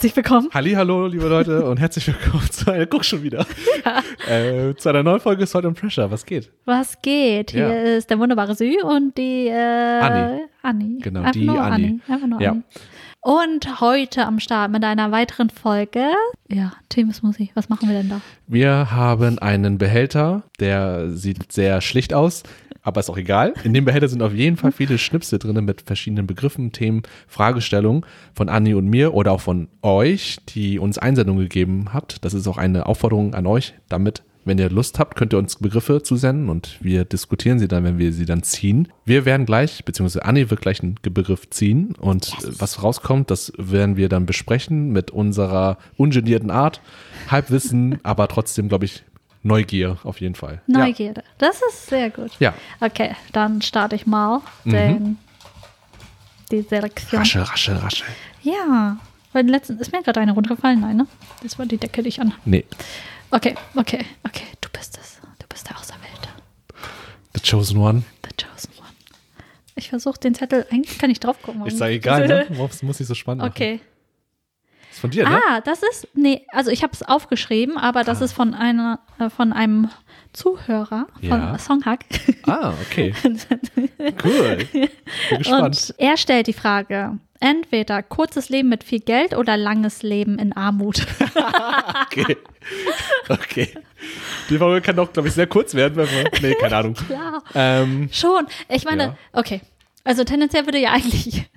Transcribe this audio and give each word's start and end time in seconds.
Herzlich 0.00 0.16
willkommen. 0.16 0.48
Hallo, 0.54 1.08
liebe 1.08 1.28
Leute 1.28 1.62
und 1.66 1.78
herzlich 1.78 2.06
willkommen 2.06 2.50
zu 2.50 2.72
einer, 2.72 2.86
guck 2.86 3.04
schon 3.04 3.22
wieder, 3.22 3.44
Ja. 3.84 4.02
äh, 4.34 4.74
zu 4.74 4.88
einer 4.88 5.02
neuen 5.02 5.20
Folge 5.20 5.44
Salt 5.44 5.66
and 5.66 5.78
Pressure. 5.78 6.10
Was 6.10 6.24
geht? 6.24 6.50
Was 6.64 7.02
geht? 7.02 7.50
Hier 7.50 7.68
Ja. 7.68 7.96
ist 7.98 8.08
der 8.08 8.18
wunderbare 8.18 8.54
Sü 8.54 8.76
und 8.82 9.18
die 9.18 9.48
äh, 9.48 9.52
Anni. 10.00 10.40
Anni. 10.62 10.98
Genau, 11.02 11.20
Einfach 11.20 11.32
die 11.32 11.44
nur 11.44 11.60
Anni. 11.60 12.00
Einfach 12.08 12.26
nur 12.26 12.40
Ja. 12.40 12.52
Anni. 12.52 12.62
Und 13.20 13.82
heute 13.82 14.24
am 14.24 14.40
Start 14.40 14.70
mit 14.72 14.82
einer 14.84 15.12
weiteren 15.12 15.50
Folge. 15.50 16.06
Ja, 16.48 16.72
Team 16.88 17.12
Smoothie. 17.12 17.50
Was 17.52 17.68
machen 17.68 17.86
wir 17.90 17.98
denn 17.98 18.08
da? 18.08 18.22
Wir 18.46 18.92
haben 18.92 19.38
einen 19.38 19.76
Behälter, 19.76 20.44
der 20.60 21.10
sieht 21.10 21.52
sehr 21.52 21.82
schlicht 21.82 22.14
aus, 22.14 22.42
aber 22.82 23.00
ist 23.00 23.10
auch 23.10 23.16
egal. 23.16 23.54
In 23.64 23.74
dem 23.74 23.84
Behälter 23.84 24.08
sind 24.08 24.22
auf 24.22 24.32
jeden 24.32 24.56
Fall 24.56 24.72
viele 24.72 24.98
Schnipsel 24.98 25.38
drin 25.38 25.64
mit 25.64 25.82
verschiedenen 25.82 26.26
Begriffen, 26.26 26.72
Themen, 26.72 27.02
Fragestellungen 27.26 28.04
von 28.34 28.48
Anni 28.48 28.74
und 28.74 28.86
mir 28.86 29.14
oder 29.14 29.32
auch 29.32 29.40
von 29.40 29.68
euch, 29.82 30.38
die 30.48 30.78
uns 30.78 30.98
Einsendungen 30.98 31.42
gegeben 31.42 31.92
habt. 31.92 32.24
Das 32.24 32.34
ist 32.34 32.46
auch 32.46 32.58
eine 32.58 32.86
Aufforderung 32.86 33.34
an 33.34 33.46
euch, 33.46 33.74
damit 33.88 34.22
wenn 34.44 34.58
ihr 34.58 34.70
Lust 34.70 34.98
habt, 34.98 35.16
könnt 35.16 35.34
ihr 35.34 35.38
uns 35.38 35.56
Begriffe 35.56 36.02
zusenden 36.02 36.48
und 36.48 36.78
wir 36.80 37.04
diskutieren 37.04 37.58
sie 37.58 37.68
dann, 37.68 37.84
wenn 37.84 37.98
wir 37.98 38.12
sie 38.12 38.24
dann 38.24 38.42
ziehen. 38.42 38.88
Wir 39.04 39.24
werden 39.24 39.44
gleich, 39.44 39.84
beziehungsweise 39.84 40.24
Anni 40.24 40.50
wird 40.50 40.62
gleich 40.62 40.82
einen 40.82 40.96
Begriff 41.02 41.50
ziehen 41.50 41.94
und 42.00 42.28
äh, 42.28 42.58
was 42.58 42.82
rauskommt, 42.82 43.30
das 43.30 43.52
werden 43.58 43.96
wir 43.96 44.08
dann 44.08 44.26
besprechen 44.26 44.90
mit 44.90 45.10
unserer 45.10 45.76
ungenierten 45.96 46.50
Art. 46.50 46.80
Halbwissen, 47.28 47.98
aber 48.02 48.28
trotzdem, 48.28 48.68
glaube 48.68 48.86
ich, 48.86 49.04
Neugier 49.42 49.98
auf 50.04 50.20
jeden 50.20 50.34
Fall. 50.34 50.60
Neugierde. 50.66 51.24
Das 51.38 51.60
ist 51.68 51.86
sehr 51.86 52.10
gut. 52.10 52.32
Ja. 52.40 52.54
Okay, 52.80 53.14
dann 53.32 53.62
starte 53.62 53.96
ich 53.96 54.06
mal 54.06 54.42
den, 54.64 55.18
die 56.50 56.56
ja. 56.56 56.62
Selektion. 56.62 57.20
Raschel, 57.20 57.42
raschel, 57.42 57.76
raschel. 57.76 58.06
Ja. 58.42 58.98
Bei 59.32 59.42
den 59.42 59.48
letzten 59.48 59.78
ist 59.78 59.92
mir 59.92 60.02
gerade 60.02 60.20
eine 60.20 60.32
runtergefallen, 60.32 60.80
nein, 60.80 60.96
ne? 60.96 61.06
Das 61.42 61.58
war 61.58 61.64
die 61.64 61.78
Decke, 61.78 62.02
die 62.02 62.08
ich 62.08 62.20
an. 62.20 62.34
Nee, 62.44 62.64
Okay, 63.32 63.54
okay, 63.76 64.04
okay. 64.26 64.44
Du 64.60 64.68
bist 64.70 64.98
es. 65.00 65.20
Du 65.38 65.46
bist 65.48 65.68
der 65.68 65.78
Auserwählte. 65.78 66.28
The 67.34 67.40
Chosen 67.48 67.78
One. 67.78 68.02
The 68.24 68.44
Chosen 68.44 68.72
One. 68.78 68.88
Ich 69.76 69.88
versuche 69.88 70.18
den 70.18 70.34
Zettel, 70.34 70.66
eigentlich 70.70 70.98
kann 70.98 71.10
ich 71.10 71.20
drauf 71.20 71.40
gucken. 71.40 71.64
Ist 71.64 71.80
da 71.80 71.88
egal, 71.88 72.26
ne? 72.26 72.46
Muss, 72.56 72.82
muss 72.82 72.98
nicht 72.98 73.06
so 73.08 73.14
spannend 73.14 73.42
machen. 73.42 73.52
Okay. 73.52 73.74
Ist 73.74 73.82
von 75.00 75.10
dir, 75.10 75.28
ne? 75.28 75.40
Ah, 75.48 75.60
das 75.60 75.82
ist, 75.82 76.08
nee, 76.14 76.46
also 76.48 76.70
ich 76.70 76.82
habe 76.82 76.92
es 76.92 77.02
aufgeschrieben, 77.02 77.76
aber 77.78 78.04
das 78.04 78.20
ist 78.20 78.32
von 78.32 78.54
einer, 78.54 79.00
äh, 79.18 79.30
von 79.30 79.52
einem 79.52 79.88
Zuhörer 80.32 81.06
von 81.14 81.28
Ja. 81.28 81.58
Songhack. 81.58 82.04
Ah, 82.46 82.72
okay. 82.82 83.12
Cool. 84.24 84.58
Bin 84.72 84.88
gespannt. 85.38 85.64
Und 85.64 85.94
er 85.98 86.16
stellt 86.16 86.46
die 86.46 86.52
Frage, 86.52 87.18
entweder 87.40 88.02
kurzes 88.02 88.48
Leben 88.48 88.68
mit 88.68 88.84
viel 88.84 89.00
Geld 89.00 89.36
oder 89.36 89.56
langes 89.56 90.02
Leben 90.02 90.38
in 90.38 90.52
Armut. 90.52 91.06
Okay. 92.12 92.36
Okay. 93.28 93.68
Die 94.48 94.58
Folge 94.58 94.80
kann 94.80 94.96
doch, 94.96 95.12
glaube 95.12 95.28
ich, 95.28 95.34
sehr 95.34 95.46
kurz 95.46 95.74
werden, 95.74 95.96
wenn 95.96 96.08
wir. 96.10 96.24
Nee, 96.42 96.54
keine 96.54 96.76
Ahnung. 96.76 96.94
Klar. 97.06 97.42
Ähm, 97.54 98.08
Schon. 98.12 98.46
Ich 98.68 98.84
meine, 98.84 99.02
Ja. 99.04 99.16
okay. 99.32 99.60
Also 100.04 100.24
tendenziell 100.24 100.66
würde 100.66 100.78
ja 100.78 100.90
eigentlich, 100.92 101.48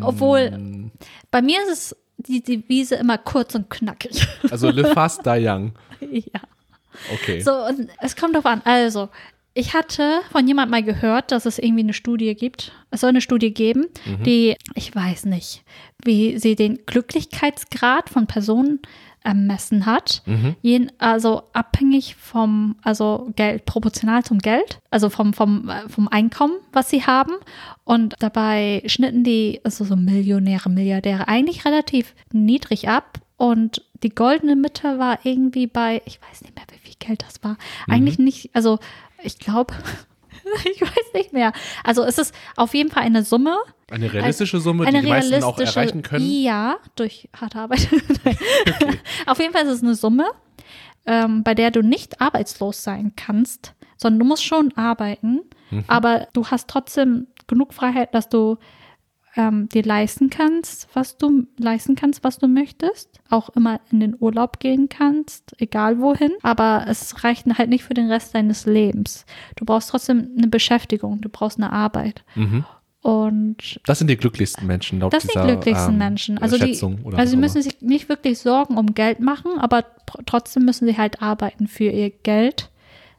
obwohl 0.00 0.50
Mm. 0.52 0.90
bei 1.30 1.42
mir 1.42 1.60
ist 1.62 1.70
es 1.72 1.96
die 2.18 2.42
Devise 2.42 2.96
immer 2.96 3.18
kurz 3.18 3.54
und 3.54 3.68
knackig. 3.70 4.26
also 4.50 4.70
live 4.70 4.92
fast, 4.92 5.24
die 5.26 5.46
young. 5.46 5.72
ja. 6.10 6.40
Okay. 7.12 7.40
So, 7.40 7.52
und 7.52 7.88
es 8.00 8.16
kommt 8.16 8.34
drauf 8.34 8.46
an. 8.46 8.62
Also, 8.64 9.10
ich 9.52 9.74
hatte 9.74 10.20
von 10.32 10.46
jemand 10.46 10.70
mal 10.70 10.82
gehört, 10.82 11.30
dass 11.32 11.46
es 11.46 11.58
irgendwie 11.58 11.82
eine 11.82 11.92
Studie 11.94 12.34
gibt. 12.34 12.72
Es 12.90 13.00
soll 13.00 13.10
eine 13.10 13.20
Studie 13.20 13.52
geben, 13.54 13.86
Mhm. 14.04 14.22
die, 14.22 14.56
ich 14.74 14.94
weiß 14.94 15.26
nicht, 15.26 15.62
wie 16.04 16.38
sie 16.38 16.56
den 16.56 16.84
Glücklichkeitsgrad 16.86 18.08
von 18.10 18.26
Personen 18.26 18.80
ermessen 19.26 19.84
hat. 19.86 20.22
Mhm. 20.24 20.54
Jeden, 20.62 20.92
also 20.98 21.42
abhängig 21.52 22.14
vom, 22.14 22.76
also 22.82 23.32
Geld, 23.36 23.66
proportional 23.66 24.22
zum 24.22 24.38
Geld, 24.38 24.78
also 24.90 25.10
vom, 25.10 25.34
vom, 25.34 25.68
äh, 25.68 25.88
vom 25.88 26.08
Einkommen, 26.08 26.54
was 26.72 26.88
sie 26.88 27.04
haben. 27.04 27.32
Und 27.84 28.14
dabei 28.20 28.82
schnitten 28.86 29.24
die, 29.24 29.60
also 29.64 29.84
so 29.84 29.96
Millionäre, 29.96 30.70
Milliardäre, 30.70 31.28
eigentlich 31.28 31.64
relativ 31.64 32.14
niedrig 32.32 32.88
ab. 32.88 33.18
Und 33.36 33.82
die 34.02 34.10
goldene 34.10 34.56
Mitte 34.56 34.98
war 34.98 35.18
irgendwie 35.24 35.66
bei, 35.66 36.00
ich 36.06 36.20
weiß 36.22 36.42
nicht 36.42 36.54
mehr, 36.54 36.64
wie 36.72 36.78
viel 36.78 36.96
Geld 36.98 37.22
das 37.26 37.42
war. 37.42 37.58
Eigentlich 37.88 38.18
nicht, 38.18 38.50
also 38.54 38.78
ich 39.22 39.38
glaube, 39.38 39.74
ich 40.64 40.80
weiß 40.80 41.12
nicht 41.14 41.32
mehr. 41.32 41.52
Also 41.84 42.02
es 42.04 42.18
ist 42.18 42.34
auf 42.56 42.74
jeden 42.74 42.90
Fall 42.90 43.02
eine 43.04 43.24
Summe, 43.24 43.56
Eine 43.90 44.12
realistische 44.12 44.58
Summe, 44.60 44.86
eine 44.86 44.98
die 45.00 45.04
die 45.06 45.10
meisten 45.10 45.42
auch 45.44 45.58
realistische- 45.58 45.76
erreichen 45.80 46.02
können. 46.02 46.26
Ja, 46.30 46.76
durch 46.96 47.28
harte 47.38 47.58
Arbeit. 47.58 47.88
Nein. 48.24 48.36
Auf 49.26 49.38
jeden 49.38 49.52
Fall 49.52 49.64
ist 49.64 49.70
es 49.72 49.82
eine 49.82 49.94
Summe, 49.94 50.26
ähm, 51.06 51.42
bei 51.44 51.54
der 51.54 51.70
du 51.70 51.82
nicht 51.82 52.20
arbeitslos 52.20 52.82
sein 52.82 53.12
kannst, 53.16 53.74
sondern 53.96 54.18
du 54.20 54.24
musst 54.26 54.44
schon 54.44 54.72
arbeiten, 54.76 55.40
Mhm. 55.70 55.84
aber 55.88 56.28
du 56.32 56.46
hast 56.46 56.68
trotzdem 56.68 57.26
genug 57.48 57.74
Freiheit, 57.74 58.14
dass 58.14 58.28
du 58.28 58.56
ähm, 59.36 59.68
dir 59.68 59.82
leisten 59.82 60.30
kannst, 60.30 60.88
was 60.94 61.18
du 61.18 61.46
leisten 61.58 61.94
kannst, 61.94 62.24
was 62.24 62.38
du 62.38 62.48
möchtest, 62.48 63.20
auch 63.28 63.50
immer 63.50 63.80
in 63.92 64.00
den 64.00 64.16
Urlaub 64.18 64.58
gehen 64.60 64.88
kannst, 64.88 65.54
egal 65.58 66.00
wohin, 66.00 66.32
aber 66.42 66.86
es 66.88 67.22
reicht 67.22 67.46
halt 67.58 67.68
nicht 67.68 67.84
für 67.84 67.94
den 67.94 68.10
Rest 68.10 68.34
deines 68.34 68.64
Lebens. 68.66 69.26
Du 69.56 69.64
brauchst 69.64 69.90
trotzdem 69.90 70.30
eine 70.36 70.48
Beschäftigung, 70.48 71.20
du 71.20 71.28
brauchst 71.28 71.58
eine 71.58 71.72
Arbeit. 71.72 72.24
Mhm. 72.34 72.64
Und 73.02 73.78
Das 73.86 73.98
sind 73.98 74.08
die 74.08 74.16
glücklichsten 74.16 74.66
Menschen 74.66 74.98
laut 74.98 75.12
das 75.12 75.22
sind 75.22 75.34
dieser 75.34 75.46
die 75.46 75.52
glücklichsten 75.52 75.92
ähm, 75.92 75.98
Menschen. 75.98 76.38
Also, 76.38 76.56
die, 76.58 76.76
also 77.14 77.30
sie 77.30 77.36
müssen 77.36 77.62
sich 77.62 77.80
nicht 77.80 78.08
wirklich 78.08 78.40
Sorgen 78.40 78.76
um 78.76 78.94
Geld 78.94 79.20
machen, 79.20 79.58
aber 79.58 79.80
tr- 80.08 80.22
trotzdem 80.26 80.64
müssen 80.64 80.88
sie 80.88 80.96
halt 80.98 81.22
arbeiten 81.22 81.68
für 81.68 81.84
ihr 81.84 82.10
Geld. 82.10 82.68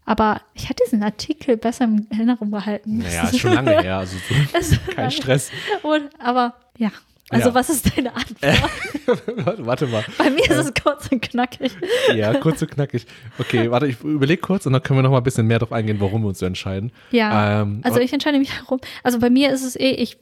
Aber 0.07 0.41
ich 0.55 0.69
hätte 0.69 0.83
diesen 0.85 1.03
Artikel 1.03 1.57
besser 1.57 1.83
in 1.85 2.07
Erinnerung 2.09 2.49
behalten. 2.49 3.01
immer. 3.01 3.03
Naja, 3.03 3.23
ist 3.29 3.39
schon 3.39 3.53
lange 3.53 3.79
her. 3.81 3.97
Also 3.99 4.17
kein 4.95 5.11
Stress. 5.11 5.51
Und, 5.83 6.09
aber 6.17 6.55
ja, 6.77 6.89
also 7.29 7.49
Ja. 7.49 7.55
was 7.55 7.69
ist 7.69 7.95
deine 7.97 8.13
Antwort? 8.15 9.57
warte 9.65 9.85
mal. 9.87 10.03
Bei 10.17 10.29
mir 10.29 10.43
ist 10.49 10.51
es 10.57 10.73
kurz 10.81 11.07
und 11.11 11.21
knackig. 11.21 11.73
Ja, 12.15 12.33
kurz 12.35 12.61
und 12.61 12.71
knackig. 12.71 13.05
Okay, 13.37 13.69
warte, 13.69 13.85
ich 13.87 13.99
überlege 14.01 14.41
kurz 14.41 14.65
und 14.65 14.71
dann 14.73 14.81
können 14.81 14.99
wir 14.99 15.03
noch 15.03 15.11
mal 15.11 15.17
ein 15.17 15.23
bisschen 15.23 15.45
mehr 15.45 15.59
darauf 15.59 15.73
eingehen, 15.73 15.99
warum 15.99 16.21
wir 16.21 16.29
uns 16.29 16.39
so 16.39 16.45
entscheiden. 16.45 16.91
Ja, 17.11 17.61
Ähm, 17.63 17.81
also 17.83 17.99
ich 17.99 18.13
entscheide 18.13 18.39
mich 18.39 18.53
herum. 18.53 18.79
Also 19.03 19.19
bei 19.19 19.29
mir 19.29 19.51
ist 19.51 19.63
es 19.65 19.75
eh, 19.75 19.91
ich, 19.91 20.17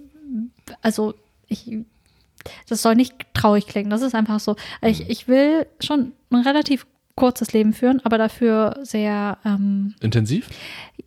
also 0.81 1.13
ich, 1.47 1.69
das 2.67 2.81
soll 2.81 2.95
nicht 2.95 3.13
traurig 3.35 3.67
klingen, 3.67 3.91
das 3.91 4.01
ist 4.01 4.15
einfach 4.15 4.39
so. 4.39 4.53
Mhm. 4.81 4.87
Ich, 4.89 5.09
ich 5.09 5.27
will 5.27 5.67
schon 5.79 6.13
ein 6.31 6.41
relativ 6.41 6.87
kurzes 7.15 7.53
Leben 7.53 7.73
führen, 7.73 8.01
aber 8.03 8.17
dafür 8.17 8.79
sehr, 8.83 9.37
ähm, 9.45 9.95
intensiv? 10.01 10.49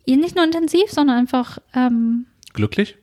nicht 0.07 0.35
nur 0.35 0.43
intensiv, 0.43 0.89
sondern 0.89 1.17
einfach, 1.17 1.59
ähm, 1.75 2.25
Glücklich? 2.53 2.97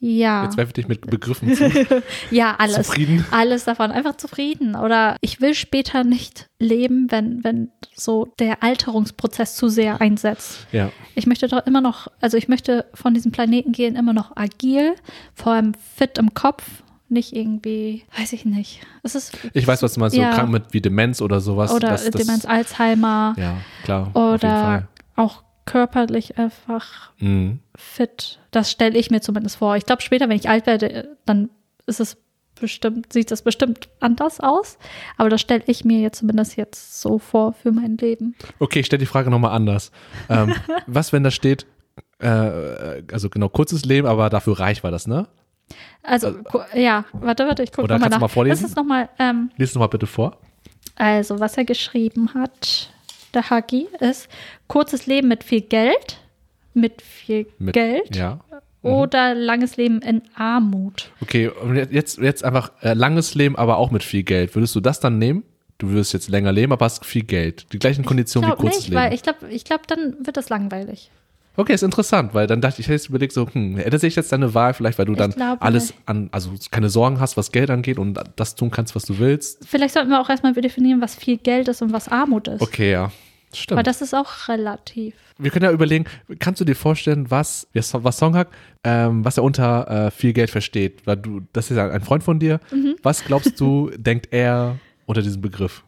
ja, 0.00 0.44
Jetzt 0.44 0.56
werfe 0.56 0.68
ich 0.68 0.74
dich 0.74 0.88
mit 0.88 1.00
Begriffen 1.10 1.54
zu. 1.54 1.70
ja, 2.30 2.54
alles. 2.58 2.86
Zufrieden? 2.86 3.24
Alles 3.30 3.64
davon, 3.64 3.90
einfach 3.90 4.16
zufrieden. 4.16 4.76
Oder 4.76 5.16
ich 5.22 5.40
will 5.40 5.54
später 5.54 6.04
nicht 6.04 6.46
leben, 6.58 7.10
wenn, 7.10 7.42
wenn 7.42 7.70
so 7.94 8.26
der 8.38 8.62
Alterungsprozess 8.62 9.56
zu 9.56 9.68
sehr 9.68 10.00
einsetzt. 10.00 10.66
Ja. 10.70 10.92
Ich 11.14 11.26
möchte 11.26 11.48
doch 11.48 11.66
immer 11.66 11.80
noch, 11.80 12.08
also 12.20 12.36
ich 12.36 12.46
möchte 12.46 12.86
von 12.94 13.14
diesem 13.14 13.32
Planeten 13.32 13.72
gehen, 13.72 13.96
immer 13.96 14.12
noch 14.12 14.36
agil, 14.36 14.94
vor 15.34 15.52
allem 15.52 15.72
fit 15.96 16.18
im 16.18 16.34
Kopf, 16.34 16.64
nicht 17.10 17.34
irgendwie, 17.34 18.04
weiß 18.18 18.32
ich 18.34 18.44
nicht. 18.44 18.80
Es 19.02 19.14
ist 19.14 19.36
Ich 19.54 19.66
weiß, 19.66 19.82
was 19.82 19.94
du 19.94 20.00
meinst, 20.00 20.16
so 20.16 20.22
Ja. 20.22 20.32
krank 20.34 20.50
mit 20.50 20.64
wie 20.72 20.80
Demenz 20.80 21.20
oder 21.22 21.40
sowas. 21.40 21.72
oder 21.72 21.88
das, 21.88 22.04
das, 22.10 22.22
Demenz, 22.22 22.44
Alzheimer 22.44 23.34
Ja, 23.38 23.56
klar. 23.84 24.10
oder 24.14 24.88
auch 25.16 25.42
körperlich 25.64 26.38
einfach 26.38 27.10
Mhm. 27.18 27.60
fit. 27.76 28.38
Das 28.50 28.70
stelle 28.70 28.98
ich 28.98 29.10
mir 29.10 29.20
zumindest 29.20 29.56
vor. 29.56 29.76
Ich 29.76 29.84
glaube, 29.86 30.02
später, 30.02 30.28
wenn 30.28 30.36
ich 30.36 30.48
alt 30.48 30.66
werde, 30.66 31.16
dann 31.26 31.50
ist 31.86 32.00
es 32.00 32.16
bestimmt, 32.60 33.12
sieht 33.12 33.30
das 33.30 33.42
bestimmt 33.42 33.88
anders 34.00 34.40
aus. 34.40 34.78
Aber 35.16 35.28
das 35.28 35.40
stelle 35.40 35.62
ich 35.66 35.84
mir 35.84 36.00
jetzt 36.00 36.18
zumindest 36.18 36.56
jetzt 36.56 37.00
so 37.00 37.18
vor 37.18 37.52
für 37.52 37.70
mein 37.72 37.96
Leben. 37.98 38.34
Okay, 38.58 38.80
ich 38.80 38.86
stelle 38.86 38.98
die 39.00 39.06
Frage 39.06 39.30
nochmal 39.30 39.52
anders. 39.52 39.92
Ähm, 40.28 40.52
was, 40.86 41.12
wenn 41.12 41.22
da 41.22 41.30
steht, 41.30 41.66
äh, 42.20 43.02
also 43.12 43.28
genau, 43.30 43.48
kurzes 43.48 43.84
Leben, 43.84 44.06
aber 44.08 44.28
dafür 44.30 44.58
reich 44.58 44.82
war 44.82 44.90
das, 44.90 45.06
ne? 45.06 45.28
Also, 46.02 46.32
gu- 46.42 46.60
ja, 46.74 47.04
warte, 47.12 47.46
warte, 47.46 47.62
ich 47.62 47.72
gucke 47.72 47.88
nochmal 47.88 48.08
nach. 48.08 48.20
mal 48.20 48.28
vorlesen? 48.28 48.62
Das 48.62 48.70
ist 48.70 48.76
nochmal, 48.76 49.08
ähm, 49.18 49.50
Lies 49.56 49.74
nochmal 49.74 49.88
bitte 49.88 50.06
vor. 50.06 50.38
also, 50.96 51.38
was 51.40 51.56
er 51.56 51.64
geschrieben 51.64 52.32
hat, 52.34 52.90
der 53.34 53.50
Hagi, 53.50 53.88
ist 54.00 54.28
kurzes 54.68 55.06
Leben 55.06 55.28
mit 55.28 55.44
viel 55.44 55.60
Geld, 55.60 56.18
mit 56.74 57.02
viel 57.02 57.46
Mit, 57.58 57.74
Geld 57.74 58.16
Ja. 58.16 58.40
oder 58.82 59.34
langes 59.34 59.76
Leben 59.76 60.00
in 60.00 60.22
Armut. 60.34 61.10
Okay, 61.20 61.50
jetzt, 61.90 62.18
jetzt 62.18 62.44
einfach 62.44 62.72
äh, 62.80 62.94
langes 62.94 63.34
Leben, 63.34 63.56
aber 63.56 63.76
auch 63.76 63.90
mit 63.90 64.02
viel 64.02 64.22
Geld. 64.22 64.54
Würdest 64.54 64.74
du 64.74 64.80
das 64.80 65.00
dann 65.00 65.18
nehmen? 65.18 65.42
Du 65.76 65.90
würdest 65.90 66.12
jetzt 66.12 66.28
länger 66.28 66.50
leben, 66.52 66.72
aber 66.72 66.86
hast 66.86 67.04
viel 67.04 67.22
Geld. 67.22 67.72
Die 67.72 67.78
gleichen 67.78 68.00
Ich 68.00 68.06
Konditionen 68.06 68.50
wie 68.50 68.54
kurzes 68.56 68.78
nicht, 68.80 68.88
Leben. 68.88 69.00
weil 69.02 69.14
ich 69.14 69.22
glaube, 69.22 69.48
ich 69.50 69.64
glaub, 69.64 69.86
dann 69.86 70.16
wird 70.24 70.36
das 70.36 70.48
langweilig. 70.48 71.10
Okay, 71.58 71.74
ist 71.74 71.82
interessant, 71.82 72.34
weil 72.34 72.46
dann 72.46 72.60
dachte 72.60 72.74
ich, 72.74 72.80
ich 72.80 72.86
hätte 72.86 72.94
jetzt 72.94 73.08
überlegt, 73.08 73.32
so, 73.32 73.48
hm, 73.52 73.78
ändert 73.78 74.00
sich 74.00 74.14
jetzt 74.14 74.30
deine 74.30 74.54
Wahl, 74.54 74.74
vielleicht 74.74 74.96
weil 74.96 75.06
du 75.06 75.12
Ich 75.14 75.18
dann 75.18 75.34
alles 75.58 75.88
nicht. 75.88 75.98
an, 76.06 76.28
also 76.30 76.52
keine 76.70 76.88
Sorgen 76.88 77.18
hast, 77.18 77.36
was 77.36 77.50
Geld 77.50 77.68
angeht 77.68 77.98
und 77.98 78.16
das 78.36 78.54
tun 78.54 78.70
kannst, 78.70 78.94
was 78.94 79.02
du 79.02 79.18
willst. 79.18 79.66
Vielleicht 79.66 79.94
sollten 79.94 80.08
wir 80.08 80.20
auch 80.20 80.30
erstmal 80.30 80.52
definieren, 80.52 81.00
was 81.00 81.16
viel 81.16 81.36
Geld 81.36 81.66
ist 81.66 81.82
und 81.82 81.92
was 81.92 82.06
Armut 82.06 82.46
ist. 82.46 82.60
Okay, 82.62 82.92
ja. 82.92 83.02
Weil 83.06 83.10
Stimmt. 83.56 83.86
das 83.88 84.02
ist 84.02 84.14
auch 84.14 84.46
relativ. 84.46 85.14
Wir 85.38 85.50
können 85.50 85.64
ja 85.64 85.72
überlegen, 85.72 86.04
kannst 86.38 86.60
du 86.60 86.64
dir 86.64 86.76
vorstellen, 86.76 87.28
was, 87.28 87.66
was 87.74 88.18
Songhack, 88.18 88.48
ähm, 88.84 89.24
was 89.24 89.36
er 89.36 89.42
unter 89.42 90.06
äh, 90.06 90.10
viel 90.12 90.34
Geld 90.34 90.50
versteht? 90.50 91.06
Weil 91.06 91.16
du, 91.16 91.40
das 91.52 91.72
ist 91.72 91.76
ja 91.76 91.90
ein 91.90 92.02
Freund 92.02 92.22
von 92.22 92.38
dir. 92.38 92.60
Mhm. 92.70 92.94
Was 93.02 93.24
glaubst 93.24 93.58
du, 93.58 93.90
denkt 93.96 94.28
er 94.30 94.78
unter 95.06 95.22
diesem 95.22 95.40
Begriff? 95.40 95.82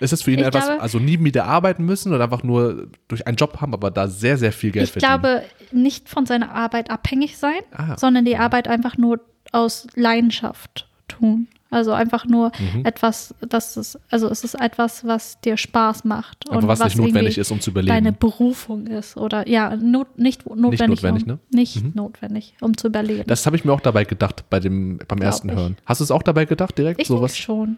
Ist 0.00 0.12
es 0.12 0.22
für 0.22 0.30
ihn 0.32 0.38
Ich 0.40 0.46
etwas, 0.46 0.66
glaube- 0.66 0.80
also 0.82 0.98
nie 0.98 1.22
wieder 1.22 1.46
arbeiten 1.46 1.84
müssen 1.84 2.12
oder 2.14 2.24
einfach 2.24 2.42
nur 2.42 2.88
durch 3.08 3.26
einen 3.26 3.36
Job 3.36 3.60
haben, 3.60 3.72
aber 3.74 3.90
da 3.90 4.08
sehr, 4.08 4.36
sehr 4.38 4.52
viel 4.52 4.70
Geld 4.70 4.84
ich 4.86 4.92
verdienen? 4.92 5.20
glaube, 5.20 5.42
nicht 5.72 6.08
von 6.08 6.26
seiner 6.26 6.52
Arbeit 6.54 6.90
abhängig 6.90 7.36
sein, 7.38 7.60
Ah. 7.72 7.96
sondern 7.96 8.24
die 8.24 8.36
Arbeit 8.36 8.68
einfach 8.68 8.96
nur 8.96 9.20
aus 9.52 9.86
Leidenschaft 9.94 10.86
tun. 11.08 11.48
Also 11.70 11.92
einfach 11.92 12.24
nur 12.24 12.50
Mhm. 12.58 12.86
etwas, 12.86 13.34
das 13.46 13.76
ist, 13.76 13.98
also 14.10 14.28
es 14.30 14.42
ist 14.42 14.54
etwas, 14.54 15.04
was 15.06 15.38
dir 15.42 15.58
Spaß 15.58 16.04
macht. 16.04 16.48
aber 16.48 16.56
und 16.58 16.66
was, 16.68 16.82
nicht 16.82 16.96
notwendig 16.96 17.36
ist, 17.36 17.50
um 17.50 17.60
zu 17.60 17.70
überleben. 17.70 17.94
Deine 17.94 18.12
Berufung 18.12 18.86
ist 18.86 19.18
oder 19.18 19.46
ja, 19.46 19.76
not, 19.76 20.18
nicht 20.18 20.46
notwendig. 20.46 20.88
notwendig, 21.02 21.22
um, 21.24 21.28
ne? 21.28 21.38
Nicht 21.50 21.94
notwendig, 21.94 22.54
um 22.62 22.74
zu 22.74 22.86
überleben. 22.86 23.24
Das 23.26 23.44
habe 23.44 23.56
ich 23.56 23.66
mir 23.66 23.72
auch 23.74 23.80
dabei 23.82 24.04
gedacht 24.04 24.44
bei 24.48 24.60
dem, 24.60 24.98
beim 25.06 25.18
ersten 25.18 25.50
ich. 25.50 25.56
Hören. 25.56 25.76
Hast 25.84 26.00
du 26.00 26.04
es 26.04 26.10
auch 26.10 26.22
dabei 26.22 26.46
gedacht 26.46 26.78
direkt? 26.78 27.02
ich 27.02 27.08
Sowas? 27.08 27.36
schon. 27.36 27.76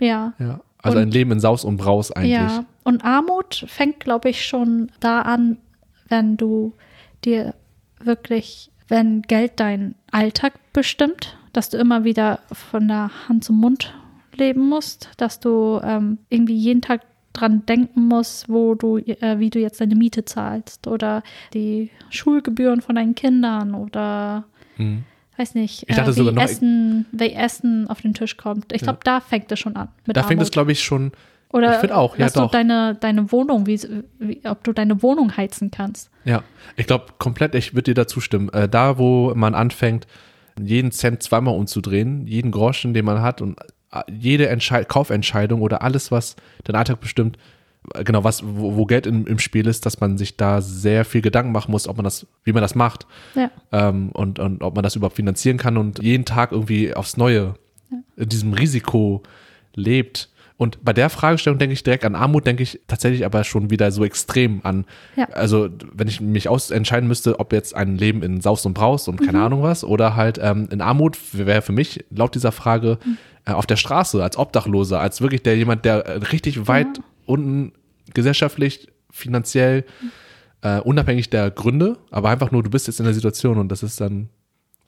Ja. 0.00 0.34
Ja. 0.38 0.60
Also 0.82 0.96
Und- 0.98 1.04
ein 1.04 1.10
Leben 1.10 1.32
in 1.32 1.40
Saus 1.40 1.64
und 1.64 1.76
Braus 1.76 2.10
eigentlich. 2.12 2.32
Ja, 2.32 2.64
und 2.84 3.04
Armut 3.04 3.64
fängt, 3.68 4.00
glaube 4.00 4.30
ich, 4.30 4.44
schon 4.46 4.90
da 5.00 5.22
an, 5.22 5.58
wenn 6.08 6.36
du 6.36 6.72
dir 7.24 7.54
wirklich, 8.02 8.70
wenn 8.88 9.22
Geld 9.22 9.60
deinen 9.60 9.94
Alltag 10.10 10.54
bestimmt, 10.72 11.36
dass 11.52 11.68
du 11.70 11.76
immer 11.78 12.04
wieder 12.04 12.40
von 12.52 12.88
der 12.88 13.10
Hand 13.28 13.44
zum 13.44 13.56
Mund 13.56 13.92
leben 14.34 14.68
musst, 14.68 15.10
dass 15.18 15.40
du 15.40 15.80
ähm, 15.82 16.18
irgendwie 16.30 16.56
jeden 16.56 16.80
Tag 16.80 17.02
dran 17.32 17.64
denken 17.66 18.08
musst, 18.08 18.48
wo 18.48 18.74
du, 18.74 18.96
äh, 18.98 19.38
wie 19.38 19.50
du 19.50 19.58
jetzt 19.60 19.80
deine 19.80 19.94
Miete 19.96 20.24
zahlst 20.24 20.86
oder 20.88 21.22
die 21.54 21.90
Schulgebühren 22.08 22.80
von 22.80 22.94
deinen 22.96 23.14
Kindern 23.14 23.74
oder 23.74 24.44
Mhm. 24.78 25.04
Weiß 25.40 25.54
nicht, 25.54 25.84
Ich 25.88 25.96
dachte 25.96 26.10
äh, 26.10 26.14
wie, 26.14 26.18
sogar 26.18 26.32
noch- 26.34 26.42
Essen, 26.42 27.06
wie 27.12 27.32
Essen 27.32 27.88
auf 27.88 28.00
den 28.02 28.14
Tisch 28.14 28.36
kommt. 28.36 28.72
Ich 28.72 28.82
glaube, 28.82 29.00
da 29.02 29.20
fängt 29.20 29.50
es 29.50 29.58
schon 29.58 29.74
an. 29.76 29.88
Mit 30.06 30.16
Da 30.16 30.22
fängt 30.22 30.40
es, 30.40 30.46
Armut. 30.48 30.52
glaube 30.52 30.72
ich, 30.72 30.82
schon. 30.84 31.10
Oder 31.52 31.82
Ich 31.82 31.90
auch, 31.90 32.16
ja, 32.16 32.28
du 32.28 32.46
deine, 32.46 32.94
deine 33.00 33.32
Wohnung, 33.32 33.66
wie, 33.66 33.80
wie, 34.20 34.40
ob 34.44 34.62
du 34.62 34.72
deine 34.72 35.02
Wohnung 35.02 35.36
heizen 35.36 35.72
kannst. 35.72 36.08
Ja, 36.24 36.44
ich 36.76 36.86
glaube 36.86 37.06
komplett, 37.18 37.56
ich 37.56 37.72
würde 37.74 37.84
dir 37.90 37.94
dazu 37.94 38.20
stimmen. 38.20 38.50
Äh, 38.50 38.68
da, 38.68 38.98
wo 38.98 39.34
man 39.34 39.56
anfängt, 39.56 40.06
jeden 40.62 40.92
Cent 40.92 41.24
zweimal 41.24 41.56
umzudrehen, 41.56 42.26
jeden 42.28 42.52
Groschen, 42.52 42.94
den 42.94 43.04
man 43.04 43.20
hat 43.20 43.40
und 43.40 43.58
äh, 43.92 44.02
jede 44.08 44.48
Entschei 44.48 44.84
Kaufentscheidung 44.84 45.60
oder 45.62 45.82
alles, 45.82 46.12
was 46.12 46.36
den 46.68 46.76
Alltag 46.76 47.00
bestimmt, 47.00 47.36
genau, 48.04 48.24
was, 48.24 48.42
wo, 48.44 48.76
wo 48.76 48.84
Geld 48.86 49.06
im, 49.06 49.26
im 49.26 49.38
Spiel 49.38 49.66
ist, 49.66 49.86
dass 49.86 50.00
man 50.00 50.18
sich 50.18 50.36
da 50.36 50.60
sehr 50.60 51.04
viel 51.04 51.22
Gedanken 51.22 51.52
machen 51.52 51.70
muss, 51.70 51.88
ob 51.88 51.96
man 51.96 52.04
das, 52.04 52.26
wie 52.44 52.52
man 52.52 52.62
das 52.62 52.74
macht 52.74 53.06
Ja. 53.34 53.50
ähm, 53.72 54.10
und, 54.12 54.38
und 54.38 54.62
ob 54.62 54.74
man 54.74 54.82
das 54.82 54.96
überhaupt 54.96 55.16
finanzieren 55.16 55.56
kann 55.56 55.76
und 55.76 56.02
jeden 56.02 56.24
Tag 56.24 56.52
irgendwie 56.52 56.94
aufs 56.94 57.16
Neue 57.16 57.54
in 58.16 58.28
diesem 58.28 58.52
Risiko 58.52 59.22
lebt. 59.74 60.28
Und 60.56 60.84
bei 60.84 60.92
der 60.92 61.08
Fragestellung 61.08 61.58
denke 61.58 61.72
ich 61.72 61.82
direkt 61.82 62.04
an 62.04 62.14
Armut, 62.14 62.46
denke 62.46 62.62
ich 62.62 62.80
tatsächlich 62.86 63.24
aber 63.24 63.44
schon 63.44 63.70
wieder 63.70 63.90
so 63.92 64.04
extrem 64.04 64.60
an. 64.62 64.84
Ja. 65.16 65.24
Also, 65.30 65.70
wenn 65.94 66.06
ich 66.06 66.20
mich 66.20 66.48
aus 66.50 66.70
entscheiden 66.70 67.08
müsste, 67.08 67.40
ob 67.40 67.54
jetzt 67.54 67.74
ein 67.74 67.96
Leben 67.96 68.22
in 68.22 68.42
Saus 68.42 68.66
und 68.66 68.74
Braus 68.74 69.08
und 69.08 69.20
Mhm. 69.20 69.24
keine 69.24 69.42
Ahnung 69.42 69.62
was 69.62 69.84
oder 69.84 70.16
halt 70.16 70.38
ähm, 70.42 70.68
in 70.70 70.82
Armut 70.82 71.16
wäre 71.32 71.62
für 71.62 71.72
mich 71.72 72.04
laut 72.10 72.34
dieser 72.34 72.52
Frage 72.52 72.98
Mhm. 73.02 73.16
äh, 73.46 73.52
auf 73.52 73.64
der 73.64 73.76
Straße 73.76 74.22
als 74.22 74.36
Obdachloser, 74.36 75.00
als 75.00 75.22
wirklich 75.22 75.42
der 75.42 75.56
jemand, 75.56 75.86
der 75.86 76.04
äh, 76.06 76.12
richtig 76.30 76.68
weit 76.68 77.00
unten 77.30 77.72
gesellschaftlich, 78.12 78.88
finanziell, 79.10 79.84
äh, 80.62 80.80
unabhängig 80.80 81.30
der 81.30 81.50
Gründe, 81.50 81.96
aber 82.10 82.28
einfach 82.28 82.50
nur, 82.50 82.62
du 82.62 82.70
bist 82.70 82.86
jetzt 82.86 83.00
in 83.00 83.04
der 83.04 83.14
Situation 83.14 83.56
und 83.58 83.68
das 83.70 83.82
ist 83.82 84.00
dann, 84.00 84.28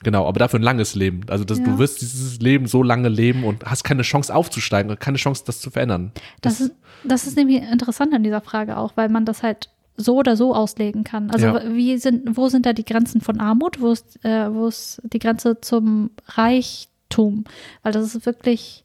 genau, 0.03 0.27
aber 0.27 0.39
dafür 0.39 0.59
ein 0.59 0.63
langes 0.63 0.95
Leben. 0.95 1.21
Also 1.29 1.43
das, 1.45 1.59
Ja. 1.59 1.65
du 1.65 1.77
wirst 1.79 2.01
dieses 2.01 2.39
Leben 2.39 2.67
so 2.67 2.83
lange 2.83 3.09
leben 3.09 3.43
und 3.43 3.65
hast 3.65 3.83
keine 3.83 4.03
Chance 4.03 4.33
aufzusteigen 4.33 4.91
und 4.91 4.99
keine 4.99 5.17
Chance, 5.17 5.43
das 5.45 5.59
zu 5.61 5.71
verändern. 5.71 6.11
Das, 6.41 6.61
ist, 6.61 6.71
das 7.03 7.25
ist 7.27 7.37
nämlich 7.37 7.63
interessant 7.63 8.13
an 8.13 8.23
dieser 8.23 8.41
Frage 8.41 8.77
auch, 8.77 8.91
weil 8.95 9.09
man 9.09 9.25
das 9.25 9.41
halt 9.43 9.69
so 9.95 10.17
oder 10.17 10.35
so 10.35 10.55
auslegen 10.55 11.03
kann. 11.03 11.29
Also 11.31 11.45
Ja. 11.47 11.61
wie 11.73 11.97
sind, 11.97 12.35
wo 12.37 12.49
sind 12.49 12.65
da 12.65 12.73
die 12.73 12.85
Grenzen 12.85 13.21
von 13.21 13.39
Armut? 13.39 13.79
Wo 13.79 13.91
ist, 13.91 14.23
äh, 14.25 14.51
wo 14.53 14.67
ist 14.67 15.01
die 15.03 15.19
Grenze 15.19 15.61
zum 15.61 16.09
Reichtum? 16.27 17.43
Weil 17.83 17.93
das 17.93 18.15
ist 18.15 18.25
wirklich, 18.25 18.82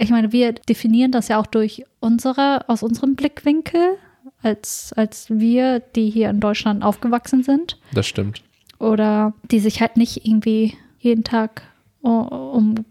ich 0.00 0.10
meine, 0.10 0.32
wir 0.32 0.52
definieren 0.52 1.12
das 1.12 1.28
ja 1.28 1.38
auch 1.38 1.46
durch 1.46 1.84
unsere, 2.00 2.68
aus 2.68 2.82
unserem 2.82 3.16
Blickwinkel, 3.16 3.98
als, 4.42 4.92
als 4.94 5.28
wir, 5.28 5.80
die 5.80 6.08
hier 6.08 6.30
in 6.30 6.40
Deutschland 6.40 6.82
aufgewachsen 6.82 7.42
sind. 7.42 7.78
Das 7.92 8.06
stimmt. 8.06 8.42
oder 8.78 9.34
die 9.50 9.60
sich 9.60 9.80
halt 9.80 9.96
nicht 9.96 10.26
irgendwie 10.26 10.74
jeden 10.98 11.22
Tag 11.22 11.62
uh, 12.02 12.08
um 12.08 12.86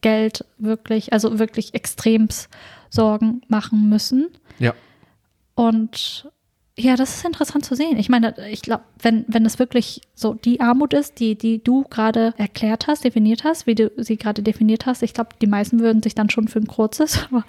Geld 0.00 0.44
wirklich, 0.58 1.12
also 1.12 1.38
wirklich 1.38 1.74
extremst 1.74 2.48
Sorgen 2.90 3.42
machen 3.48 3.88
müssen. 3.88 4.28
Ja. 4.58 4.74
Und 5.54 6.28
ja, 6.78 6.96
das 6.96 7.16
ist 7.16 7.24
interessant 7.26 7.64
zu 7.66 7.74
sehen. 7.74 7.98
Ich 7.98 8.08
meine, 8.08 8.34
ich 8.50 8.62
glaube, 8.62 8.84
wenn, 9.00 9.24
wenn 9.28 9.44
es 9.44 9.58
wirklich 9.58 10.00
so 10.14 10.32
die 10.34 10.60
Armut 10.60 10.94
ist, 10.94 11.20
die, 11.20 11.36
die 11.36 11.62
du 11.62 11.84
gerade 11.90 12.32
erklärt 12.38 12.86
hast, 12.86 13.04
definiert 13.04 13.44
hast, 13.44 13.66
wie 13.66 13.74
du 13.74 13.90
sie 13.98 14.16
gerade 14.16 14.42
definiert 14.42 14.86
hast, 14.86 15.02
ich 15.02 15.12
glaube, 15.12 15.30
die 15.42 15.46
meisten 15.46 15.80
würden 15.80 16.02
sich 16.02 16.14
dann 16.14 16.30
schon 16.30 16.48
für 16.48 16.60
ein 16.60 16.66
kurzes, 16.66 17.18
aber, 17.30 17.44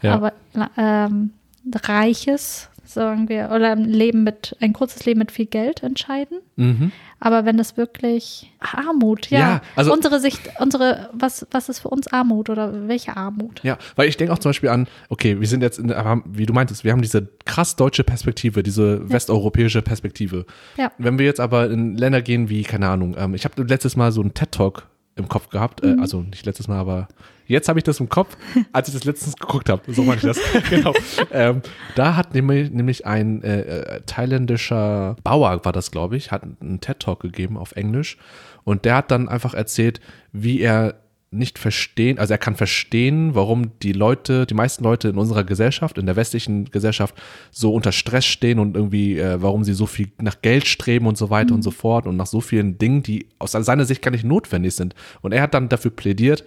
Ja. 0.00 0.14
aber 0.14 0.32
ähm, 0.76 1.30
reiches, 1.74 2.68
sagen 2.84 3.28
wir, 3.28 3.50
oder 3.54 3.72
ein 3.72 3.84
Leben 3.84 4.22
mit, 4.24 4.56
ein 4.60 4.72
kurzes 4.72 5.04
Leben 5.04 5.18
mit 5.18 5.32
viel 5.32 5.46
Geld 5.46 5.82
entscheiden. 5.82 6.38
Mhm. 6.56 6.92
Aber 7.20 7.44
wenn 7.44 7.56
das 7.56 7.76
wirklich 7.76 8.50
Armut, 8.60 9.28
ja, 9.30 9.38
Ja, 9.38 9.60
also- 9.74 9.92
unsere 9.92 10.20
Sicht, 10.20 10.40
unsere, 10.60 11.10
was, 11.12 11.46
was 11.50 11.68
ist 11.68 11.80
für 11.80 11.88
uns 11.88 12.06
Armut 12.12 12.48
oder 12.48 12.86
welche 12.88 13.16
Armut? 13.16 13.60
Ja, 13.64 13.76
weil 13.96 14.08
ich 14.08 14.16
denke 14.16 14.32
auch 14.32 14.38
zum 14.38 14.50
Beispiel 14.50 14.68
an, 14.68 14.86
okay, 15.08 15.40
wir 15.40 15.48
sind 15.48 15.62
jetzt, 15.62 15.78
in, 15.80 15.88
wie 16.26 16.46
du 16.46 16.52
meintest, 16.52 16.84
wir 16.84 16.92
haben 16.92 17.02
diese 17.02 17.28
krass 17.44 17.74
deutsche 17.76 18.04
Perspektive, 18.04 18.62
diese 18.62 19.08
westeuropäische 19.10 19.82
Perspektive. 19.82 20.46
Ja. 20.76 20.92
Wenn 20.98 21.18
wir 21.18 21.26
jetzt 21.26 21.40
aber 21.40 21.70
in 21.70 21.96
Länder 21.96 22.22
gehen 22.22 22.48
wie, 22.48 22.62
keine 22.62 22.88
Ahnung, 22.88 23.16
ähm, 23.18 23.34
ich 23.34 23.44
habe 23.44 23.60
letztes 23.64 23.96
Mal 23.96 24.12
so 24.12 24.20
einen 24.20 24.34
TED-Talk 24.34 24.86
im 25.16 25.28
Kopf 25.28 25.48
gehabt, 25.50 25.82
Mhm. 25.84 25.98
äh, 25.98 26.00
also 26.00 26.20
nicht 26.22 26.46
letztes 26.46 26.68
Mal, 26.68 26.78
aber 26.78 27.08
jetzt 27.48 27.68
habe 27.68 27.78
ich 27.78 27.84
das 27.84 28.00
im 28.00 28.08
Kopf, 28.08 28.36
als 28.72 28.88
ich 28.88 28.94
das 28.94 29.04
letztens 29.04 29.36
geguckt 29.36 29.68
habe, 29.68 29.82
so 29.92 30.02
meine 30.02 30.16
ich 30.16 30.22
das, 30.22 30.38
genau. 30.70 30.94
Ähm, 31.32 31.62
da 31.96 32.16
hat 32.16 32.34
nämlich, 32.34 32.70
nämlich 32.70 33.06
ein 33.06 33.42
äh, 33.42 33.60
äh, 33.60 34.00
thailändischer 34.06 35.16
Bauer, 35.24 35.64
war 35.64 35.72
das 35.72 35.90
glaube 35.90 36.16
ich, 36.16 36.30
hat 36.30 36.42
einen 36.42 36.80
TED-Talk 36.80 37.20
gegeben 37.20 37.56
auf 37.56 37.72
Englisch 37.72 38.18
und 38.64 38.84
der 38.84 38.96
hat 38.96 39.10
dann 39.10 39.28
einfach 39.28 39.54
erzählt, 39.54 40.00
wie 40.32 40.60
er 40.60 41.00
nicht 41.30 41.58
verstehen, 41.58 42.18
also 42.18 42.32
er 42.32 42.38
kann 42.38 42.56
verstehen, 42.56 43.34
warum 43.34 43.78
die 43.82 43.92
Leute, 43.92 44.46
die 44.46 44.54
meisten 44.54 44.82
Leute 44.82 45.08
in 45.08 45.18
unserer 45.18 45.44
Gesellschaft, 45.44 45.98
in 45.98 46.06
der 46.06 46.16
westlichen 46.16 46.70
Gesellschaft 46.70 47.14
so 47.50 47.74
unter 47.74 47.92
Stress 47.92 48.24
stehen 48.24 48.58
und 48.58 48.76
irgendwie, 48.76 49.18
äh, 49.18 49.40
warum 49.42 49.62
sie 49.62 49.74
so 49.74 49.84
viel 49.84 50.10
nach 50.18 50.40
Geld 50.40 50.66
streben 50.66 51.06
und 51.06 51.18
so 51.18 51.28
weiter 51.28 51.54
und 51.54 51.62
so 51.62 51.70
fort 51.70 52.06
und 52.06 52.16
nach 52.16 52.26
so 52.26 52.40
vielen 52.40 52.78
Dingen, 52.78 53.02
die 53.02 53.26
aus 53.38 53.52
seiner 53.52 53.84
Sicht 53.84 54.00
gar 54.00 54.10
nicht 54.10 54.24
notwendig 54.24 54.74
sind. 54.74 54.94
Und 55.20 55.32
er 55.32 55.42
hat 55.42 55.52
dann 55.52 55.68
dafür 55.68 55.90
plädiert, 55.90 56.44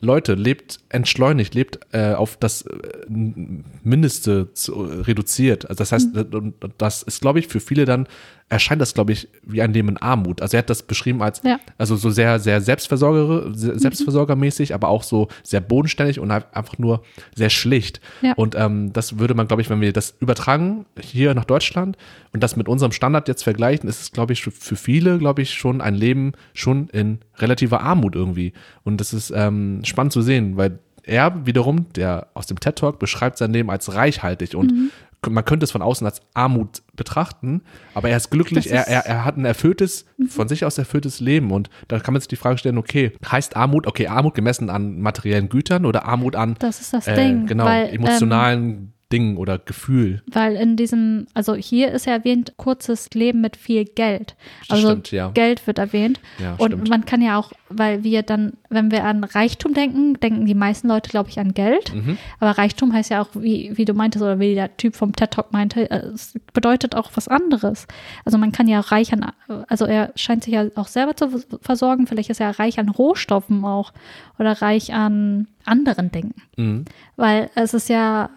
Leute, 0.00 0.34
lebt 0.34 0.80
entschleunigt, 0.88 1.54
lebt 1.54 1.80
äh, 1.92 2.14
auf 2.14 2.36
das 2.36 2.62
äh, 2.62 2.76
Mindeste 3.08 4.52
zu, 4.54 4.72
reduziert. 4.72 5.68
Also 5.68 5.78
das 5.78 5.92
heißt, 5.92 6.16
und 6.16 6.54
das 6.78 7.02
ist, 7.02 7.20
glaube 7.20 7.38
ich, 7.38 7.48
für 7.48 7.60
viele 7.60 7.84
dann 7.84 8.08
erscheint 8.50 8.82
das, 8.82 8.92
glaube 8.94 9.12
ich, 9.12 9.28
wie 9.44 9.62
ein 9.62 9.72
Leben 9.72 9.88
in 9.88 9.96
Armut. 9.96 10.42
Also 10.42 10.56
er 10.56 10.58
hat 10.58 10.68
das 10.70 10.82
beschrieben 10.82 11.22
als, 11.22 11.40
Ja. 11.44 11.58
also 11.78 11.96
so 11.96 12.10
sehr, 12.10 12.38
sehr 12.40 12.60
Selbstversorger, 12.60 13.54
sehr 13.54 13.78
selbstversorgermäßig, 13.78 14.74
aber 14.74 14.88
auch 14.88 15.02
so 15.04 15.28
sehr 15.42 15.60
bodenständig 15.60 16.18
und 16.20 16.32
halt 16.32 16.46
einfach 16.52 16.76
nur 16.78 17.02
sehr 17.34 17.48
schlicht. 17.50 18.00
Ja. 18.22 18.32
Und 18.34 18.54
ähm, 18.56 18.92
das 18.92 19.18
würde 19.18 19.34
man, 19.34 19.46
glaube 19.46 19.62
ich, 19.62 19.70
wenn 19.70 19.80
wir 19.80 19.92
das 19.92 20.14
übertragen 20.20 20.84
hier 21.00 21.32
nach 21.34 21.44
Deutschland 21.44 21.96
und 22.32 22.42
das 22.42 22.56
mit 22.56 22.68
unserem 22.68 22.92
Standard 22.92 23.28
jetzt 23.28 23.44
vergleichen, 23.44 23.88
ist 23.88 24.02
es, 24.02 24.12
glaube 24.12 24.32
ich, 24.32 24.42
für 24.42 24.76
viele, 24.76 25.18
glaube 25.18 25.42
ich, 25.42 25.54
schon 25.54 25.80
ein 25.80 25.94
Leben 25.94 26.32
schon 26.52 26.88
in 26.88 27.20
relativer 27.38 27.80
Armut 27.82 28.14
irgendwie. 28.16 28.52
Und 28.82 29.00
das 29.00 29.12
ist 29.12 29.32
ähm, 29.34 29.80
spannend 29.84 30.12
zu 30.12 30.22
sehen, 30.22 30.56
weil 30.56 30.80
er 31.02 31.46
wiederum, 31.46 31.86
der 31.94 32.26
aus 32.34 32.46
dem 32.46 32.60
TED 32.60 32.76
Talk, 32.76 32.98
beschreibt 32.98 33.38
sein 33.38 33.52
Leben 33.52 33.70
als 33.70 33.94
reichhaltig 33.94 34.54
und 34.54 34.72
Mhm. 34.72 34.90
Man 35.28 35.44
könnte 35.44 35.64
es 35.64 35.70
von 35.70 35.82
außen 35.82 36.06
als 36.06 36.20
Armut 36.34 36.82
betrachten, 36.94 37.62
aber 37.94 38.08
er 38.08 38.16
ist 38.16 38.30
glücklich, 38.30 38.64
Das 38.64 38.72
er, 38.72 38.80
ist- 38.82 38.88
er, 38.88 39.06
er 39.06 39.24
hat 39.24 39.36
ein 39.36 39.44
erfülltes, 39.44 40.06
von 40.28 40.48
sich 40.48 40.64
aus 40.64 40.78
erfülltes 40.78 41.20
Leben 41.20 41.50
und 41.50 41.68
da 41.88 41.98
kann 41.98 42.14
man 42.14 42.20
sich 42.20 42.28
die 42.28 42.36
Frage 42.36 42.56
stellen, 42.58 42.78
okay, 42.78 43.12
heißt 43.30 43.56
Armut, 43.56 43.86
okay, 43.86 44.06
Armut 44.06 44.34
gemessen 44.34 44.70
an 44.70 45.00
materiellen 45.00 45.48
Gütern 45.48 45.84
oder 45.84 46.04
Armut 46.06 46.36
an 46.36 46.54
Das 46.58 46.80
ist 46.80 46.92
das 46.94 47.06
äh, 47.06 47.14
Ding. 47.14 47.46
genau, 47.46 47.64
weil, 47.64 47.88
ähm, 47.88 47.94
emotionalen 47.96 48.92
Ding 49.12 49.36
oder 49.36 49.58
Gefühl. 49.58 50.22
Weil 50.26 50.54
in 50.56 50.76
diesem, 50.76 51.26
also 51.34 51.54
hier 51.54 51.90
ist 51.90 52.06
ja 52.06 52.12
erwähnt, 52.12 52.54
kurzes 52.56 53.10
Leben 53.10 53.40
mit 53.40 53.56
viel 53.56 53.84
Geld. 53.84 54.36
Also 54.68 54.88
Stimmt, 54.88 55.10
ja. 55.10 55.30
Geld 55.30 55.66
wird 55.66 55.78
erwähnt. 55.78 56.20
Ja, 56.38 56.54
Und 56.58 56.72
stimmt. 56.72 56.88
man 56.88 57.04
kann 57.04 57.20
ja 57.20 57.38
auch, 57.38 57.52
weil 57.68 58.04
wir 58.04 58.22
dann, 58.22 58.52
wenn 58.68 58.90
wir 58.90 59.04
an 59.04 59.24
Reichtum 59.24 59.74
denken, 59.74 60.14
denken 60.20 60.46
die 60.46 60.54
meisten 60.54 60.88
Leute, 60.88 61.10
glaube 61.10 61.28
ich, 61.28 61.40
an 61.40 61.54
Geld. 61.54 61.92
Mhm. 61.92 62.18
Aber 62.38 62.56
Reichtum 62.56 62.92
heißt 62.92 63.10
ja 63.10 63.22
auch, 63.22 63.28
wie, 63.34 63.72
wie 63.74 63.84
du 63.84 63.94
meintest, 63.94 64.22
oder 64.22 64.38
wie 64.38 64.54
der 64.54 64.76
Typ 64.76 64.94
vom 64.94 65.14
TED 65.14 65.32
Talk 65.32 65.52
meinte, 65.52 65.90
äh, 65.90 66.06
es 66.06 66.34
bedeutet 66.52 66.94
auch 66.94 67.10
was 67.14 67.26
anderes. 67.26 67.86
Also 68.24 68.38
man 68.38 68.52
kann 68.52 68.68
ja 68.68 68.80
reich 68.80 69.12
an, 69.12 69.32
also 69.68 69.86
er 69.86 70.12
scheint 70.14 70.44
sich 70.44 70.54
ja 70.54 70.66
auch 70.76 70.88
selber 70.88 71.16
zu 71.16 71.42
versorgen, 71.62 72.06
vielleicht 72.06 72.30
ist 72.30 72.40
er 72.40 72.58
reich 72.58 72.78
an 72.78 72.88
Rohstoffen 72.88 73.64
auch 73.64 73.92
oder 74.38 74.62
reich 74.62 74.94
an 74.94 75.48
anderen 75.64 76.10
Dingen. 76.10 76.34
Mhm. 76.56 76.84
Weil 77.16 77.50
es 77.54 77.74
ist 77.74 77.88
ja 77.88 78.30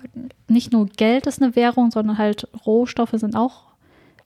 nicht 0.47 0.71
nur 0.71 0.87
Geld 0.87 1.25
ist 1.27 1.41
eine 1.41 1.55
Währung, 1.55 1.91
sondern 1.91 2.17
halt 2.17 2.47
Rohstoffe 2.65 3.13
sind 3.13 3.35
auch 3.35 3.63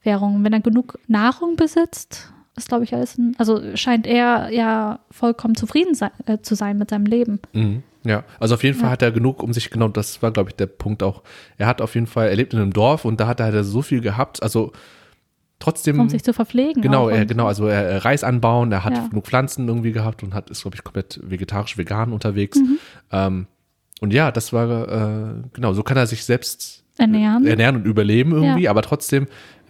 Währungen. 0.03 0.43
Wenn 0.43 0.53
er 0.53 0.59
genug 0.59 0.99
Nahrung 1.07 1.55
besitzt, 1.55 2.31
ist, 2.55 2.69
glaube 2.69 2.83
ich, 2.85 2.93
alles 2.93 3.17
ein, 3.17 3.35
also 3.37 3.75
scheint 3.75 4.07
er 4.07 4.49
ja 4.51 4.99
vollkommen 5.11 5.55
zufrieden 5.55 5.93
sein, 5.95 6.11
äh, 6.25 6.39
zu 6.41 6.55
sein 6.55 6.77
mit 6.77 6.89
seinem 6.89 7.05
Leben. 7.05 7.39
Mhm. 7.53 7.83
Ja, 8.03 8.23
also 8.39 8.55
auf 8.55 8.63
jeden 8.63 8.77
Fall 8.77 8.87
Ja. 8.87 8.91
hat 8.93 9.01
er 9.01 9.11
genug 9.11 9.43
um 9.43 9.53
sich 9.53 9.69
genommen. 9.69 9.93
Das 9.93 10.21
war, 10.23 10.31
glaube 10.31 10.49
ich, 10.49 10.55
der 10.55 10.67
Punkt 10.67 11.03
auch. 11.03 11.23
Er 11.57 11.67
hat 11.67 11.81
auf 11.81 11.93
jeden 11.93 12.07
Fall, 12.07 12.29
er 12.29 12.35
lebt 12.35 12.53
in 12.53 12.59
einem 12.59 12.71
Dorf 12.73 13.03
und 13.05 13.19
da 13.19 13.27
hat 13.27 13.39
er, 13.41 13.47
hat 13.47 13.53
er 13.53 13.63
so 13.65 13.81
viel 13.81 13.99
gehabt. 14.01 14.41
Also 14.41 14.71
trotzdem. 15.59 15.99
Um 15.99 16.09
sich 16.09 16.23
zu 16.23 16.33
verpflegen. 16.33 16.81
Genau, 16.81 17.09
er, 17.09 17.25
genau, 17.25 17.47
also 17.47 17.67
er, 17.67 17.83
er 17.83 18.05
Reis 18.05 18.23
anbauen, 18.23 18.71
er 18.71 18.83
hat 18.83 18.93
Ja. 18.95 19.07
genug 19.07 19.25
Pflanzen 19.25 19.67
irgendwie 19.67 19.91
gehabt 19.91 20.23
und 20.23 20.33
hat, 20.33 20.49
ist, 20.49 20.61
glaube 20.61 20.75
ich, 20.75 20.83
komplett 20.83 21.19
vegetarisch, 21.23 21.77
vegan 21.77 22.13
unterwegs. 22.13 22.57
Mhm. 22.59 22.77
Ähm, 23.11 23.47
und 24.01 24.13
ja, 24.13 24.31
das 24.31 24.53
war, 24.53 24.87
äh, 24.87 25.33
genau, 25.53 25.73
so 25.73 25.81
kann 25.83 25.97
er 25.97 26.05
sich 26.07 26.23
selbst 26.23 26.83
Ernähren. 26.99 27.45
ernähren 27.45 27.75
und 27.77 27.85
überleben 27.85 28.31
irgendwie, 28.31 28.63
Ja. 28.63 28.71
aber 28.71 28.81
trotzdem 28.81 29.27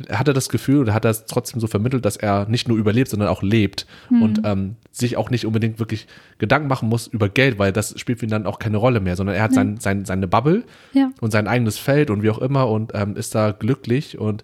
hat 0.10 0.28
er 0.28 0.34
das 0.34 0.48
Gefühl 0.50 0.80
oder 0.80 0.94
hat 0.94 1.06
er 1.06 1.12
es 1.12 1.26
trotzdem 1.26 1.60
so 1.60 1.68
vermittelt, 1.68 2.06
dass 2.06 2.16
er 2.18 2.48
nicht 2.48 2.68
nur 2.68 2.78
überlebt, 2.78 3.10
sondern 3.10 3.30
auch 3.30 3.42
lebt 3.42 3.86
Mhm. 4.10 4.22
und 4.22 4.42
ähm, 4.46 4.76
sich 4.92 5.18
auch 5.18 5.30
nicht 5.30 5.46
unbedingt 5.46 5.80
wirklich 5.80 6.08
Gedanken 6.38 6.68
machen 6.68 6.88
muss 6.90 7.08
über 7.08 7.30
Geld, 7.30 7.58
weil 7.60 7.72
das 7.74 8.00
spielt 8.00 8.20
für 8.20 8.26
ihn 8.26 8.30
dann 8.32 8.46
auch 8.46 8.60
keine 8.60 8.78
Rolle 8.78 9.00
mehr, 9.00 9.16
sondern 9.16 9.36
er 9.36 9.44
hat 9.44 9.54
sein, 9.54 9.78
sein, 9.80 10.06
seine 10.06 10.28
Bubble 10.28 10.64
Ja. 10.94 11.10
und 11.20 11.32
sein 11.32 11.48
eigenes 11.48 11.78
Feld 11.78 12.10
und 12.10 12.22
wie 12.24 12.30
auch 12.30 12.38
immer 12.40 12.70
und 12.70 12.92
ähm, 12.96 13.16
ist 13.16 13.34
da 13.36 13.52
glücklich 13.52 14.18
und 14.20 14.44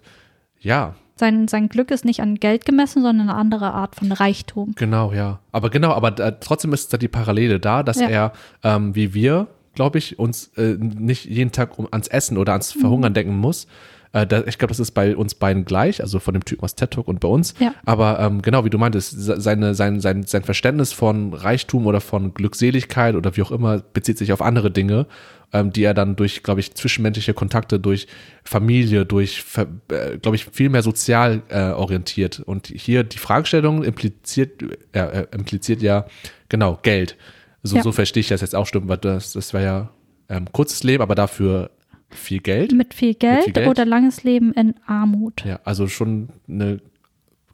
ja, 0.60 0.94
Sein, 1.16 1.46
sein 1.48 1.68
Glück 1.68 1.90
ist 1.92 2.04
nicht 2.04 2.20
an 2.20 2.34
Geld 2.36 2.64
gemessen, 2.64 3.02
sondern 3.02 3.28
eine 3.28 3.38
andere 3.38 3.72
Art 3.72 3.94
von 3.94 4.10
Reichtum. 4.10 4.74
Genau, 4.76 5.12
ja. 5.12 5.38
Aber 5.52 5.70
genau, 5.70 5.92
aber 5.92 6.10
da, 6.10 6.32
trotzdem 6.32 6.72
ist 6.72 6.92
da 6.92 6.96
die 6.96 7.08
Parallele 7.08 7.60
da, 7.60 7.82
dass 7.84 8.00
Ja. 8.00 8.08
er, 8.08 8.32
ähm, 8.64 8.94
wie 8.96 9.14
wir, 9.14 9.46
glaube 9.74 9.98
ich, 9.98 10.18
uns 10.18 10.48
äh, 10.56 10.76
nicht 10.78 11.24
jeden 11.26 11.52
Tag 11.52 11.78
um, 11.78 11.86
ans 11.90 12.08
Essen 12.08 12.36
oder 12.36 12.52
ans 12.52 12.72
Verhungern 12.72 13.12
Mhm. 13.12 13.14
denken 13.14 13.36
muss. 13.38 13.66
Äh, 14.12 14.26
da, 14.28 14.42
ich 14.46 14.58
glaube, 14.58 14.70
das 14.70 14.78
ist 14.80 14.92
bei 14.92 15.16
uns 15.16 15.34
beiden 15.34 15.64
gleich, 15.64 16.00
also 16.00 16.20
von 16.20 16.34
dem 16.34 16.44
Typen 16.44 16.62
aus 16.64 16.76
TED 16.76 16.90
Talk 16.92 17.08
und 17.08 17.18
bei 17.20 17.26
uns. 17.28 17.54
Ja. 17.58 17.74
Aber 17.84 18.18
ähm, 18.20 18.42
genau, 18.42 18.64
wie 18.64 18.70
du 18.70 18.78
meintest, 18.78 19.10
se- 19.10 19.40
seine, 19.40 19.74
sein, 19.74 20.00
sein, 20.00 20.22
sein 20.24 20.44
Verständnis 20.44 20.92
von 20.92 21.32
Reichtum 21.34 21.86
oder 21.86 22.00
von 22.00 22.32
Glückseligkeit 22.34 23.16
oder 23.16 23.36
wie 23.36 23.42
auch 23.42 23.50
immer 23.50 23.78
bezieht 23.92 24.18
sich 24.18 24.32
auf 24.32 24.40
andere 24.42 24.70
Dinge, 24.70 25.06
ähm, 25.54 25.72
die 25.72 25.84
er 25.84 25.94
dann 25.94 26.16
durch, 26.16 26.42
glaube 26.42 26.60
ich, 26.60 26.74
zwischenmenschliche 26.74 27.32
Kontakte, 27.32 27.78
durch 27.80 28.06
Familie, 28.42 29.06
durch, 29.06 29.42
äh, 29.56 30.18
glaube 30.18 30.34
ich, 30.36 30.44
viel 30.46 30.68
mehr 30.68 30.82
sozial 30.82 31.42
äh, 31.48 31.70
orientiert. 31.70 32.40
Und 32.40 32.66
hier 32.66 33.04
die 33.04 33.18
Fragestellung 33.18 33.84
impliziert, 33.84 34.62
äh, 34.92 34.98
äh, 34.98 35.26
impliziert 35.32 35.80
ja, 35.80 36.06
genau, 36.48 36.78
Geld. 36.82 37.16
So, 37.62 37.76
Ja. 37.76 37.82
so 37.82 37.92
verstehe 37.92 38.20
ich 38.20 38.28
das 38.28 38.40
jetzt 38.40 38.54
auch 38.54 38.66
stimmt, 38.66 38.88
weil 38.88 38.98
das, 38.98 39.32
das 39.32 39.54
war 39.54 39.60
ja 39.62 39.90
ähm, 40.28 40.46
kurzes 40.52 40.82
Leben, 40.82 41.02
aber 41.02 41.14
dafür 41.14 41.70
viel 42.10 42.40
Geld. 42.40 42.72
Mit 42.72 42.92
viel 42.92 43.14
Geld, 43.14 43.44
viel 43.44 43.52
Geld? 43.52 43.68
oder 43.68 43.84
langes 43.86 44.24
Leben 44.24 44.52
in 44.54 44.74
Armut. 44.86 45.44
Ja, 45.44 45.60
also 45.64 45.86
schon 45.86 46.28
eine 46.48 46.80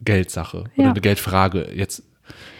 Geldsache 0.02 0.64
Ja. 0.76 0.84
oder 0.84 0.90
eine 0.92 1.00
Geldfrage. 1.00 1.70
Jetzt 1.74 2.02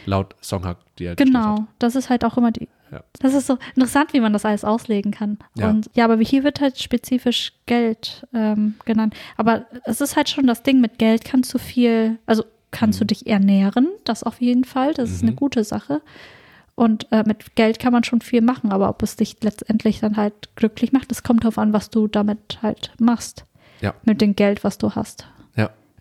laut 0.05 0.37
Songhack, 0.43 0.77
die 0.99 1.05
er 1.07 1.17
Genau, 1.17 1.67
das 1.79 1.95
ist 1.97 2.11
halt 2.11 2.25
auch 2.25 2.37
immer 2.37 2.53
die. 2.53 2.69
Ja. 2.91 3.03
Das 3.21 3.35
ist 3.35 3.47
so 3.47 3.59
interessant, 3.75 4.13
wie 4.13 4.21
man 4.21 4.33
das 4.33 4.45
alles 4.45 4.65
auslegen 4.65 5.13
kann. 5.13 5.39
Ja. 5.57 5.69
Und 5.71 5.91
ja, 5.95 6.05
aber 6.05 6.17
hier 6.19 6.43
wird 6.45 6.61
halt 6.61 6.79
spezifisch 6.79 7.53
Geld 7.67 8.27
ähm, 8.35 8.75
genannt. 8.85 9.15
Aber 9.37 9.67
es 9.85 10.01
ist 10.01 10.17
halt 10.17 10.29
schon 10.29 10.47
das 10.47 10.63
Ding, 10.63 10.81
mit 10.81 10.99
Geld 10.99 11.25
kannst 11.25 11.53
du 11.55 11.59
viel, 11.59 12.19
also 12.27 12.45
kannst 12.73 13.01
du 13.01 13.05
dich 13.05 13.27
ernähren, 13.27 13.89
das 14.05 14.23
auf 14.25 14.41
jeden 14.41 14.65
Fall. 14.65 14.95
Das 14.95 15.11
ist 15.11 15.23
eine 15.23 15.33
Mhm. 15.33 15.37
gute 15.37 15.65
Sache. 15.65 16.03
Und 16.75 17.07
äh, 17.13 17.25
mit 17.27 17.57
Geld 17.57 17.79
kann 17.79 17.93
man 17.93 18.05
schon 18.05 18.23
viel 18.23 18.41
machen, 18.41 18.73
aber 18.73 18.89
ob 18.89 19.03
es 19.03 19.17
dich 19.17 19.37
letztendlich 19.43 20.01
dann 20.01 20.17
halt 20.17 20.55
glücklich 20.57 20.93
macht, 20.93 21.11
das 21.11 21.23
kommt 21.23 21.45
darauf 21.45 21.59
an, 21.59 21.73
was 21.73 21.91
du 21.91 22.09
damit 22.09 22.59
halt 22.63 22.93
machst. 22.99 23.45
Ja. 23.83 23.95
Mit 24.05 24.21
dem 24.21 24.35
Geld, 24.35 24.65
was 24.65 24.79
du 24.79 24.95
hast. 24.95 25.27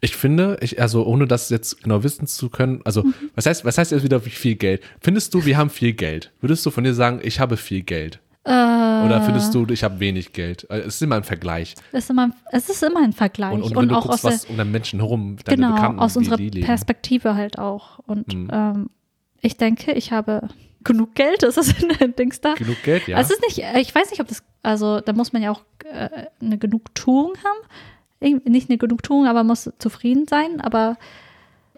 Ich 0.02 0.16
finde, 0.16 0.58
ich, 0.62 0.82
also 0.82 1.06
ohne 1.06 1.28
das 1.28 1.50
jetzt 1.50 1.84
genau 1.84 2.04
wissen 2.04 2.26
zu 2.28 2.50
können, 2.50 2.82
also 2.86 3.04
Mhm. 3.04 3.14
was 3.36 3.46
heißt, 3.46 3.66
was 3.66 3.78
heißt 3.78 3.92
jetzt 3.92 4.04
wieder 4.04 4.26
wie 4.26 4.30
viel 4.30 4.56
Geld? 4.56 4.82
Findest 5.02 5.34
du, 5.34 5.46
wir 5.46 5.58
haben 5.58 5.70
viel 5.70 5.94
Geld? 5.94 6.32
Würdest 6.42 6.66
du 6.66 6.72
von 6.72 6.84
dir 6.84 6.94
sagen, 6.94 7.20
ich 7.24 7.40
habe 7.40 7.58
viel 7.58 7.82
Geld? 7.84 8.20
Äh, 8.46 8.52
Oder 8.52 9.22
findest 9.22 9.54
du, 9.54 9.66
ich 9.70 9.84
habe 9.84 10.00
wenig 10.00 10.32
Geld? 10.32 10.66
Äh, 10.70 10.80
Es 10.80 10.96
ist 10.96 11.02
immer 11.02 11.16
ein 11.18 11.24
Vergleich. 11.24 11.76
es 11.92 12.06
ist 12.06 12.10
immer, 12.10 12.32
es 12.52 12.70
ist 12.70 12.82
immer 12.82 13.02
ein 13.04 13.12
Vergleich. 13.14 13.54
Und, 13.54 13.64
und, 13.64 13.76
Und 13.78 13.92
auch 13.94 14.04
guckst, 14.04 14.14
aus 14.14 14.22
der, 14.22 14.32
was 14.32 14.46
um 14.46 14.58
deinen 14.58 14.72
Menschen 14.72 15.00
herum, 15.02 15.36
deine 15.44 15.58
genau, 15.58 15.76
Bekannten, 15.76 16.00
aus 16.00 16.16
unserer. 16.16 16.38
Perspektive 16.38 17.36
halt 17.36 17.60
auch. 17.60 18.00
Und 18.00 18.34
Mhm. 18.34 18.50
ähm, 18.52 18.90
ich 19.42 19.58
denke, 19.58 19.92
ich 19.92 20.12
habe 20.14 20.48
genug 20.86 21.14
Geld, 21.16 21.44
ist 21.44 21.58
das 21.58 21.70
in 21.82 21.90
der 22.00 22.08
Dings 22.08 22.40
da? 22.40 22.54
Genug 22.56 22.82
Geld, 22.84 23.08
ja. 23.10 23.18
Also 23.18 23.34
es 23.34 23.40
ist 23.40 23.58
nicht, 23.58 23.68
äh, 23.68 23.80
ich 23.82 23.94
weiß 23.94 24.10
nicht, 24.12 24.22
ob 24.22 24.28
das, 24.30 24.42
also 24.64 25.02
da 25.02 25.12
muss 25.12 25.34
man 25.34 25.42
ja 25.42 25.52
auch 25.52 25.62
äh, 25.86 26.10
eine 26.42 26.58
Genugtuung 26.58 27.34
haben. 27.40 27.60
Nicht 28.22 28.70
eine 28.70 28.78
Genugtuung, 28.78 29.28
aber 29.28 29.44
muss 29.44 29.70
zufrieden 29.80 30.28
sein. 30.28 30.60
Aber 30.62 30.98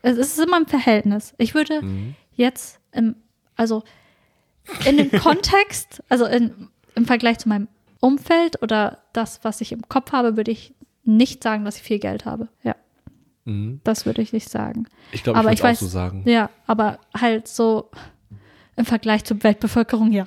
es 0.01 0.17
ist 0.17 0.39
immer 0.39 0.57
ein 0.57 0.65
Verhältnis. 0.67 1.33
Ich 1.37 1.53
würde 1.53 1.81
Mhm. 1.83 2.15
jetzt, 2.33 2.79
im, 2.91 3.15
also 3.55 3.83
in 4.85 4.97
dem 4.97 5.11
Kontext, 5.21 6.03
also 6.09 6.25
in, 6.25 6.69
im 6.95 7.05
Vergleich 7.05 7.37
zu 7.39 7.49
meinem 7.49 7.67
Umfeld 7.99 8.61
oder 8.63 8.99
das, 9.13 9.43
was 9.43 9.61
ich 9.61 9.71
im 9.71 9.87
Kopf 9.87 10.11
habe, 10.11 10.35
würde 10.37 10.49
ich 10.51 10.73
nicht 11.03 11.43
sagen, 11.43 11.65
dass 11.65 11.77
ich 11.77 11.83
viel 11.83 11.99
Geld 11.99 12.25
habe. 12.25 12.47
Ja, 12.63 12.75
Mhm. 13.45 13.81
das 13.83 14.05
würde 14.05 14.21
ich 14.21 14.33
nicht 14.33 14.49
sagen. 14.49 14.85
Ich 15.11 15.23
glaube, 15.23 15.39
ich 15.39 15.45
würde 15.45 15.53
es 15.55 15.61
auch 15.61 15.65
weiß- 15.65 15.75
so 15.79 15.87
sagen. 15.87 16.23
Ja, 16.25 16.49
aber 16.67 16.99
halt 17.15 17.47
so 17.47 17.89
im 18.75 18.85
Vergleich 18.85 19.23
zur 19.23 19.43
Weltbevölkerung, 19.43 20.11
ja. 20.11 20.25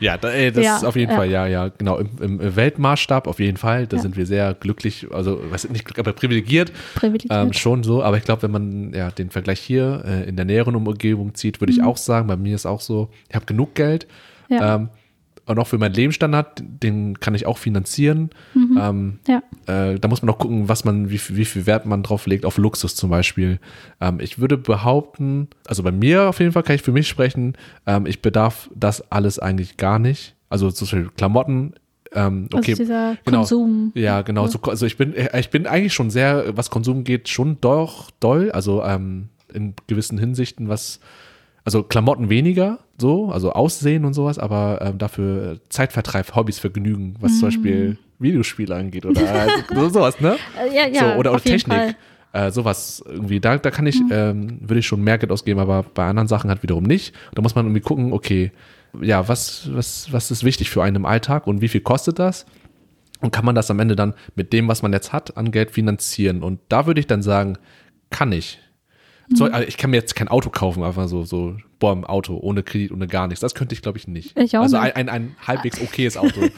Ja, 0.00 0.16
da, 0.18 0.30
ey, 0.30 0.50
das 0.50 0.64
Ja, 0.64 0.76
ist 0.76 0.84
auf 0.84 0.96
jeden 0.96 1.10
ja. 1.12 1.16
Fall, 1.16 1.30
ja, 1.30 1.46
ja, 1.46 1.68
genau. 1.68 1.98
Im, 1.98 2.40
im 2.40 2.56
Weltmaßstab 2.56 3.26
auf 3.26 3.38
jeden 3.38 3.56
Fall. 3.56 3.86
Da 3.86 3.96
Ja. 3.96 4.02
sind 4.02 4.16
wir 4.16 4.26
sehr 4.26 4.54
glücklich, 4.54 5.06
also 5.12 5.40
was 5.50 5.68
nicht 5.68 5.84
glücklich, 5.84 6.04
aber 6.04 6.12
privilegiert. 6.12 6.72
Privilegiert. 6.94 7.32
Ähm, 7.32 7.52
schon 7.52 7.82
so, 7.84 8.02
aber 8.02 8.16
ich 8.16 8.24
glaube, 8.24 8.42
wenn 8.42 8.50
man 8.50 8.92
ja 8.92 9.10
den 9.10 9.30
Vergleich 9.30 9.60
hier 9.60 10.02
äh, 10.06 10.28
in 10.28 10.36
der 10.36 10.44
näheren 10.44 10.74
Umgebung 10.74 11.34
zieht, 11.34 11.60
würde 11.60 11.72
ich 11.72 11.82
auch 11.82 11.96
sagen, 11.96 12.26
bei 12.26 12.36
mir 12.36 12.54
ist 12.54 12.66
auch 12.66 12.80
so, 12.80 13.08
ich 13.28 13.34
habe 13.34 13.46
genug 13.46 13.74
Geld. 13.74 14.06
Mhm. 14.48 14.58
Ähm, 14.60 14.88
und 15.46 15.58
auch 15.58 15.66
für 15.66 15.78
meinen 15.78 15.94
Lebensstandard, 15.94 16.62
den 16.62 17.20
kann 17.20 17.34
ich 17.34 17.44
auch 17.46 17.58
finanzieren. 17.58 18.30
Mhm. 18.54 18.78
Ähm, 18.80 19.18
ja. 19.28 19.42
äh, 19.66 19.98
da 19.98 20.08
muss 20.08 20.22
man 20.22 20.30
auch 20.34 20.38
gucken, 20.38 20.68
was 20.68 20.84
man, 20.84 21.10
wie, 21.10 21.18
viel- 21.18 21.36
wie 21.36 21.44
viel 21.44 21.66
Wert 21.66 21.84
man 21.86 22.02
drauf 22.02 22.26
legt, 22.26 22.44
auf 22.46 22.56
Luxus 22.58 22.94
zum 22.96 23.10
Beispiel. 23.10 23.58
Ähm, 24.00 24.20
ich 24.20 24.38
würde 24.38 24.56
behaupten, 24.56 25.48
also 25.66 25.82
bei 25.82 25.92
mir 25.92 26.28
auf 26.28 26.40
jeden 26.40 26.52
Fall 26.52 26.62
kann 26.62 26.76
ich 26.76 26.82
für 26.82 26.92
mich 26.92 27.08
sprechen, 27.08 27.56
ähm, 27.86 28.06
ich 28.06 28.22
bedarf 28.22 28.70
das 28.74 29.10
alles 29.12 29.38
eigentlich 29.38 29.76
gar 29.76 29.98
nicht. 29.98 30.34
Also 30.48 30.70
zum 30.70 30.86
Beispiel 30.86 31.10
Klamotten, 31.16 31.74
ähm, 32.12 32.48
okay. 32.52 32.72
also 32.72 32.82
dieser 32.82 33.16
genau. 33.24 33.38
Konsum. 33.38 33.92
Ja, 33.94 34.22
genau. 34.22 34.46
So, 34.46 34.60
also 34.62 34.86
ich 34.86 34.96
bin, 34.96 35.14
äh, 35.14 35.38
ich 35.40 35.50
bin 35.50 35.66
eigentlich 35.66 35.92
schon 35.92 36.10
sehr, 36.10 36.56
was 36.56 36.70
Konsum 36.70 37.04
geht, 37.04 37.28
schon 37.28 37.60
doch 37.60 38.10
doll. 38.20 38.50
Also 38.52 38.82
ähm, 38.84 39.28
in 39.52 39.74
gewissen 39.88 40.16
Hinsichten, 40.18 40.68
was, 40.68 41.00
also 41.64 41.82
Klamotten 41.82 42.28
weniger, 42.28 42.78
so, 42.98 43.30
also 43.30 43.52
Aussehen 43.52 44.04
und 44.04 44.14
sowas, 44.14 44.38
aber 44.38 44.80
ähm, 44.82 44.98
dafür 44.98 45.58
Zeitvertreib, 45.70 46.34
Hobbys, 46.36 46.58
Vergnügen, 46.58 47.16
was 47.20 47.38
zum 47.38 47.48
Beispiel 47.48 47.98
Videospiele 48.18 48.74
angeht 48.74 49.06
oder 49.06 49.20
also, 49.20 49.74
so, 49.74 49.88
sowas, 49.88 50.20
ne? 50.20 50.36
Äh, 50.60 50.74
ja, 50.74 50.86
ja, 50.86 51.12
so, 51.12 51.18
oder, 51.18 51.32
jeden 51.32 51.44
Technik. 51.44 51.78
Mhm. 51.78 51.94
Äh, 52.32 52.50
sowas 52.50 53.02
irgendwie, 53.06 53.40
da, 53.40 53.56
da 53.58 53.70
kann 53.70 53.86
ich, 53.86 54.00
ähm, 54.10 54.58
würde 54.60 54.80
ich 54.80 54.86
schon 54.86 55.02
mehr 55.02 55.18
Geld 55.18 55.30
ausgeben, 55.32 55.60
aber 55.60 55.84
bei 55.84 56.04
anderen 56.04 56.28
Sachen 56.28 56.50
halt 56.50 56.62
wiederum 56.62 56.84
nicht. 56.84 57.14
Da 57.34 57.42
muss 57.42 57.54
man 57.54 57.64
irgendwie 57.64 57.80
gucken, 57.80 58.12
okay, 58.12 58.50
ja, 59.00 59.28
was, 59.28 59.68
was, 59.72 60.12
was 60.12 60.30
ist 60.30 60.44
wichtig 60.44 60.68
für 60.68 60.82
einen 60.82 60.96
im 60.96 61.06
Alltag 61.06 61.46
und 61.46 61.60
wie 61.60 61.68
viel 61.68 61.80
kostet 61.80 62.18
das? 62.18 62.44
Und 63.20 63.30
kann 63.30 63.44
man 63.44 63.54
das 63.54 63.70
am 63.70 63.80
Ende 63.80 63.96
dann 63.96 64.14
mit 64.34 64.52
dem, 64.52 64.68
was 64.68 64.82
man 64.82 64.92
jetzt 64.92 65.12
hat, 65.12 65.36
an 65.36 65.50
Geld 65.50 65.70
finanzieren? 65.70 66.42
Und 66.42 66.60
da 66.68 66.86
würde 66.86 67.00
ich 67.00 67.06
dann 67.06 67.22
sagen, 67.22 67.56
kann 68.10 68.32
ich. 68.32 68.58
Mhm. 69.28 69.36
So, 69.36 69.44
also 69.46 69.66
ich 69.66 69.76
kann 69.76 69.90
mir 69.90 69.96
jetzt 69.96 70.14
kein 70.14 70.28
Auto 70.28 70.50
kaufen, 70.50 70.82
einfach 70.82 71.08
so, 71.08 71.24
so 71.24 71.56
boah, 71.78 71.92
im 71.92 72.04
Auto, 72.04 72.36
ohne 72.36 72.62
Kredit, 72.62 72.92
ohne 72.92 73.06
gar 73.06 73.26
nichts. 73.26 73.40
Das 73.40 73.54
könnte 73.54 73.74
ich, 73.74 73.82
glaube 73.82 73.98
ich, 73.98 74.08
nicht. 74.08 74.38
Ich 74.38 74.56
auch 74.56 74.62
also 74.62 74.80
nicht. 74.80 74.96
Ein, 74.96 75.08
ein, 75.08 75.26
ein 75.26 75.36
halbwegs 75.46 75.80
okayes 75.80 76.16
Auto. 76.16 76.40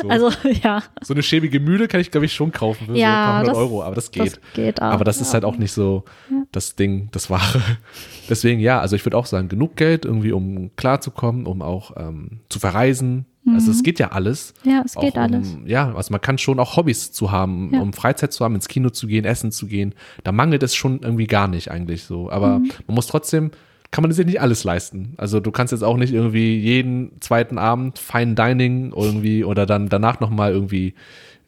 So. 0.00 0.08
Also, 0.08 0.30
ja. 0.64 0.82
so 1.00 1.14
eine 1.14 1.22
schäbige 1.22 1.60
Mühle 1.60 1.86
kann 1.86 2.00
ich, 2.00 2.10
glaube 2.10 2.26
ich, 2.26 2.32
schon 2.32 2.50
kaufen 2.50 2.86
für 2.86 2.92
so 2.92 2.92
ein 2.94 2.96
Ja, 3.00 3.08
paar 3.14 3.38
hundert 3.38 3.50
das- 3.52 3.58
Euro, 3.58 3.82
aber 3.84 3.94
das 3.94 4.10
geht. 4.10 4.22
Das 4.32 4.40
geht 4.54 4.82
auch. 4.82 4.86
aber 4.86 5.04
das 5.04 5.20
ist 5.20 5.28
ja. 5.28 5.34
halt 5.34 5.44
auch 5.44 5.56
nicht 5.58 5.70
so 5.70 6.04
das 6.50 6.74
Ding, 6.74 7.08
das 7.12 7.30
Wahre. 7.30 7.62
Deswegen, 8.28 8.58
ja, 8.60 8.80
also 8.80 8.96
ich 8.96 9.04
würde 9.06 9.16
auch 9.16 9.26
sagen, 9.26 9.48
genug 9.48 9.76
Geld 9.76 10.04
irgendwie, 10.04 10.32
um 10.32 10.74
klarzukommen, 10.74 11.46
um 11.46 11.62
auch 11.62 11.92
ähm, 11.96 12.40
zu 12.48 12.58
verreisen. 12.58 13.26
Also 13.46 13.72
es 13.72 13.82
geht 13.82 13.98
ja 13.98 14.12
alles. 14.12 14.54
Ja, 14.62 14.82
es 14.84 14.94
geht 14.94 15.14
um, 15.16 15.20
alles. 15.22 15.56
Ja, 15.66 15.92
also 15.94 16.12
man 16.12 16.20
kann 16.20 16.38
schon 16.38 16.60
auch 16.60 16.76
Hobbys 16.76 17.10
zu 17.10 17.32
haben, 17.32 17.70
Ja. 17.74 17.80
um 17.80 17.92
Freizeit 17.92 18.32
zu 18.32 18.44
haben, 18.44 18.54
ins 18.54 18.68
Kino 18.68 18.90
zu 18.90 19.06
gehen, 19.08 19.24
essen 19.24 19.50
zu 19.50 19.66
gehen. 19.66 19.94
Da 20.22 20.30
mangelt 20.30 20.62
es 20.62 20.74
schon 20.76 21.00
irgendwie 21.02 21.26
gar 21.26 21.48
nicht 21.48 21.70
eigentlich 21.70 22.04
so. 22.04 22.30
Aber 22.30 22.60
Mhm. 22.60 22.70
man 22.86 22.94
muss 22.94 23.08
trotzdem, 23.08 23.50
kann 23.90 24.02
man 24.02 24.12
sich 24.12 24.24
nicht 24.24 24.40
alles 24.40 24.62
leisten. 24.64 25.14
Also 25.18 25.40
du 25.40 25.50
kannst 25.50 25.72
jetzt 25.72 25.82
auch 25.82 25.96
nicht 25.96 26.12
irgendwie 26.14 26.56
jeden 26.56 27.20
zweiten 27.20 27.58
Abend 27.58 27.98
Fine 27.98 28.34
Dining 28.36 28.92
irgendwie 28.96 29.44
oder 29.44 29.66
dann 29.66 29.88
danach 29.88 30.20
nochmal 30.20 30.52
irgendwie 30.52 30.94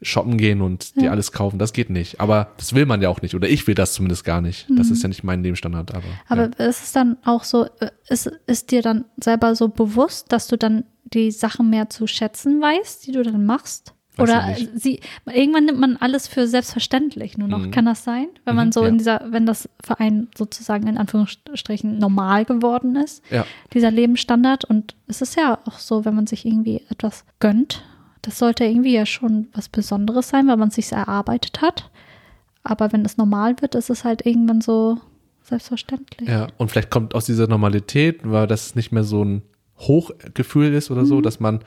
shoppen 0.04 0.36
gehen 0.38 0.60
und 0.60 0.96
dir 0.96 1.10
alles 1.10 1.32
kaufen. 1.32 1.58
Das 1.58 1.72
geht 1.72 1.90
nicht. 1.90 2.20
Aber 2.20 2.48
das 2.56 2.74
will 2.74 2.86
man 2.86 3.02
ja 3.02 3.08
auch 3.08 3.22
nicht. 3.22 3.34
Oder 3.34 3.48
ich 3.48 3.66
will 3.66 3.74
das 3.74 3.94
zumindest 3.94 4.24
gar 4.24 4.40
nicht. 4.40 4.66
Das 4.76 4.90
ist 4.90 5.02
ja 5.02 5.08
nicht 5.08 5.24
mein 5.24 5.42
Lebensstandard. 5.42 5.92
Aber, 5.94 6.04
Mhm. 6.04 6.12
Aber 6.28 6.42
ja. 6.58 6.66
ist 6.66 6.82
es 6.84 6.92
dann 6.92 7.16
auch 7.24 7.44
so, 7.44 7.64
äh, 7.80 7.90
ist, 8.08 8.30
ist 8.46 8.70
dir 8.70 8.82
dann 8.82 9.04
selber 9.22 9.54
so 9.54 9.68
bewusst, 9.68 10.30
dass 10.32 10.46
du 10.46 10.56
dann 10.56 10.84
die 11.04 11.30
Sachen 11.30 11.70
mehr 11.70 11.90
zu 11.90 12.06
schätzen 12.06 12.60
weißt, 12.60 13.06
die 13.06 13.12
du 13.12 13.22
dann 13.22 13.44
machst? 13.46 13.92
Weiß 14.16 14.28
Oder 14.30 14.56
sie, 14.76 15.00
irgendwann 15.26 15.64
nimmt 15.64 15.80
man 15.80 15.96
alles 15.96 16.28
für 16.28 16.46
selbstverständlich 16.46 17.36
nur 17.36 17.48
noch. 17.48 17.58
Mhm. 17.58 17.70
Kann 17.72 17.84
das 17.86 18.04
sein? 18.04 18.28
Wenn 18.44 18.54
man 18.54 18.68
Mhm, 18.68 18.72
so 18.72 18.82
ja. 18.82 18.88
in 18.88 18.98
dieser, 18.98 19.22
wenn 19.30 19.44
das 19.44 19.68
für 19.84 19.98
einen 19.98 20.28
sozusagen 20.38 20.86
in 20.86 20.98
Anführungsstrichen 20.98 21.98
normal 21.98 22.44
geworden 22.44 22.94
ist, 22.94 23.24
ja. 23.32 23.44
dieser 23.72 23.90
Lebensstandard. 23.90 24.64
Und 24.66 24.94
es 25.08 25.20
ist 25.20 25.36
ja 25.36 25.58
auch 25.64 25.78
so, 25.78 26.04
wenn 26.04 26.14
man 26.14 26.28
sich 26.28 26.46
irgendwie 26.46 26.82
etwas 26.90 27.24
gönnt, 27.40 27.82
das 28.24 28.38
sollte 28.38 28.64
irgendwie 28.64 28.94
ja 28.94 29.06
schon 29.06 29.48
was 29.52 29.68
Besonderes 29.68 30.28
sein, 30.28 30.46
weil 30.48 30.56
man 30.56 30.68
es 30.68 30.74
sich 30.76 30.90
erarbeitet 30.92 31.60
hat. 31.62 31.90
Aber 32.62 32.92
wenn 32.92 33.04
es 33.04 33.16
normal 33.18 33.56
wird, 33.60 33.74
ist 33.74 33.90
es 33.90 34.04
halt 34.04 34.24
irgendwann 34.24 34.60
so 34.60 34.98
selbstverständlich. 35.42 36.28
Ja, 36.28 36.46
und 36.56 36.70
vielleicht 36.70 36.90
kommt 36.90 37.14
aus 37.14 37.26
dieser 37.26 37.46
Normalität, 37.46 38.20
weil 38.24 38.46
das 38.46 38.74
nicht 38.74 38.92
mehr 38.92 39.04
so 39.04 39.22
ein 39.24 39.42
Hochgefühl 39.78 40.72
ist 40.72 40.90
oder 40.90 41.02
Mhm. 41.02 41.06
so, 41.06 41.20
dass 41.20 41.40
man 41.40 41.60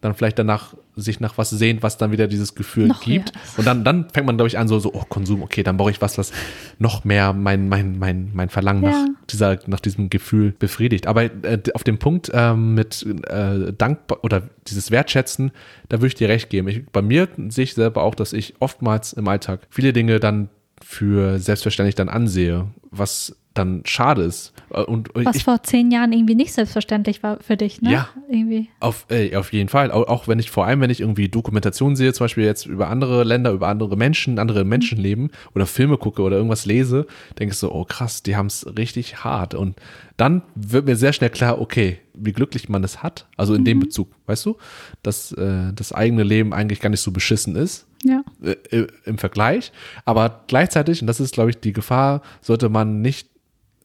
dann 0.00 0.14
vielleicht 0.14 0.38
danach 0.38 0.74
sich 0.94 1.18
nach 1.20 1.38
was 1.38 1.50
sehnt, 1.50 1.82
was 1.82 1.96
dann 1.98 2.12
wieder 2.12 2.26
dieses 2.28 2.54
Gefühl 2.54 2.88
Noch 2.88 3.00
gibt. 3.00 3.34
mehr. 3.34 3.42
Und 3.56 3.66
dann, 3.66 3.84
dann 3.84 4.08
fängt 4.10 4.26
man, 4.26 4.36
glaube 4.36 4.48
ich, 4.48 4.58
an, 4.58 4.68
so, 4.68 4.78
so, 4.78 4.92
oh, 4.92 5.04
Konsum, 5.08 5.42
okay, 5.42 5.62
dann 5.62 5.76
brauche 5.76 5.90
ich 5.90 6.00
was, 6.00 6.18
was 6.18 6.32
noch 6.78 7.04
mehr 7.04 7.32
mein, 7.32 7.68
mein, 7.68 7.98
mein, 7.98 8.30
mein 8.32 8.48
Verlangen 8.48 8.84
Ja. 8.84 8.90
nach 8.90 9.06
dieser, 9.28 9.58
nach 9.66 9.80
diesem 9.80 10.08
Gefühl 10.10 10.54
befriedigt. 10.58 11.06
Aber 11.06 11.24
äh, 11.24 11.58
auf 11.74 11.84
dem 11.84 11.98
Punkt 11.98 12.30
ähm, 12.32 12.74
mit 12.74 13.04
äh, 13.28 13.72
dankbar 13.72 14.18
oder 14.22 14.42
dieses 14.68 14.90
Wertschätzen, 14.90 15.50
da 15.88 15.98
würde 15.98 16.08
ich 16.08 16.14
dir 16.14 16.28
recht 16.28 16.48
geben. 16.50 16.68
Ich, 16.68 16.86
bei 16.86 17.02
mir 17.02 17.28
sehe 17.48 17.64
ich 17.64 17.74
selber 17.74 18.02
auch, 18.02 18.14
dass 18.14 18.32
ich 18.32 18.54
oftmals 18.60 19.12
im 19.12 19.26
Alltag 19.26 19.66
viele 19.70 19.92
Dinge 19.92 20.20
dann 20.20 20.48
für 20.82 21.38
selbstverständlich 21.38 21.94
dann 21.94 22.08
ansehe, 22.08 22.68
was 22.90 23.36
dann 23.58 23.82
schade 23.84 24.22
ist. 24.22 24.52
Äh, 24.70 24.82
Und 24.82 25.10
Was 25.14 25.36
ich, 25.36 25.44
vor 25.44 25.62
zehn 25.62 25.90
Jahren 25.90 26.12
irgendwie 26.12 26.34
nicht 26.34 26.52
selbstverständlich 26.52 27.22
war 27.22 27.38
für 27.40 27.56
dich, 27.56 27.82
ne? 27.82 27.92
Ja. 27.92 28.08
Irgendwie. 28.30 28.68
auf, 28.80 29.06
äh, 29.10 29.34
auf 29.36 29.52
jeden 29.52 29.68
Fall. 29.68 29.90
Auch, 29.90 30.06
auch 30.06 30.28
wenn 30.28 30.38
ich 30.38 30.50
vor 30.50 30.66
allem, 30.66 30.80
wenn 30.80 30.90
ich 30.90 31.00
irgendwie 31.00 31.28
Dokumentationen 31.28 31.96
sehe, 31.96 32.12
zum 32.12 32.24
Beispiel 32.24 32.44
jetzt 32.44 32.66
über 32.66 32.88
andere 32.88 33.24
Länder, 33.24 33.52
über 33.52 33.68
andere 33.68 33.96
Menschen, 33.96 34.38
andere 34.38 34.64
Menschenleben 34.64 35.30
oder 35.54 35.66
Filme 35.66 35.96
gucke 35.96 36.22
oder 36.22 36.36
irgendwas 36.36 36.66
lese, 36.66 37.06
denke 37.38 37.52
ich 37.52 37.58
so, 37.58 37.72
oh 37.72 37.84
krass, 37.84 38.22
die 38.22 38.36
haben 38.36 38.46
es 38.46 38.66
richtig 38.76 39.24
hart. 39.24 39.54
Und 39.54 39.76
dann 40.16 40.42
wird 40.54 40.86
mir 40.86 40.96
sehr 40.96 41.12
schnell 41.12 41.30
klar, 41.30 41.60
okay, 41.60 41.98
wie 42.14 42.32
glücklich 42.32 42.68
man 42.68 42.84
es 42.84 43.02
hat. 43.02 43.26
Also 43.36 43.54
in 43.54 43.64
dem 43.64 43.80
Bezug, 43.80 44.10
weißt 44.26 44.46
du, 44.46 44.56
dass 45.02 45.32
äh, 45.32 45.72
das 45.74 45.92
eigene 45.92 46.22
Leben 46.22 46.52
eigentlich 46.52 46.80
gar 46.80 46.90
nicht 46.90 47.00
so 47.00 47.12
beschissen 47.12 47.56
ist 47.56 47.87
Ja. 48.04 48.22
äh, 48.42 48.52
äh, 48.76 48.86
im 49.04 49.18
Vergleich. 49.18 49.72
Aber 50.04 50.44
gleichzeitig, 50.46 51.00
und 51.00 51.06
das 51.06 51.20
ist, 51.20 51.34
glaube 51.34 51.50
ich, 51.50 51.58
die 51.58 51.72
Gefahr, 51.72 52.22
sollte 52.40 52.68
man 52.68 53.00
nicht, 53.02 53.28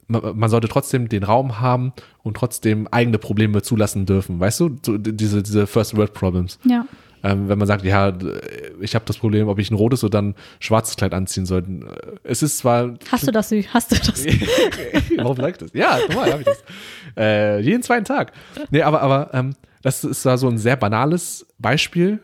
man, 0.07 0.37
man 0.37 0.49
sollte 0.49 0.67
trotzdem 0.67 1.09
den 1.09 1.23
Raum 1.23 1.59
haben 1.59 1.93
und 2.21 2.37
trotzdem 2.37 2.87
eigene 2.91 3.17
Probleme 3.17 3.61
zulassen 3.61 4.05
dürfen. 4.05 4.39
Weißt 4.39 4.59
du, 4.59 4.69
diese, 4.69 5.41
diese 5.43 5.65
First 5.67 5.95
World 5.97 6.13
Problems. 6.13 6.59
Ja. 6.65 6.85
Ähm, 7.25 7.47
wenn 7.47 7.57
man 7.57 7.67
sagt, 7.69 7.85
ja, 7.85 8.11
d- 8.11 8.33
ich 8.81 8.95
habe 8.95 9.05
das 9.05 9.17
Problem, 9.17 9.47
ob 9.47 9.57
ich 9.57 9.71
ein 9.71 9.75
rotes 9.75 10.03
oder 10.03 10.21
ein 10.21 10.35
schwarzes 10.59 10.97
Kleid 10.97 11.13
anziehen 11.13 11.45
soll. 11.45 11.63
Es 12.23 12.43
ist 12.43 12.57
zwar. 12.57 12.95
Hast 13.09 13.25
du 13.25 13.31
das? 13.31 13.47
Sü? 13.47 13.63
Hast 13.73 13.93
du 13.93 13.95
das? 13.95 14.25
Warum 15.17 15.39
ich 15.47 15.55
das? 15.57 15.71
Ja, 15.73 15.99
normal 16.09 16.31
habe 16.33 16.41
ich 16.41 16.47
das. 16.47 16.63
Äh, 17.15 17.59
jeden 17.61 17.81
zweiten 17.81 18.03
Tag. 18.03 18.33
Nee, 18.71 18.81
aber, 18.81 19.01
aber 19.01 19.29
ähm, 19.33 19.55
das 19.83 20.03
ist 20.03 20.25
da 20.25 20.35
so 20.37 20.49
ein 20.49 20.57
sehr 20.57 20.75
banales 20.75 21.45
Beispiel, 21.59 22.19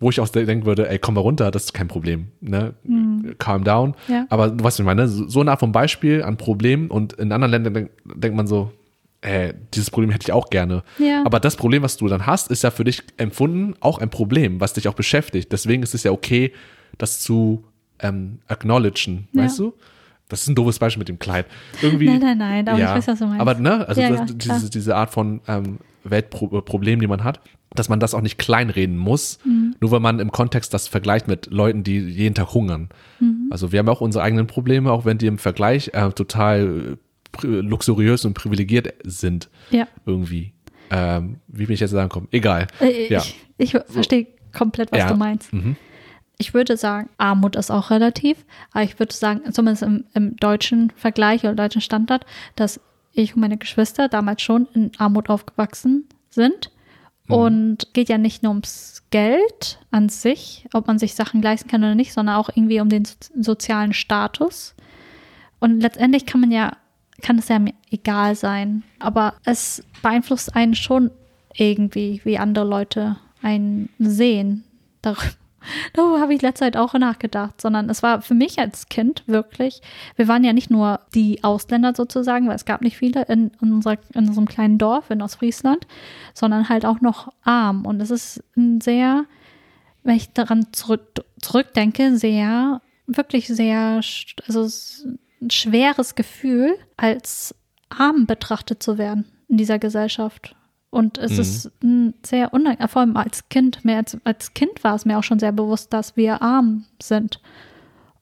wo 0.00 0.10
ich 0.10 0.20
auch 0.20 0.28
denken 0.28 0.66
würde, 0.66 0.88
ey, 0.88 0.98
komm 0.98 1.14
mal 1.14 1.20
runter, 1.20 1.50
das 1.50 1.64
ist 1.64 1.72
kein 1.74 1.88
Problem. 1.88 2.28
Ne? 2.40 2.74
Calm 3.38 3.64
down. 3.64 3.94
Ja. 4.08 4.26
Aber 4.30 4.48
du 4.48 4.56
weißt, 4.64 4.64
was 4.64 4.78
ich 4.80 4.84
meine, 4.84 5.08
so 5.08 5.28
so 5.28 5.42
Art 5.42 5.60
von 5.60 5.72
Beispiel 5.72 6.22
an 6.22 6.36
Problemen 6.36 6.90
und 6.90 7.12
in 7.14 7.32
anderen 7.32 7.50
Ländern 7.50 7.74
denk, 7.74 7.90
denkt 8.04 8.36
man 8.36 8.46
so, 8.46 8.72
äh, 9.20 9.54
dieses 9.72 9.90
Problem 9.90 10.10
hätte 10.10 10.24
ich 10.26 10.32
auch 10.32 10.50
gerne. 10.50 10.82
Ja. 10.98 11.22
Aber 11.24 11.40
das 11.40 11.56
Problem, 11.56 11.82
was 11.82 11.96
du 11.96 12.08
dann 12.08 12.26
hast, 12.26 12.50
ist 12.50 12.62
ja 12.62 12.70
für 12.70 12.84
dich 12.84 13.02
empfunden 13.16 13.74
auch 13.80 13.98
ein 13.98 14.10
Problem, 14.10 14.60
was 14.60 14.74
dich 14.74 14.86
auch 14.88 14.94
beschäftigt. 14.94 15.50
Deswegen 15.52 15.82
ist 15.82 15.94
es 15.94 16.02
ja 16.02 16.10
okay, 16.12 16.52
das 16.98 17.20
zu 17.20 17.64
ähm, 18.00 18.40
acknowledgen, 18.48 19.28
Ja. 19.32 19.44
weißt 19.44 19.58
du? 19.60 19.74
Das 20.34 20.42
ist 20.42 20.48
ein 20.48 20.56
doofes 20.56 20.80
Beispiel 20.80 20.98
mit 20.98 21.08
dem 21.08 21.20
Kleid. 21.20 21.46
Irgendwie, 21.80 22.06
Nein, 22.06 22.18
nein, 22.20 22.38
nein, 22.38 22.68
aber 22.68 22.78
ich 22.80 22.84
weiß, 22.84 23.06
was 23.06 23.18
du 23.20 23.26
meinst. 23.26 23.40
Aber 23.40 23.54
ne, 23.54 23.86
also 23.86 24.00
Ja, 24.00 24.10
das, 24.10 24.18
ja, 24.30 24.34
diese, 24.34 24.68
diese 24.68 24.96
Art 24.96 25.10
von 25.10 25.40
ähm, 25.46 25.78
Weltproblem, 26.02 26.98
die 27.00 27.06
man 27.06 27.22
hat, 27.22 27.40
dass 27.74 27.88
man 27.88 28.00
das 28.00 28.14
auch 28.14 28.20
nicht 28.20 28.36
kleinreden 28.38 28.96
muss, 28.96 29.38
Mhm. 29.44 29.76
nur 29.80 29.90
weil 29.92 30.00
man 30.00 30.18
im 30.18 30.32
Kontext 30.32 30.74
das 30.74 30.88
vergleicht 30.88 31.28
mit 31.28 31.46
Leuten, 31.52 31.84
die 31.84 31.98
jeden 31.98 32.34
Tag 32.34 32.52
hungern. 32.52 32.88
Mhm. 33.20 33.46
Also 33.50 33.70
wir 33.70 33.78
haben 33.78 33.88
auch 33.88 34.00
unsere 34.00 34.24
eigenen 34.24 34.46
Probleme, 34.48 34.90
auch 34.90 35.04
wenn 35.04 35.18
die 35.18 35.26
im 35.26 35.38
Vergleich 35.38 35.90
äh, 35.92 36.10
total 36.10 36.96
äh, 37.42 37.46
luxuriös 37.46 38.24
und 38.24 38.34
privilegiert 38.34 38.92
sind 39.04 39.48
Ja. 39.70 39.86
irgendwie. 40.06 40.52
Ähm, 40.90 41.36
wie 41.48 41.66
bin 41.66 41.74
ich 41.74 41.80
jetzt 41.80 41.94
da 41.94 41.98
angekommen? 42.02 42.26
Egal. 42.32 42.66
Äh, 42.80 43.08
Ja. 43.08 43.20
Ich, 43.20 43.72
ich 43.74 43.76
verstehe 43.88 44.26
komplett, 44.52 44.90
was 44.92 44.98
Ja. 44.98 45.08
du 45.12 45.16
meinst. 45.16 45.52
Mhm. 45.52 45.76
Ich 46.38 46.54
würde 46.54 46.76
sagen, 46.76 47.08
Armut 47.16 47.56
ist 47.56 47.70
auch 47.70 47.90
relativ, 47.90 48.44
aber 48.72 48.84
ich 48.84 48.98
würde 48.98 49.14
sagen, 49.14 49.52
zumindest 49.52 49.82
im, 49.82 50.04
im 50.14 50.36
deutschen 50.36 50.90
Vergleich 50.96 51.44
oder 51.44 51.54
deutschen 51.54 51.80
Standard, 51.80 52.26
dass 52.56 52.80
ich 53.12 53.34
und 53.34 53.40
meine 53.40 53.56
Geschwister 53.56 54.08
damals 54.08 54.42
schon 54.42 54.66
in 54.74 54.90
Armut 54.98 55.30
aufgewachsen 55.30 56.08
sind. 56.30 56.70
Mhm. 57.28 57.34
Und 57.34 57.94
geht 57.94 58.08
ja 58.08 58.18
nicht 58.18 58.42
nur 58.42 58.50
ums 58.50 59.04
Geld 59.10 59.78
an 59.90 60.08
sich, 60.08 60.66
ob 60.74 60.86
man 60.86 60.98
sich 60.98 61.14
Sachen 61.14 61.40
leisten 61.40 61.68
kann 61.68 61.82
oder 61.82 61.94
nicht, 61.94 62.12
sondern 62.12 62.36
auch 62.36 62.50
irgendwie 62.54 62.80
um 62.80 62.88
den 62.88 63.04
so 63.04 63.14
sozialen 63.40 63.92
Status. 63.92 64.74
Und 65.60 65.80
letztendlich 65.80 66.26
kann 66.26 66.40
man 66.40 66.50
ja, 66.50 66.76
kann 67.22 67.38
es 67.38 67.48
ja 67.48 67.58
mir 67.58 67.74
egal 67.90 68.34
sein, 68.34 68.82
aber 68.98 69.34
es 69.44 69.84
beeinflusst 70.02 70.54
einen 70.54 70.74
schon 70.74 71.10
irgendwie, 71.54 72.20
wie 72.24 72.38
andere 72.38 72.66
Leute 72.66 73.16
einen 73.40 73.88
sehen. 73.98 74.64
Darüber, 75.00 75.22
darüber 75.92 76.20
habe 76.20 76.34
ich 76.34 76.42
letzte 76.42 76.64
Zeit 76.64 76.76
auch 76.76 76.94
nachgedacht, 76.94 77.60
sondern 77.60 77.88
es 77.90 78.02
war 78.02 78.22
für 78.22 78.34
mich 78.34 78.58
als 78.58 78.88
Kind 78.88 79.22
wirklich, 79.26 79.80
wir 80.16 80.28
waren 80.28 80.44
ja 80.44 80.52
nicht 80.52 80.70
nur 80.70 81.00
die 81.14 81.42
Ausländer 81.42 81.94
sozusagen, 81.94 82.48
weil 82.48 82.56
es 82.56 82.64
gab 82.64 82.80
nicht 82.80 82.96
viele 82.96 83.22
in, 83.26 83.50
unserer, 83.60 83.98
in 84.14 84.28
unserem 84.28 84.46
kleinen 84.46 84.78
Dorf 84.78 85.10
in 85.10 85.22
Ostfriesland, 85.22 85.86
sondern 86.34 86.68
halt 86.68 86.84
auch 86.84 87.00
noch 87.00 87.32
arm. 87.42 87.84
Und 87.84 88.00
es 88.00 88.10
ist 88.10 88.42
ein 88.56 88.80
sehr, 88.80 89.24
wenn 90.02 90.16
ich 90.16 90.32
daran 90.32 90.72
zurück, 90.72 91.24
zurückdenke, 91.40 92.16
sehr, 92.16 92.80
wirklich 93.06 93.46
sehr, 93.48 94.00
also 94.46 94.68
ein 95.40 95.50
schweres 95.50 96.14
Gefühl, 96.14 96.76
als 96.96 97.54
arm 97.88 98.26
betrachtet 98.26 98.82
zu 98.82 98.98
werden 98.98 99.26
in 99.48 99.56
dieser 99.56 99.78
Gesellschaft. 99.78 100.54
Und 100.94 101.18
es 101.18 101.32
Mhm. 101.32 101.40
ist 101.40 101.72
ein 101.82 102.14
sehr 102.24 102.54
unangenehm, 102.54 102.88
vor 102.88 103.02
allem 103.02 103.16
als 103.16 103.48
Kind, 103.48 103.84
mehr 103.84 103.96
als, 103.96 104.16
als 104.22 104.54
Kind 104.54 104.84
war 104.84 104.94
es 104.94 105.04
mir 105.04 105.18
auch 105.18 105.24
schon 105.24 105.40
sehr 105.40 105.50
bewusst, 105.50 105.92
dass 105.92 106.16
wir 106.16 106.40
arm 106.40 106.84
sind. 107.02 107.40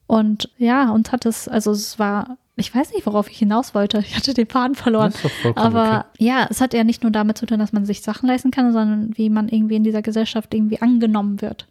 Und 0.07 0.49
ja, 0.57 0.89
uns 0.89 1.11
hat 1.11 1.27
es, 1.27 1.47
also 1.47 1.71
es 1.71 1.99
war, 1.99 2.37
ich 2.55 2.73
weiß 2.73 2.91
nicht, 2.93 3.05
worauf 3.05 3.29
ich 3.29 3.37
hinaus 3.37 3.75
wollte. 3.75 3.99
Ich 3.99 4.15
hatte 4.15 4.33
den 4.33 4.47
Faden 4.47 4.73
verloren. 4.75 5.13
Aber 5.55 6.05
ja, 6.17 6.47
es 6.49 6.61
hat 6.61 6.73
ja 6.73 6.83
nicht 6.83 7.03
nur 7.03 7.11
damit 7.11 7.37
zu 7.37 7.45
tun, 7.45 7.59
dass 7.59 7.73
man 7.73 7.85
sich 7.85 8.01
Sachen 8.01 8.27
leisten 8.27 8.49
kann, 8.49 8.73
sondern 8.73 9.15
wie 9.17 9.29
man 9.29 9.49
irgendwie 9.49 9.75
in 9.75 9.83
dieser 9.83 10.01
Gesellschaft 10.01 10.53
irgendwie 10.53 10.81
angenommen 10.81 11.41
wird. 11.41 11.67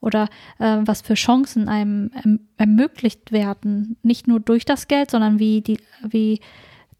Oder 0.00 0.28
äh, 0.58 0.78
was 0.80 1.00
für 1.02 1.14
Chancen 1.14 1.68
einem 1.68 2.10
erm 2.12 2.40
ermöglicht 2.56 3.30
werden. 3.30 3.96
Nicht 4.02 4.26
nur 4.26 4.40
durch 4.40 4.64
das 4.64 4.88
Geld, 4.88 5.10
sondern 5.12 5.38
wie, 5.38 5.60
die, 5.60 5.78
wie 6.08 6.40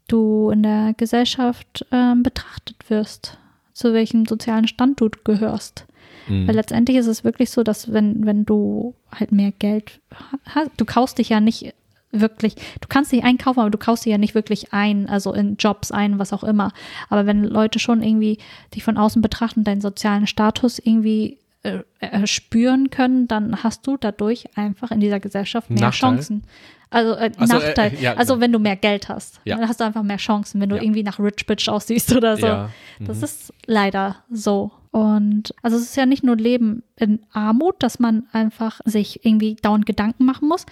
du 0.07 0.51
in 0.51 0.63
der 0.63 0.93
Gesellschaft 0.95 1.85
ähm, 1.91 2.23
betrachtet 2.23 2.89
wirst. 2.89 3.37
Zu 3.81 3.93
welchem 3.93 4.27
sozialen 4.27 4.67
Stand 4.67 5.01
du 5.01 5.09
gehörst. 5.23 5.85
Mhm. 6.27 6.47
Weil 6.47 6.53
letztendlich 6.53 6.97
ist 6.97 7.07
es 7.07 7.23
wirklich 7.23 7.49
so, 7.49 7.63
dass 7.63 7.91
wenn, 7.91 8.27
wenn 8.27 8.45
du 8.45 8.93
halt 9.11 9.31
mehr 9.31 9.51
Geld 9.51 9.99
hast, 10.45 10.69
du 10.77 10.85
kaufst 10.85 11.17
dich 11.17 11.29
ja 11.29 11.39
nicht 11.39 11.73
wirklich, 12.11 12.55
du 12.55 12.87
kannst 12.87 13.11
dich 13.11 13.23
einkaufen, 13.23 13.59
aber 13.59 13.71
du 13.71 13.79
kaufst 13.79 14.05
dich 14.05 14.11
ja 14.11 14.19
nicht 14.19 14.35
wirklich 14.35 14.71
ein, 14.71 15.09
also 15.09 15.33
in 15.33 15.55
Jobs 15.57 15.91
ein, 15.91 16.19
was 16.19 16.31
auch 16.31 16.43
immer. 16.43 16.73
Aber 17.09 17.25
wenn 17.25 17.43
Leute 17.43 17.79
schon 17.79 18.03
irgendwie 18.03 18.37
dich 18.75 18.83
von 18.83 18.97
außen 18.97 19.21
betrachten, 19.21 19.63
deinen 19.63 19.81
sozialen 19.81 20.27
Status 20.27 20.77
irgendwie 20.77 21.39
äh, 21.63 21.79
äh, 21.99 22.25
spüren 22.27 22.89
können, 22.89 23.27
dann 23.27 23.63
hast 23.63 23.85
du 23.87 23.97
dadurch 23.97 24.45
einfach 24.57 24.91
in 24.91 24.99
dieser 24.99 25.19
Gesellschaft 25.19 25.69
mehr 25.69 25.79
Nachteil? 25.81 25.99
Chancen. 26.15 26.43
Also 26.89 27.13
äh, 27.15 27.31
Ach 27.37 27.47
so, 27.47 27.57
äh, 27.57 27.59
Nachteil. 27.67 27.93
äh, 27.93 28.01
ja, 28.01 28.13
also 28.15 28.33
genau. 28.33 28.43
wenn 28.43 28.51
du 28.51 28.59
mehr 28.59 28.75
Geld 28.75 29.07
hast, 29.09 29.39
Ja. 29.45 29.55
dann 29.57 29.67
hast 29.69 29.79
du 29.79 29.83
einfach 29.85 30.03
mehr 30.03 30.17
Chancen, 30.17 30.59
wenn 30.59 30.69
du 30.69 30.75
Ja. 30.75 30.81
irgendwie 30.81 31.03
nach 31.03 31.19
Rich 31.19 31.45
Bitch 31.45 31.69
aussiehst 31.69 32.13
oder 32.15 32.35
so. 32.37 32.45
Ja. 32.47 32.69
Das 32.99 33.17
Mhm. 33.19 33.23
ist 33.23 33.53
leider 33.65 34.17
so. 34.29 34.71
Und 34.91 35.53
also 35.61 35.77
es 35.77 35.83
ist 35.83 35.95
ja 35.95 36.05
nicht 36.05 36.23
nur 36.23 36.35
Leben 36.35 36.83
in 36.97 37.19
Armut, 37.31 37.75
dass 37.81 37.99
man 37.99 38.23
einfach 38.33 38.81
sich 38.83 39.23
irgendwie 39.25 39.55
dauernd 39.55 39.85
Gedanken 39.85 40.25
machen 40.25 40.49
muss, 40.49 40.65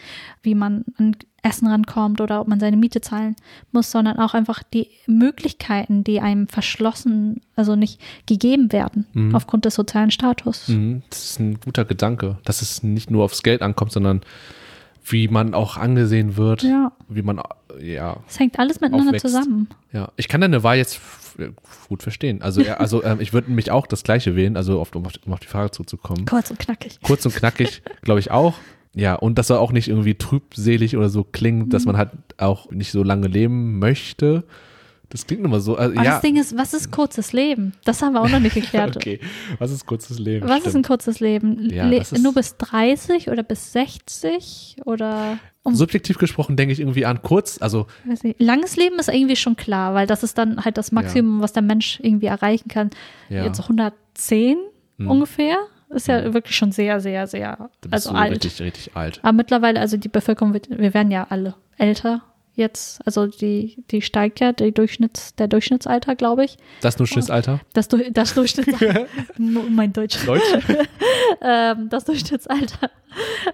wie 0.44 0.56
man 0.56 0.84
an 0.98 1.16
Essen 1.44 1.68
rankommt 1.68 2.22
oder 2.22 2.42
ob 2.42 2.48
man 2.48 2.60
seine 2.60 2.78
Miete 2.78 3.02
zahlen 3.02 3.36
muss, 3.72 3.92
sondern 3.92 4.18
auch 4.20 4.34
einfach 4.34 4.64
die 4.64 4.88
Möglichkeiten, 5.08 6.04
die 6.04 6.20
einem 6.22 6.48
verschlossen, 6.48 7.42
also 7.56 7.76
nicht 7.76 8.00
gegeben 8.26 8.72
werden 8.72 9.06
Mhm. 9.14 9.36
aufgrund 9.36 9.66
des 9.66 9.76
sozialen 9.76 10.12
Status. 10.12 10.68
Mhm, 10.68 11.04
Das 11.10 11.24
ist 11.32 11.40
ein 11.40 11.60
guter 11.60 11.86
Gedanke, 11.86 12.38
dass 12.44 12.62
es 12.62 12.84
nicht 12.84 13.10
nur 13.12 13.24
aufs 13.24 13.44
Geld 13.44 13.62
ankommt, 13.62 13.92
sondern 13.92 14.22
wie 15.06 15.28
man 15.28 15.54
auch 15.54 15.78
angesehen 15.78 16.38
wird, 16.38 16.62
Ja, 16.64 16.92
wie 17.08 17.22
man, 17.22 17.42
ja, 17.82 18.18
es 18.28 18.40
hängt 18.40 18.60
alles 18.60 18.80
miteinander 18.82 19.08
Aufwächst. 19.08 19.26
zusammen. 19.26 19.68
ja. 19.92 20.12
Ich 20.18 20.28
kann 20.28 20.42
deine 20.42 20.62
Wahl 20.64 20.78
jetzt 20.78 21.00
gut 21.88 22.04
verstehen. 22.04 22.42
Also, 22.42 22.62
ja, 22.62 22.76
also 22.78 23.02
ähm, 23.04 23.22
ich 23.22 23.32
würde 23.34 23.50
mich 23.50 23.72
auch 23.72 23.88
das 23.88 24.04
Gleiche 24.04 24.36
wählen, 24.36 24.58
also 24.58 24.80
auf, 24.82 24.94
um 24.94 25.06
auf 25.06 25.40
die 25.40 25.48
Frage 25.48 25.72
zurückzukommen. 25.72 26.26
Kurz 26.26 26.52
und 26.52 26.60
knackig. 26.60 27.00
Kurz 27.02 27.26
und 27.26 27.34
knackig, 27.34 27.82
glaube 28.02 28.20
ich 28.20 28.30
auch. 28.30 28.56
Ja, 28.96 29.16
und 29.16 29.38
das 29.38 29.48
soll 29.48 29.58
auch 29.60 29.72
nicht 29.72 29.88
irgendwie 29.88 30.16
trübselig 30.16 30.98
oder 30.98 31.10
so 31.10 31.24
klingen, 31.24 31.70
dass 31.70 31.86
man 31.86 31.96
halt 31.98 32.10
auch 32.38 32.72
nicht 32.72 32.92
so 32.92 33.04
lange 33.04 33.28
leben 33.28 33.80
möchte. 33.80 34.44
Das 35.12 35.26
klingt 35.26 35.44
immer 35.44 35.60
so. 35.60 35.76
Also, 35.76 35.96
Aber 35.96 36.06
ja, 36.06 36.12
das 36.14 36.22
Ding 36.22 36.38
ist, 36.38 36.56
was 36.56 36.74
ist 36.76 36.92
kurzes 36.92 37.34
Leben? 37.34 37.74
Das 37.84 38.02
haben 38.04 38.14
wir 38.14 38.22
auch 38.22 38.30
noch 38.30 38.40
nicht 38.40 38.54
geklärt. 38.54 38.96
okay. 38.96 39.20
Was 39.58 39.72
ist 39.72 39.86
kurzes 39.88 40.20
Leben? 40.20 40.48
Was 40.48 40.60
ist 40.60 40.66
ein 40.66 40.70
Stimmt. 40.72 40.88
kurzes 40.88 41.20
Leben? 41.20 41.68
Ja, 41.72 41.88
Le 41.88 41.98
ist- 42.02 42.18
nur 42.20 42.34
bis 42.34 42.58
30 42.58 43.30
oder 43.30 43.42
bis 43.42 43.72
60 43.74 44.78
oder 44.86 45.40
um, 45.64 45.76
Subjektiv 45.76 46.18
gesprochen 46.20 46.56
denke 46.56 46.74
ich 46.74 46.80
irgendwie 46.80 47.06
an 47.06 47.22
kurz, 47.22 47.60
also 47.62 47.88
langes 48.38 48.76
Leben 48.78 48.98
ist 49.00 49.10
irgendwie 49.10 49.36
schon 49.36 49.56
klar, 49.56 49.94
weil 49.94 50.08
das 50.08 50.24
ist 50.24 50.38
dann 50.38 50.64
halt 50.64 50.78
das 50.78 50.92
Maximum, 50.92 51.42
was 51.42 51.54
der 51.54 51.64
Mensch 51.64 52.00
irgendwie 52.02 52.28
erreichen 52.28 52.70
kann. 52.70 52.90
ja. 53.30 53.46
Jetzt 53.46 53.60
110 53.62 54.58
Hm. 55.00 55.10
ungefähr 55.10 55.56
ist 55.90 56.08
ja 56.08 56.34
wirklich 56.34 56.56
schon 56.56 56.72
sehr, 56.72 57.00
sehr, 57.00 57.28
sehr 57.28 57.70
bist 57.82 57.94
also 57.94 58.10
so 58.10 58.16
alt. 58.16 58.32
richtig, 58.32 58.62
richtig 58.62 58.96
alt. 58.96 59.20
Aber 59.24 59.34
mittlerweile, 59.34 59.80
also 59.80 59.98
die 59.98 60.08
Bevölkerung 60.10 60.54
wird, 60.54 60.70
wir 60.70 60.94
werden 60.94 61.12
ja 61.12 61.28
alle 61.30 61.56
älter 61.78 62.22
jetzt, 62.56 63.00
also 63.06 63.26
die, 63.28 63.84
die 63.90 64.02
steigt 64.02 64.42
ja, 64.42 64.52
die 64.52 64.74
Durchschnitts, 64.74 65.34
der 65.36 65.48
Durchschnittsalter, 65.48 66.16
glaube 66.16 66.44
ich. 66.44 66.58
Das 66.82 66.98
Durchschnittsalter? 66.98 67.62
Das, 67.74 67.88
Du- 67.88 68.12
das 68.12 68.34
Durchschnittsalter, 68.34 69.06
mein 69.38 69.94
Deutsch. 69.94 70.18
Deutsch? 70.26 70.44
ähm, 71.42 71.88
das 71.90 72.06
Durchschnittsalter. 72.06 72.90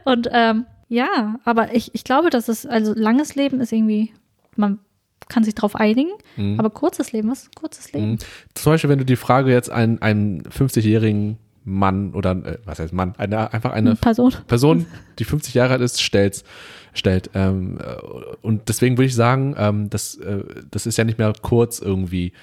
Und 0.05 0.27
ähm, 0.31 0.65
ja, 0.89 1.39
aber 1.45 1.73
ich, 1.75 1.93
ich 1.93 2.03
glaube, 2.03 2.29
dass 2.29 2.47
es, 2.47 2.65
also 2.65 2.93
langes 2.95 3.35
Leben 3.35 3.59
ist 3.61 3.71
irgendwie, 3.71 4.11
man 4.55 4.79
kann 5.27 5.43
sich 5.43 5.55
darauf 5.55 5.75
einigen, 5.75 6.11
Mhm. 6.35 6.59
aber 6.59 6.69
kurzes 6.69 7.11
Leben, 7.11 7.29
was 7.31 7.43
ist 7.43 7.47
ein 7.49 7.55
kurzes 7.55 7.93
Leben? 7.93 8.11
Mhm. 8.11 8.17
Zum 8.55 8.73
Beispiel, 8.73 8.89
wenn 8.89 8.99
du 8.99 9.05
die 9.05 9.15
Frage 9.15 9.51
jetzt 9.51 9.69
einen, 9.69 10.01
einen 10.01 10.43
50-jährigen 10.43 11.37
Mann 11.65 12.13
oder 12.13 12.32
äh, 12.32 12.60
was 12.63 12.80
heißt 12.80 12.93
Mann, 12.93 13.15
eine, 13.17 13.51
einfach 13.51 13.71
eine 13.71 13.95
Person. 13.95 14.34
Person, 14.47 14.86
die 15.19 15.25
50 15.25 15.54
Jahre 15.54 15.73
alt 15.73 15.82
ist, 15.82 15.99
stellst, 15.99 16.45
stellt. 16.93 17.32
Ähm, 17.34 17.80
äh, 17.80 17.95
und 18.41 18.69
deswegen 18.69 18.97
würde 18.97 19.08
ich 19.08 19.15
sagen, 19.15 19.56
ähm, 19.58 19.89
das, 19.89 20.15
äh, 20.15 20.43
das 20.71 20.86
ist 20.86 20.97
ja 20.97 21.04
nicht 21.04 21.17
mehr 21.17 21.34
kurz 21.41 21.80
irgendwie 21.80 22.34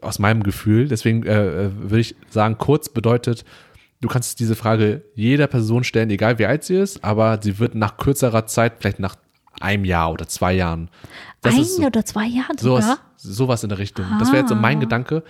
aus 0.00 0.18
meinem 0.18 0.42
Gefühl. 0.42 0.88
Deswegen 0.88 1.24
äh, 1.24 1.66
äh, 1.66 1.70
würde 1.74 2.00
ich 2.00 2.16
sagen, 2.30 2.58
kurz 2.58 2.88
bedeutet, 2.88 3.44
du 4.00 4.08
kannst 4.08 4.40
diese 4.40 4.56
Frage 4.56 5.02
jeder 5.14 5.46
Person 5.46 5.84
stellen, 5.84 6.10
egal 6.10 6.38
wie 6.38 6.46
alt 6.46 6.64
sie 6.64 6.76
ist, 6.76 7.04
aber 7.04 7.38
sie 7.42 7.58
wird 7.58 7.74
nach 7.74 7.96
kürzerer 7.96 8.46
Zeit, 8.46 8.74
vielleicht 8.80 8.98
nach 8.98 9.16
einem 9.60 9.84
Jahr 9.84 10.12
oder 10.12 10.26
zwei 10.28 10.52
Jahren. 10.54 10.88
Das 11.40 11.54
Ein 11.54 11.64
so, 11.64 11.82
oder 11.84 12.04
zwei 12.04 12.26
Jahre 12.26 12.48
sowas, 12.58 12.84
sogar? 12.84 12.98
sowas 13.16 13.62
in 13.62 13.68
der 13.68 13.78
Richtung. 13.78 14.06
Das 14.18 14.28
wäre 14.32 14.38
jetzt 14.40 14.48
so 14.48 14.56
mein 14.56 14.78
Ah. 14.78 14.80
Gedanke. 14.80 15.22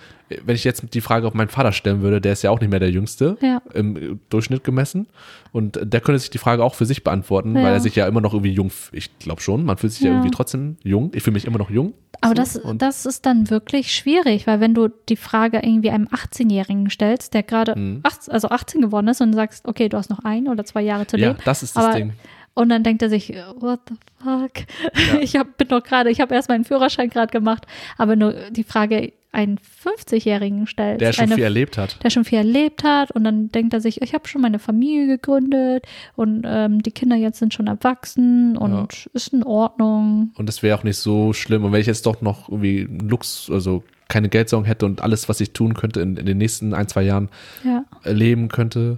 Wenn 0.43 0.55
ich 0.55 0.63
jetzt 0.63 0.83
die 0.93 1.01
Frage 1.01 1.27
auf 1.27 1.35
meinen 1.35 1.49
Vater 1.49 1.71
stellen 1.71 2.01
würde, 2.01 2.19
der 2.19 2.33
ist 2.33 2.41
ja 2.41 2.49
auch 2.49 2.59
nicht 2.59 2.69
mehr 2.71 2.79
der 2.79 2.89
Jüngste 2.89 3.37
Ja. 3.41 3.61
im 3.75 4.19
Durchschnitt 4.29 4.63
gemessen. 4.63 5.07
Und 5.51 5.79
der 5.83 6.01
könnte 6.01 6.17
sich 6.19 6.31
die 6.31 6.37
Frage 6.39 6.63
auch 6.63 6.73
für 6.73 6.85
sich 6.87 7.03
beantworten, 7.03 7.55
Ja. 7.55 7.63
weil 7.63 7.73
er 7.73 7.79
sich 7.79 7.95
ja 7.95 8.07
immer 8.07 8.21
noch 8.21 8.33
irgendwie 8.33 8.51
jung, 8.53 8.71
ich 8.91 9.17
glaube 9.19 9.41
schon, 9.41 9.63
man 9.65 9.77
fühlt 9.77 9.93
sich 9.93 10.01
ja. 10.01 10.07
Ja. 10.09 10.13
irgendwie 10.15 10.31
trotzdem 10.31 10.77
jung. 10.83 11.11
Ich 11.13 11.21
fühle 11.23 11.35
mich 11.35 11.45
immer 11.45 11.59
noch 11.59 11.69
jung. 11.69 11.93
Aber 12.21 12.29
So, 12.29 12.33
das, 12.33 12.57
und- 12.57 12.81
das 12.81 13.05
ist 13.05 13.25
dann 13.27 13.49
wirklich 13.51 13.93
schwierig, 13.93 14.47
weil 14.47 14.59
wenn 14.61 14.73
du 14.73 14.89
die 15.09 15.15
Frage 15.15 15.57
irgendwie 15.63 15.91
einem 15.91 16.07
18-Jährigen 16.07 16.89
stellst, 16.89 17.33
der 17.35 17.43
gerade 17.43 17.75
Mhm. 17.79 17.99
18, 18.03 18.33
also 18.33 18.49
18 18.49 18.81
geworden 18.81 19.07
ist 19.07 19.21
und 19.21 19.33
sagst, 19.33 19.67
okay, 19.67 19.89
du 19.89 19.97
hast 19.97 20.09
noch 20.09 20.19
ein 20.25 20.47
oder 20.47 20.65
zwei 20.65 20.81
Jahre 20.81 21.05
zu 21.07 21.17
Ja, 21.17 21.29
leben. 21.29 21.39
das 21.45 21.61
ist 21.63 21.75
das 21.77 21.85
aber- 21.85 21.95
Ding. 21.95 22.13
Und 22.59 22.67
dann 22.67 22.83
denkt 22.83 23.01
er 23.01 23.09
sich, 23.09 23.29
what 23.59 23.79
the 23.87 23.95
fuck? 24.21 24.51
Ja. 24.57 25.19
Ich 25.21 25.37
hab, 25.37 25.57
bin 25.57 25.69
doch 25.69 25.81
gerade, 25.81 26.09
ich 26.09 26.19
habe 26.19 26.35
erst 26.35 26.49
meinen 26.49 26.65
Führerschein 26.65 27.09
gerade 27.09 27.31
gemacht, 27.31 27.65
aber 27.97 28.17
nur 28.17 28.33
die 28.51 28.63
Frage 28.65 29.13
einen 29.31 29.59
50-Jährigen 29.59 30.67
stellt, 30.67 30.99
Der 30.99 31.13
schon 31.13 31.25
eine, 31.25 31.35
viel 31.35 31.43
erlebt 31.45 31.77
hat. 31.77 32.03
der 32.03 32.09
schon 32.09 32.25
viel 32.25 32.39
erlebt 32.39 32.83
hat 32.83 33.11
und 33.11 33.23
dann 33.23 33.49
denkt 33.49 33.73
er 33.73 33.79
sich, 33.79 34.01
ich 34.01 34.13
habe 34.13 34.27
schon 34.27 34.41
meine 34.41 34.59
Familie 34.59 35.07
gegründet 35.07 35.85
und 36.17 36.43
ähm, 36.45 36.83
die 36.83 36.91
Kinder 36.91 37.15
jetzt 37.15 37.39
sind 37.39 37.53
schon 37.53 37.67
erwachsen 37.67 38.57
und 38.57 39.07
ist 39.13 39.31
in 39.31 39.43
Ordnung. 39.43 40.31
Und 40.35 40.49
das 40.49 40.61
wäre 40.61 40.77
auch 40.77 40.83
nicht 40.83 40.97
so 40.97 41.31
schlimm. 41.31 41.63
Und 41.63 41.71
wenn 41.71 41.79
ich 41.79 41.87
jetzt 41.87 42.05
doch 42.05 42.21
noch 42.21 42.49
irgendwie 42.49 42.89
Lux, 43.01 43.49
also 43.49 43.83
keine 44.09 44.27
Geldsorgen 44.27 44.65
hätte 44.65 44.85
und 44.85 45.01
alles, 45.01 45.29
was 45.29 45.39
ich 45.39 45.53
tun 45.53 45.75
könnte 45.75 46.01
in, 46.01 46.17
in 46.17 46.25
den 46.25 46.39
nächsten 46.39 46.73
ein, 46.73 46.87
zwei 46.89 47.03
Jahren 47.03 47.29
Ja, 47.63 47.85
erleben 48.03 48.49
könnte. 48.49 48.97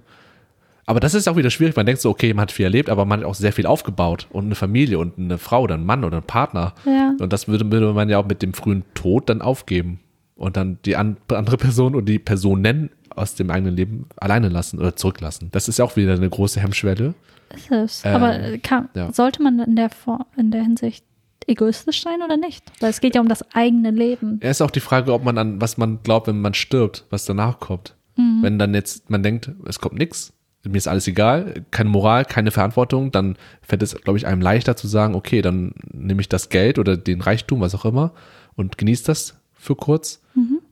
Aber 0.91 0.99
das 0.99 1.13
ist 1.13 1.29
auch 1.29 1.37
wieder 1.37 1.49
schwierig. 1.49 1.73
Man 1.77 1.85
denkt 1.85 2.01
so, 2.01 2.09
okay, 2.09 2.33
man 2.33 2.41
hat 2.41 2.51
viel 2.51 2.65
erlebt, 2.65 2.89
aber 2.89 3.05
man 3.05 3.21
hat 3.21 3.25
auch 3.25 3.33
sehr 3.33 3.53
viel 3.53 3.65
aufgebaut 3.65 4.27
und 4.29 4.43
eine 4.43 4.55
Familie 4.55 4.99
und 4.99 5.17
eine 5.17 5.37
Frau 5.37 5.61
oder 5.61 5.75
einen 5.75 5.85
Mann 5.85 6.03
oder 6.03 6.17
einen 6.17 6.27
Partner. 6.27 6.73
ja. 6.85 7.15
Und 7.17 7.31
das 7.31 7.47
würde, 7.47 7.71
würde 7.71 7.93
man 7.93 8.09
ja 8.09 8.17
auch 8.17 8.27
mit 8.27 8.41
dem 8.41 8.53
frühen 8.53 8.83
Tod 8.93 9.29
dann 9.29 9.41
aufgeben 9.41 10.01
und 10.35 10.57
dann 10.57 10.79
die 10.83 10.97
an, 10.97 11.15
andere 11.29 11.55
Person 11.55 11.95
und 11.95 12.09
die 12.09 12.19
Personen 12.19 12.89
aus 13.09 13.35
dem 13.35 13.51
eigenen 13.51 13.73
Leben 13.73 14.07
alleine 14.17 14.49
lassen 14.49 14.79
oder 14.79 14.93
zurücklassen. 14.97 15.47
Das 15.53 15.69
ist 15.69 15.79
ja 15.79 15.85
auch 15.85 15.95
wieder 15.95 16.13
eine 16.13 16.29
große 16.29 16.59
Hemmschwelle. 16.59 17.13
Ist 17.55 17.71
es. 17.71 18.01
Ähm, 18.03 18.15
Aber 18.15 18.37
äh, 18.37 18.57
kann, 18.57 18.89
ja. 18.93 19.13
sollte 19.13 19.41
man 19.41 19.59
in 19.59 19.77
der, 19.77 19.91
Form, 19.91 20.25
in 20.35 20.51
der 20.51 20.63
Hinsicht 20.63 21.05
egoistisch 21.47 22.03
sein 22.03 22.21
oder 22.21 22.35
nicht? 22.35 22.69
Weil 22.81 22.89
es 22.89 22.99
geht 22.99 23.15
ja 23.15 23.21
um 23.21 23.29
das 23.29 23.49
eigene 23.53 23.91
Leben. 23.91 24.41
Ja, 24.43 24.49
ist 24.49 24.61
auch 24.61 24.71
die 24.71 24.81
Frage, 24.81 25.13
ob 25.13 25.23
man 25.23 25.37
an 25.37 25.61
was 25.61 25.77
man 25.77 26.03
glaubt, 26.03 26.27
wenn 26.27 26.41
man 26.41 26.53
stirbt, 26.53 27.05
was 27.09 27.23
danach 27.23 27.61
kommt. 27.61 27.95
Wenn 28.41 28.59
dann 28.59 28.73
jetzt 28.73 29.09
man 29.09 29.23
denkt, 29.23 29.51
es 29.65 29.79
kommt 29.79 29.97
nichts, 29.97 30.33
mir 30.63 30.77
ist 30.77 30.87
alles 30.87 31.07
egal, 31.07 31.63
keine 31.71 31.89
Moral, 31.89 32.25
keine 32.25 32.51
Verantwortung, 32.51 33.11
dann 33.11 33.35
fällt 33.61 33.81
es, 33.83 33.95
glaube 33.95 34.17
ich, 34.17 34.27
einem 34.27 34.41
leichter 34.41 34.75
zu 34.75 34.87
sagen, 34.87 35.15
okay, 35.15 35.41
dann 35.41 35.73
nehme 35.91 36.21
ich 36.21 36.29
das 36.29 36.49
Geld 36.49 36.77
oder 36.79 36.97
den 36.97 37.21
Reichtum, 37.21 37.61
was 37.61 37.73
auch 37.75 37.85
immer, 37.85 38.11
und 38.55 38.77
genieße 38.77 39.05
das 39.05 39.39
für 39.53 39.75
kurz. 39.75 40.21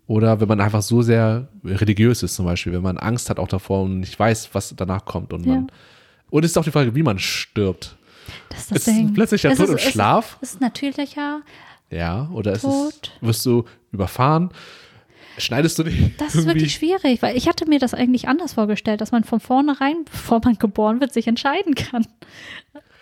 Oder 0.07 0.39
wenn 0.41 0.47
man 0.47 0.59
einfach 0.61 0.81
so 0.81 1.01
sehr 1.03 1.49
religiös 1.63 2.23
ist, 2.23 2.33
zum 2.35 2.45
Beispiel, 2.45 2.73
wenn 2.73 2.81
man 2.81 2.97
Angst 2.97 3.29
hat 3.29 3.37
auch 3.39 3.47
davor 3.47 3.83
und 3.83 3.99
nicht 3.99 4.17
weiß, 4.17 4.49
was 4.53 4.73
danach 4.75 5.05
kommt. 5.05 5.33
Und, 5.33 5.45
Ja. 5.45 5.53
man, 5.55 5.71
und 6.31 6.43
es 6.45 6.51
ist 6.51 6.57
auch 6.57 6.63
die 6.63 6.71
Frage, 6.71 6.95
wie 6.95 7.03
man 7.03 7.19
stirbt. 7.19 7.95
Das 8.49 8.59
ist 8.61 8.71
das 8.71 8.77
Ist 8.79 8.87
Ding. 8.87 9.13
plötzlich 9.13 9.41
der 9.43 9.51
Tod 9.55 9.65
ist- 9.65 9.69
im 9.71 9.75
ist- 9.77 9.83
Schlaf? 9.91 10.37
Es 10.41 10.53
ist 10.53 10.61
natürlicher. 10.61 11.41
Ja, 11.91 12.29
oder 12.33 12.51
ist 12.53 12.63
es, 12.63 12.69
Tod. 12.69 13.11
wirst 13.21 13.45
du 13.45 13.65
überfahren? 13.91 14.49
Schneidest 15.39 15.79
du 15.79 15.83
dich? 15.83 16.15
Das 16.17 16.35
ist 16.35 16.45
wirklich 16.45 16.73
schwierig, 16.73 17.21
weil 17.21 17.35
ich 17.35 17.47
hatte 17.47 17.67
mir 17.67 17.79
das 17.79 17.93
eigentlich 17.93 18.27
anders 18.27 18.53
vorgestellt, 18.53 19.01
dass 19.01 19.11
man 19.11 19.23
von 19.23 19.39
vornherein, 19.39 20.05
bevor 20.05 20.41
man 20.43 20.57
geboren 20.57 20.99
wird, 21.01 21.13
sich 21.13 21.27
entscheiden 21.27 21.75
kann. 21.75 22.05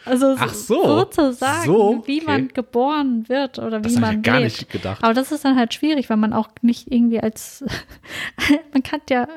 Also 0.06 0.36
Ach 0.38 0.54
so. 0.54 0.84
sozusagen, 1.00 1.66
So, 1.66 2.04
wie 2.06 2.18
okay. 2.22 2.26
man 2.26 2.48
geboren 2.50 3.28
wird 3.28 3.60
oder 3.60 3.80
Das 3.82 3.94
wie 3.94 3.96
habe 3.98 4.06
ich 4.06 4.16
man 4.16 4.16
ja 4.16 4.22
gar 4.32 4.40
lebt. 4.40 4.52
nicht 4.62 4.70
gedacht. 4.72 5.04
Aber 5.04 5.14
das 5.14 5.32
ist 5.32 5.44
dann 5.44 5.58
halt 5.58 5.74
schwierig, 5.74 6.10
weil 6.10 6.18
man 6.18 6.32
auch 6.32 6.48
nicht 6.62 6.90
irgendwie 6.92 7.20
als 7.20 7.64
man 8.74 8.84
kann 8.84 9.02
ja 9.10 9.28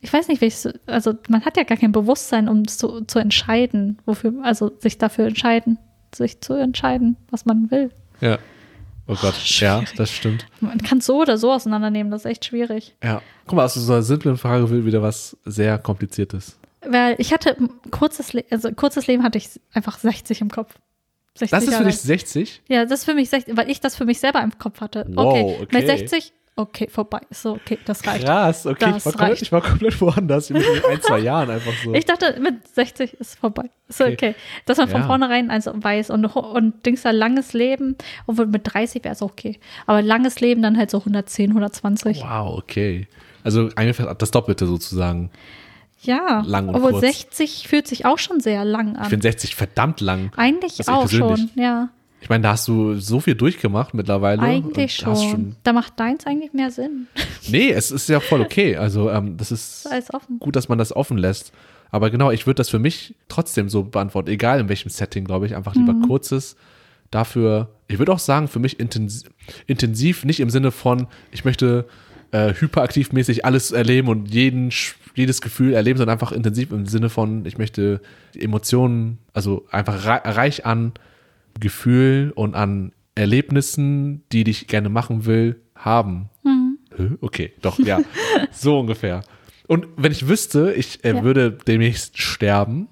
ich 0.00 0.12
weiß 0.12 0.28
nicht, 0.28 0.40
wie 0.40 0.46
ich 0.46 0.56
also 0.86 1.14
man 1.28 1.44
hat 1.44 1.56
ja 1.56 1.64
gar 1.64 1.76
kein 1.78 1.90
Bewusstsein, 1.90 2.48
um 2.48 2.68
zu, 2.68 3.00
zu 3.06 3.18
entscheiden, 3.18 3.98
wofür, 4.06 4.34
also 4.42 4.70
sich 4.78 4.98
dafür 4.98 5.26
entscheiden, 5.26 5.78
sich 6.14 6.40
zu 6.40 6.52
entscheiden, 6.54 7.16
was 7.30 7.44
man 7.44 7.70
will. 7.72 7.90
Ja. 8.20 8.38
Oh 9.08 9.14
Gott, 9.14 9.34
ja, 9.60 9.78
schwierig. 9.78 9.94
das 9.96 10.10
stimmt. 10.10 10.46
Man 10.60 10.78
kann 10.78 10.98
es 10.98 11.06
so 11.06 11.20
oder 11.20 11.38
so 11.38 11.52
auseinandernehmen, 11.52 12.10
das 12.10 12.24
ist 12.24 12.30
echt 12.30 12.44
schwierig. 12.44 12.96
Ja. 13.02 13.22
Guck 13.46 13.56
mal, 13.56 13.64
aus 13.64 13.74
so 13.74 13.92
einer 13.92 14.02
simplen 14.02 14.36
Frage 14.36 14.68
will 14.70 14.84
wieder 14.84 15.02
was 15.02 15.36
sehr 15.44 15.78
Kompliziertes. 15.78 16.58
Weil 16.88 17.14
ich 17.18 17.32
hatte 17.32 17.56
kurzes, 17.90 18.32
Le 18.32 18.44
also 18.50 18.70
kurzes 18.72 19.06
Leben 19.06 19.22
hatte 19.22 19.38
ich 19.38 19.48
einfach 19.72 19.98
60 19.98 20.40
im 20.40 20.50
Kopf. 20.50 20.74
60 21.34 21.50
Das 21.50 21.64
ist 21.64 21.74
für 21.74 21.84
dich 21.84 21.94
alt. 21.94 22.00
60? 22.00 22.62
Ja, 22.68 22.84
das 22.84 23.00
ist 23.00 23.04
für 23.04 23.14
mich 23.14 23.30
60, 23.30 23.56
weil 23.56 23.70
ich 23.70 23.80
das 23.80 23.96
für 23.96 24.04
mich 24.04 24.18
selber 24.18 24.42
im 24.42 24.58
Kopf 24.58 24.80
hatte. 24.80 25.04
Wow, 25.08 25.26
okay. 25.26 25.56
okay. 25.62 25.78
Mit 25.78 25.86
60 25.86 26.32
okay, 26.56 26.88
vorbei. 26.90 27.20
So, 27.30 27.52
okay, 27.52 27.78
das 27.84 28.06
reicht. 28.06 28.24
Krass, 28.24 28.66
okay, 28.66 28.90
Das 28.90 28.96
ich 28.98 29.04
war, 29.04 29.12
komplett, 29.12 29.30
reicht. 29.30 29.42
ich 29.42 29.52
war 29.52 29.60
komplett 29.62 30.00
woanders. 30.00 30.50
Mit 30.50 30.64
ein, 30.90 31.00
zwei 31.02 31.18
Jahren 31.20 31.50
einfach 31.50 31.72
so. 31.84 31.94
Ich 31.94 32.04
dachte, 32.04 32.38
mit 32.40 32.66
60 32.74 33.14
ist 33.14 33.38
vorbei. 33.38 33.70
Ist 33.88 34.00
okay. 34.00 34.12
Okay. 34.14 34.34
Dass 34.64 34.78
man 34.78 34.88
von 34.88 35.02
Ja. 35.02 35.06
vornherein 35.06 35.50
also 35.50 35.72
weiß 35.74 36.10
und, 36.10 36.24
und 36.24 36.84
Dings 36.86 37.02
da 37.02 37.10
langes 37.10 37.52
Leben, 37.52 37.96
obwohl 38.26 38.46
mit 38.46 38.62
30 38.64 39.04
wäre 39.04 39.14
es 39.14 39.22
okay. 39.22 39.58
Aber 39.86 40.02
langes 40.02 40.40
Leben 40.40 40.62
dann 40.62 40.76
halt 40.76 40.90
so 40.90 40.98
110, 40.98 41.50
120. 41.50 42.20
wow, 42.22 42.58
okay. 42.58 43.06
Also 43.44 43.68
ungefähr 43.78 44.12
das 44.14 44.30
Doppelte 44.32 44.66
sozusagen. 44.66 45.30
Ja. 46.02 46.42
Lang 46.46 46.68
und 46.68 46.74
obwohl 46.76 46.92
kurz. 46.92 47.02
60 47.04 47.68
fühlt 47.68 47.86
sich 47.88 48.04
auch 48.06 48.18
schon 48.18 48.40
sehr 48.40 48.64
lang 48.64 48.92
Ich 48.94 48.98
an. 48.98 49.04
finde 49.10 49.22
60 49.22 49.54
verdammt 49.56 50.00
lang. 50.00 50.30
Eigentlich 50.36 50.78
ich 50.80 50.88
auch 50.88 51.00
persönlich. 51.08 51.38
schon, 51.54 51.62
ja. 51.62 51.88
Ich 52.20 52.28
meine, 52.28 52.42
da 52.42 52.52
hast 52.52 52.66
du 52.66 52.94
so 52.96 53.20
viel 53.20 53.34
durchgemacht 53.34 53.94
mittlerweile. 53.94 54.42
Eigentlich 54.42 55.04
hast 55.06 55.22
schon. 55.30 55.54
Da 55.62 55.72
macht 55.72 56.00
deins 56.00 56.26
eigentlich 56.26 56.52
mehr 56.52 56.70
Sinn. 56.70 57.06
Nee, 57.48 57.70
es 57.70 57.92
ist 57.92 58.08
ja 58.08 58.18
voll 58.18 58.40
okay. 58.40 58.76
Also 58.76 59.08
ähm, 59.08 59.36
das 59.36 59.52
ist 59.52 59.86
Alles 59.88 60.12
offen. 60.12 60.40
gut, 60.40 60.56
dass 60.56 60.68
man 60.68 60.78
das 60.78 60.94
offen 60.96 61.16
lässt. 61.16 61.52
Aber 61.92 62.10
genau, 62.10 62.32
ich 62.32 62.44
würde 62.46 62.56
das 62.56 62.68
für 62.68 62.80
mich 62.80 63.14
trotzdem 63.28 63.68
so 63.68 63.84
beantworten, 63.84 64.30
egal 64.30 64.58
in 64.58 64.68
welchem 64.68 64.88
Setting, 64.88 65.24
glaube 65.24 65.46
ich, 65.46 65.54
einfach 65.54 65.76
lieber 65.76 65.92
Mhm. 65.92 66.02
kurzes. 66.08 66.56
Dafür, 67.12 67.68
ich 67.86 68.00
würde 68.00 68.12
auch 68.12 68.18
sagen, 68.18 68.48
für 68.48 68.58
mich 68.58 68.80
intensiv, 68.80 69.30
intensiv 69.68 70.24
nicht 70.24 70.40
im 70.40 70.50
Sinne 70.50 70.72
von, 70.72 71.06
ich 71.30 71.44
möchte 71.44 71.86
äh, 72.32 72.52
hyperaktivmäßig 72.54 73.44
alles 73.44 73.70
erleben 73.70 74.08
und 74.08 74.26
jeden, 74.34 74.72
jedes 75.14 75.40
Gefühl 75.40 75.72
erleben, 75.74 75.98
sondern 75.98 76.14
einfach 76.14 76.32
intensiv 76.32 76.72
im 76.72 76.86
Sinne 76.86 77.08
von, 77.08 77.46
ich 77.46 77.58
möchte 77.58 78.00
Emotionen, 78.36 79.18
also 79.32 79.64
einfach 79.70 80.04
rei- 80.04 80.28
reich 80.30 80.66
an 80.66 80.92
Gefühl 81.60 82.32
und 82.34 82.54
an 82.54 82.92
Erlebnissen, 83.14 84.22
die 84.32 84.48
ich 84.48 84.66
gerne 84.66 84.88
machen 84.88 85.26
will, 85.26 85.60
haben. 85.74 86.28
Hä? 86.96 87.10
Okay, 87.20 87.52
doch, 87.62 87.78
ja. 87.78 88.00
so 88.52 88.78
ungefähr. 88.80 89.22
Und 89.66 89.86
wenn 89.96 90.12
ich 90.12 90.28
wüsste, 90.28 90.72
ich 90.74 91.04
äh, 91.04 91.14
Ja. 91.16 91.22
würde 91.24 91.50
demnächst 91.66 92.18
sterben 92.18 92.88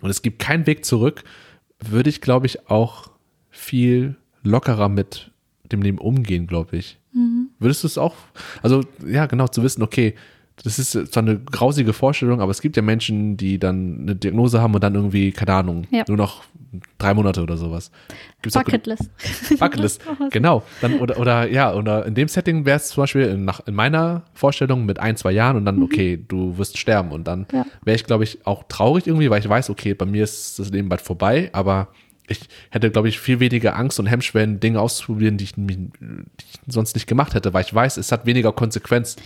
und 0.00 0.10
es 0.10 0.22
gibt 0.22 0.38
keinen 0.40 0.66
Weg 0.66 0.84
zurück, 0.84 1.22
würde 1.80 2.08
ich, 2.10 2.20
glaube 2.20 2.46
ich, 2.46 2.68
auch 2.70 3.10
viel 3.50 4.16
lockerer 4.42 4.88
mit 4.88 5.30
dem 5.70 5.82
Leben 5.82 5.98
umgehen, 5.98 6.46
glaube 6.46 6.76
ich. 6.76 6.98
Würdest 7.60 7.82
du 7.84 7.86
es 7.86 7.96
auch? 7.98 8.16
Also, 8.62 8.82
ja, 9.06 9.26
genau, 9.26 9.46
zu 9.48 9.62
wissen, 9.62 9.82
okay, 9.82 10.14
das 10.62 10.78
ist 10.78 10.92
zwar 10.92 11.22
eine 11.22 11.38
grausige 11.40 11.92
Vorstellung, 11.92 12.40
aber 12.40 12.50
es 12.50 12.60
gibt 12.62 12.76
ja 12.76 12.82
Menschen, 12.82 13.36
die 13.36 13.58
dann 13.58 13.98
eine 14.02 14.16
Diagnose 14.16 14.60
haben 14.62 14.74
und 14.74 14.82
dann 14.84 14.94
irgendwie, 14.94 15.32
keine 15.32 15.52
Ahnung, 15.54 15.86
Ja. 15.90 16.04
nur 16.06 16.16
noch 16.16 16.44
drei 16.98 17.12
Monate 17.14 17.42
oder 17.42 17.56
sowas. 17.56 17.90
Gibt's 18.42 18.54
Bucketlist. 18.56 19.10
Bucketlist, 19.58 20.00
genau. 20.30 20.62
Dann, 20.80 20.98
oder, 21.00 21.18
oder 21.18 21.48
ja, 21.48 21.74
oder 21.74 22.06
in 22.06 22.14
dem 22.14 22.28
Setting 22.28 22.64
wäre 22.64 22.76
es 22.76 22.88
zum 22.88 23.02
Beispiel 23.02 23.22
in, 23.22 23.44
nach, 23.44 23.60
in 23.66 23.74
meiner 23.74 24.22
Vorstellung 24.34 24.84
mit 24.86 24.98
ein, 25.00 25.16
zwei 25.16 25.32
Jahren 25.32 25.56
und 25.56 25.64
dann, 25.64 25.82
okay, 25.82 26.22
du 26.28 26.56
wirst 26.58 26.78
sterben. 26.78 27.10
Und 27.12 27.26
dann 27.26 27.46
Ja. 27.52 27.64
wäre 27.84 27.96
ich, 27.96 28.04
glaube 28.04 28.24
ich, 28.24 28.46
auch 28.46 28.64
traurig 28.68 29.06
irgendwie, 29.06 29.30
weil 29.30 29.40
ich 29.40 29.48
weiß, 29.48 29.70
okay, 29.70 29.94
bei 29.94 30.06
mir 30.06 30.24
ist 30.24 30.58
das 30.58 30.70
Leben 30.70 30.88
bald 30.88 31.00
vorbei, 31.02 31.50
aber 31.52 31.88
ich 32.26 32.40
hätte, 32.70 32.90
glaube 32.90 33.08
ich, 33.08 33.18
viel 33.18 33.40
weniger 33.40 33.76
Angst 33.76 34.00
und 34.00 34.06
Hemmschwellen, 34.06 34.60
Dinge 34.60 34.80
auszuprobieren, 34.80 35.36
die 35.36 35.44
ich, 35.44 35.54
die 35.54 35.90
ich 36.00 36.60
sonst 36.66 36.94
nicht 36.94 37.06
gemacht 37.06 37.34
hätte, 37.34 37.52
weil 37.52 37.64
ich 37.64 37.74
weiß, 37.74 37.96
es 37.96 38.12
hat 38.12 38.24
weniger 38.26 38.52
Konsequenz 38.52 39.16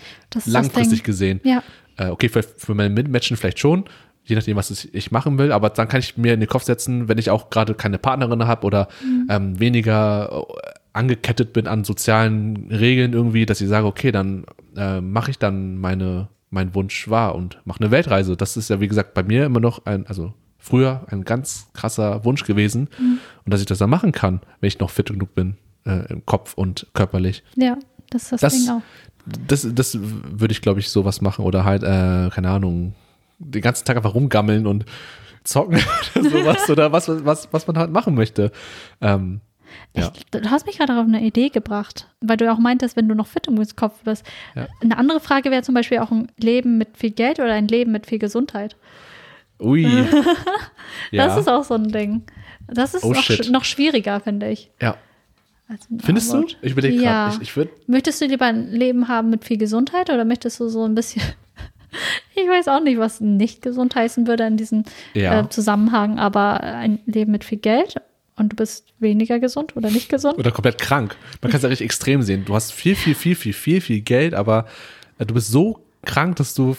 langfristig 0.46 1.04
gesehen. 1.04 1.40
Ja. 1.44 1.62
Äh, 1.96 2.08
okay, 2.08 2.28
für, 2.28 2.42
für 2.42 2.74
meine 2.74 2.90
Mitmenschen 2.90 3.36
vielleicht 3.36 3.60
schon, 3.60 3.84
je 4.24 4.34
nachdem, 4.34 4.56
was 4.56 4.88
ich 4.92 5.10
machen 5.10 5.38
will, 5.38 5.52
aber 5.52 5.70
dann 5.70 5.88
kann 5.88 6.00
ich 6.00 6.16
mir 6.16 6.34
in 6.34 6.40
den 6.40 6.48
Kopf 6.48 6.64
setzen, 6.64 7.08
wenn 7.08 7.18
ich 7.18 7.30
auch 7.30 7.50
gerade 7.50 7.74
keine 7.74 7.98
Partnerin 7.98 8.46
habe 8.46 8.66
oder 8.66 8.88
ähm, 9.28 9.58
weniger 9.60 10.46
äh, 10.48 10.70
angekettet 10.92 11.52
bin 11.52 11.68
an 11.68 11.84
sozialen 11.84 12.68
Regeln 12.70 13.12
irgendwie, 13.12 13.46
dass 13.46 13.60
ich 13.60 13.68
sage, 13.68 13.86
okay, 13.86 14.10
dann 14.10 14.44
äh, 14.76 15.00
mache 15.00 15.30
ich 15.30 15.38
dann 15.38 15.78
meine, 15.78 16.28
meinen 16.50 16.74
Wunsch 16.74 17.08
wahr 17.08 17.36
und 17.36 17.58
mache 17.64 17.80
eine 17.80 17.92
Weltreise. 17.92 18.36
Das 18.36 18.56
ist 18.56 18.70
ja, 18.70 18.80
wie 18.80 18.88
gesagt, 18.88 19.14
bei 19.14 19.22
mir 19.22 19.46
immer 19.46 19.60
noch 19.60 19.86
ein, 19.86 20.06
also 20.08 20.34
früher 20.68 21.04
ein 21.10 21.24
ganz 21.24 21.68
krasser 21.74 22.24
Wunsch 22.24 22.44
gewesen 22.44 22.88
und 23.44 23.52
dass 23.52 23.60
ich 23.60 23.66
das 23.66 23.78
dann 23.78 23.90
machen 23.90 24.12
kann, 24.12 24.40
wenn 24.60 24.68
ich 24.68 24.78
noch 24.78 24.90
fit 24.90 25.08
genug 25.08 25.34
bin, 25.34 25.56
äh, 25.86 26.12
im 26.12 26.24
Kopf 26.26 26.54
und 26.54 26.86
körperlich. 26.94 27.42
Ja, 27.56 27.76
das 28.10 28.24
ist 28.24 28.32
das, 28.32 28.40
Das- 28.40 28.52
Ding 28.52 28.70
auch. 28.70 28.82
Das, 29.46 29.66
das 29.74 29.98
würde 30.00 30.52
ich, 30.52 30.62
glaube 30.62 30.80
ich, 30.80 30.88
sowas 30.88 31.20
machen 31.20 31.44
oder 31.44 31.64
halt, 31.64 31.82
äh, 31.82 32.30
keine 32.30 32.48
Ahnung, 32.48 32.94
den 33.38 33.60
ganzen 33.60 33.84
Tag 33.84 33.98
einfach 33.98 34.14
rumgammeln 34.14 34.66
und 34.66 34.86
zocken 35.44 35.78
oder 36.14 36.30
sowas 36.30 36.70
oder 36.70 36.92
was, 36.92 37.08
was, 37.24 37.48
was 37.52 37.66
man 37.66 37.76
halt 37.76 37.90
machen 37.90 38.14
möchte. 38.14 38.52
Ähm, 39.02 39.40
ja. 39.94 40.10
Ich, 40.16 40.24
du 40.30 40.50
hast 40.50 40.66
mich 40.66 40.78
gerade 40.78 40.94
auf 40.98 41.06
eine 41.06 41.22
Idee 41.22 41.50
gebracht, 41.50 42.08
weil 42.20 42.36
du 42.38 42.50
auch 42.50 42.58
meintest, 42.58 42.96
wenn 42.96 43.08
du 43.08 43.14
noch 43.14 43.26
fit 43.26 43.48
im 43.48 43.62
Kopf 43.76 44.00
bist. 44.04 44.24
Ja. 44.54 44.66
Eine 44.80 44.96
andere 44.96 45.20
Frage 45.20 45.50
wäre 45.50 45.62
zum 45.62 45.74
Beispiel 45.74 45.98
auch 45.98 46.10
ein 46.10 46.28
Leben 46.38 46.78
mit 46.78 46.96
viel 46.96 47.10
Geld 47.10 47.38
oder 47.38 47.52
ein 47.52 47.68
Leben 47.68 47.92
mit 47.92 48.06
viel 48.06 48.18
Gesundheit. 48.18 48.76
Ui. 49.60 49.82
ja. 51.10 51.26
Das 51.26 51.36
ist 51.38 51.48
auch 51.48 51.64
so 51.64 51.74
ein 51.74 51.90
Ding. 51.90 52.22
Das 52.68 52.94
ist 52.94 53.04
Oh, 53.04 53.12
noch, 53.12 53.22
sch- 53.22 53.50
noch 53.50 53.64
schwieriger, 53.64 54.20
finde 54.20 54.50
ich. 54.50 54.70
ja. 54.80 54.96
Findest 56.00 56.30
du? 56.30 56.36
Armut. 56.36 56.56
Ich 56.62 56.72
überlege 56.72 56.96
Ja. 56.96 57.26
gerade. 57.28 57.36
Ich, 57.42 57.50
ich 57.50 57.56
würde 57.56 57.70
Möchtest 57.86 58.20
du 58.22 58.24
lieber 58.26 58.46
ein 58.46 58.70
Leben 58.72 59.08
haben 59.08 59.28
mit 59.28 59.44
viel 59.44 59.58
Gesundheit 59.58 60.08
oder 60.08 60.24
möchtest 60.24 60.58
du 60.60 60.68
so 60.68 60.84
ein 60.84 60.94
bisschen. 60.94 61.22
Ich 62.34 62.46
weiß 62.46 62.68
auch 62.68 62.80
nicht, 62.82 62.98
was 62.98 63.20
nicht 63.22 63.62
gesund 63.62 63.94
heißen 63.96 64.26
würde 64.26 64.46
in 64.46 64.56
diesem 64.58 64.84
Ja. 65.14 65.40
äh, 65.40 65.48
Zusammenhang, 65.48 66.18
aber 66.18 66.60
ein 66.62 67.00
Leben 67.06 67.32
mit 67.32 67.44
viel 67.44 67.56
Geld 67.58 67.96
und 68.36 68.52
du 68.52 68.56
bist 68.56 68.92
weniger 68.98 69.40
gesund 69.40 69.74
oder 69.74 69.90
nicht 69.90 70.08
gesund? 70.10 70.38
oder 70.38 70.50
komplett 70.52 70.78
krank. 70.78 71.16
Man 71.40 71.50
kann 71.50 71.56
es 71.56 71.62
ja 71.62 71.68
richtig 71.70 71.86
extrem 71.86 72.20
sehen. 72.22 72.44
Du 72.44 72.54
hast 72.54 72.72
viel, 72.72 72.94
viel, 72.94 73.14
viel, 73.14 73.34
viel, 73.34 73.54
viel, 73.54 73.80
viel 73.80 74.00
Geld, 74.02 74.34
aber 74.34 74.66
äh, 75.18 75.24
du 75.26 75.32
bist 75.34 75.50
so 75.50 75.82
krank, 76.04 76.36
dass 76.36 76.52
du 76.54 76.76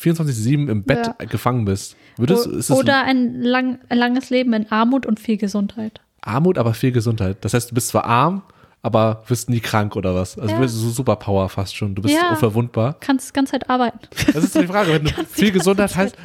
24-7 0.00 0.68
im 0.68 0.82
Bett 0.84 1.06
Ja. 1.18 1.26
gefangen 1.26 1.64
bist. 1.64 1.96
Würdest, 2.16 2.46
es 2.46 2.70
oder 2.70 3.02
ein, 3.04 3.40
lang, 3.42 3.78
ein 3.88 3.98
langes 3.98 4.30
Leben 4.30 4.52
in 4.54 4.70
Armut 4.72 5.04
und 5.06 5.20
viel 5.20 5.36
Gesundheit. 5.36 6.00
Armut, 6.22 6.58
aber 6.58 6.74
viel 6.74 6.92
Gesundheit. 6.92 7.38
Das 7.42 7.54
heißt, 7.54 7.70
du 7.70 7.74
bist 7.74 7.88
zwar 7.88 8.04
arm, 8.06 8.42
aber 8.82 9.22
wirst 9.28 9.50
nie 9.50 9.60
krank 9.60 9.96
oder 9.96 10.14
was. 10.14 10.38
Also 10.38 10.50
Ja. 10.52 10.56
du 10.56 10.62
bist 10.62 10.74
so 10.76 10.88
Superpower 10.90 11.48
fast 11.48 11.76
schon. 11.76 11.94
Du 11.94 12.02
bist 12.02 12.14
Ja. 12.14 12.30
unverwundbar. 12.30 12.96
Kannst 13.00 13.28
die 13.30 13.32
ganze 13.34 13.52
Zeit 13.52 13.68
arbeiten. 13.68 13.98
Das 14.32 14.44
ist 14.44 14.52
so 14.54 14.60
die 14.60 14.66
Frage. 14.66 14.92
Wenn 14.94 15.04
du 15.04 15.10
viel 15.28 15.50
Gesundheit 15.52 15.94
heißt, 15.94 16.16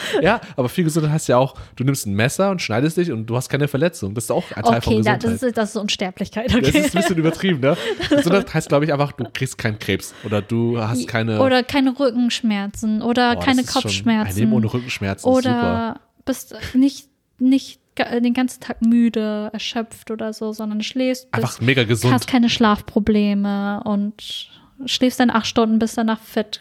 ja, 0.22 0.40
aber 0.56 0.68
viel 0.68 0.84
Gesundheit 0.84 1.12
heißt 1.12 1.28
ja 1.28 1.36
auch, 1.38 1.54
du 1.76 1.84
nimmst 1.84 2.06
ein 2.06 2.14
Messer 2.14 2.50
und 2.50 2.60
schneidest 2.62 2.96
dich 2.96 3.10
und 3.12 3.26
du 3.26 3.36
hast 3.36 3.48
keine 3.48 3.68
Verletzung. 3.68 4.14
Das 4.14 4.24
ist 4.24 4.30
auch 4.30 4.44
ein 4.54 4.62
Teil 4.62 4.80
von 4.80 4.94
Okay, 4.94 5.02
da, 5.02 5.14
Gesundheit. 5.16 5.24
das, 5.24 5.42
ist, 5.42 5.56
das 5.56 5.70
ist 5.70 5.76
Unsterblichkeit. 5.76 6.46
Das 6.48 6.56
Okay. 6.56 6.78
ist 6.78 6.94
ein 6.94 7.00
bisschen 7.02 7.16
übertrieben, 7.18 7.60
ne? 7.60 7.76
Gesundheit 8.10 8.52
heißt, 8.54 8.68
glaube 8.68 8.84
ich, 8.84 8.92
einfach, 8.92 9.12
du 9.12 9.24
kriegst 9.32 9.58
keinen 9.58 9.78
Krebs 9.78 10.14
oder 10.24 10.40
du 10.42 10.78
hast 10.80 11.06
keine. 11.08 11.40
oder 11.40 11.62
keine 11.62 11.98
Rückenschmerzen 11.98 13.02
oder 13.02 13.30
Boah, 13.34 13.36
das 13.36 13.44
keine 13.44 13.64
Kopfschmerzen. 13.64 14.30
Ein 14.32 14.36
Leben 14.36 14.52
ohne 14.52 14.72
Rückenschmerzen 14.72 15.28
ist 15.30 15.36
super. 15.36 15.38
oder 15.56 16.00
bist 16.24 16.54
nicht, 16.74 17.08
nicht 17.38 17.80
den 17.98 18.32
ganzen 18.32 18.60
Tag 18.60 18.80
müde, 18.80 19.50
erschöpft 19.52 20.10
oder 20.10 20.32
so, 20.32 20.52
sondern 20.52 20.82
schläfst, 20.82 21.28
Einfach 21.30 21.50
bist, 21.58 21.62
mega 21.62 21.84
gesund. 21.84 22.14
hast 22.14 22.26
keine 22.26 22.48
Schlafprobleme 22.48 23.82
und 23.84 24.48
schläfst 24.86 25.20
dann 25.20 25.30
acht 25.30 25.46
Stunden, 25.46 25.78
bist 25.78 25.98
danach 25.98 26.20
fit. 26.20 26.60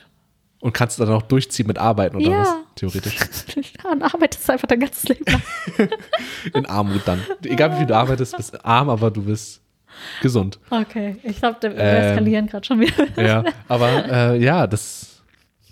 Und 0.61 0.73
kannst 0.73 0.99
dann 0.99 1.09
auch 1.09 1.23
durchziehen 1.23 1.65
mit 1.67 1.77
Arbeiten 1.79 2.15
oder 2.17 2.29
Ja. 2.29 2.39
was? 2.41 2.55
Theoretisch. 2.75 3.15
Ja, 3.83 3.91
und 3.91 4.03
arbeitest 4.03 4.49
einfach 4.49 4.67
dein 4.67 4.79
ganzes 4.79 5.03
Leben 5.09 5.25
lang. 5.25 5.41
In 6.53 6.65
Armut 6.67 7.01
dann. 7.05 7.19
Egal 7.43 7.73
wie 7.73 7.77
viel 7.77 7.85
du 7.87 7.95
arbeitest, 7.95 8.37
bist 8.37 8.63
arm, 8.63 8.89
aber 8.89 9.09
du 9.11 9.23
bist 9.23 9.61
gesund. 10.21 10.59
Okay, 10.69 11.17
ich 11.23 11.37
glaube, 11.37 11.57
wir 11.63 11.75
Ähm, 11.75 12.11
eskalieren 12.11 12.47
gerade 12.47 12.65
schon 12.65 12.79
wieder. 12.79 13.07
Ja, 13.21 13.43
aber 13.67 14.05
äh, 14.09 14.37
ja, 14.43 14.67
das, 14.67 15.21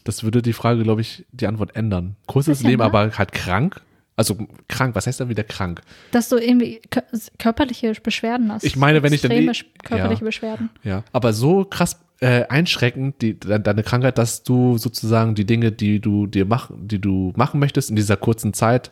das 0.04 0.24
würde 0.24 0.42
die 0.42 0.54
Frage, 0.54 0.82
glaube 0.84 1.02
ich, 1.02 1.26
die 1.32 1.48
Antwort 1.48 1.76
ändern. 1.76 2.16
Kurzes 2.28 2.62
Leben, 2.64 2.80
ne? 2.80 2.86
aber 2.86 3.12
halt 3.18 3.32
krank. 3.32 3.82
Also 4.16 4.36
krank, 4.68 4.96
was 4.96 5.08
heißt 5.08 5.20
dann 5.22 5.30
wieder 5.30 5.44
krank? 5.46 5.82
Dass 6.12 6.28
du 6.30 6.36
irgendwie 6.38 6.82
kö- 6.92 7.30
körperliche 7.38 7.94
Beschwerden 8.04 8.52
hast. 8.52 8.64
Ich 8.66 8.76
meine, 8.76 9.02
wenn 9.04 9.14
ich 9.14 9.22
dann 9.22 9.32
Extreme 9.32 9.52
eh- 9.54 9.84
körperliche 9.88 10.22
ja. 10.22 10.26
Beschwerden. 10.26 10.70
Ja, 10.84 11.04
aber 11.14 11.32
so 11.32 11.64
krass 11.64 11.98
äh, 12.22 12.46
einschränkend 12.48 13.22
die, 13.22 13.40
de- 13.40 13.60
deine 13.60 13.84
Krankheit, 13.84 14.18
dass 14.18 14.44
du 14.44 14.78
sozusagen 14.78 15.36
die 15.36 15.46
Dinge, 15.46 15.72
die 15.72 16.00
du 16.00 16.28
dir 16.28 16.46
machen, 16.46 16.88
die 16.88 17.00
du 17.00 17.32
machen 17.36 17.60
möchtest 17.60 17.90
in 17.90 17.96
dieser 17.96 18.18
kurzen 18.18 18.54
Zeit, 18.54 18.92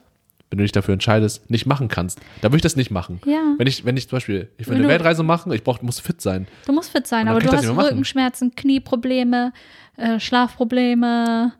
wenn 0.49 0.59
du 0.59 0.63
dich 0.63 0.71
dafür 0.71 0.93
entscheidest, 0.93 1.49
nicht 1.49 1.65
machen 1.65 1.89
kannst. 1.89 2.19
Da 2.41 2.47
würde 2.47 2.55
ich 2.57 2.61
das 2.61 2.77
nicht 2.77 2.89
machen. 2.89 3.19
Ja. 3.25 3.55
Wenn 3.57 3.67
ich, 3.67 3.83
wenn 3.83 3.97
ich 3.97 4.07
zum 4.07 4.15
Beispiel, 4.15 4.47
ich 4.57 4.65
will 4.67 4.75
Wenn 4.75 4.77
eine 4.77 4.83
du- 4.87 4.89
Weltreise 4.93 5.23
machen, 5.23 5.51
ich 5.51 5.61
brauch, 5.63 5.81
muss 5.81 5.99
fit 5.99 6.21
sein. 6.21 6.47
Du 6.65 6.71
musst 6.71 6.89
fit 6.91 7.05
sein, 7.05 7.27
aber 7.27 7.39
ich 7.39 7.45
du 7.45 7.51
hast. 7.51 7.67
Rückenschmerzen, 7.67 8.55
Knieprobleme, 8.55 9.51
äh, 9.97 10.19
Schlafprobleme, 10.21 11.51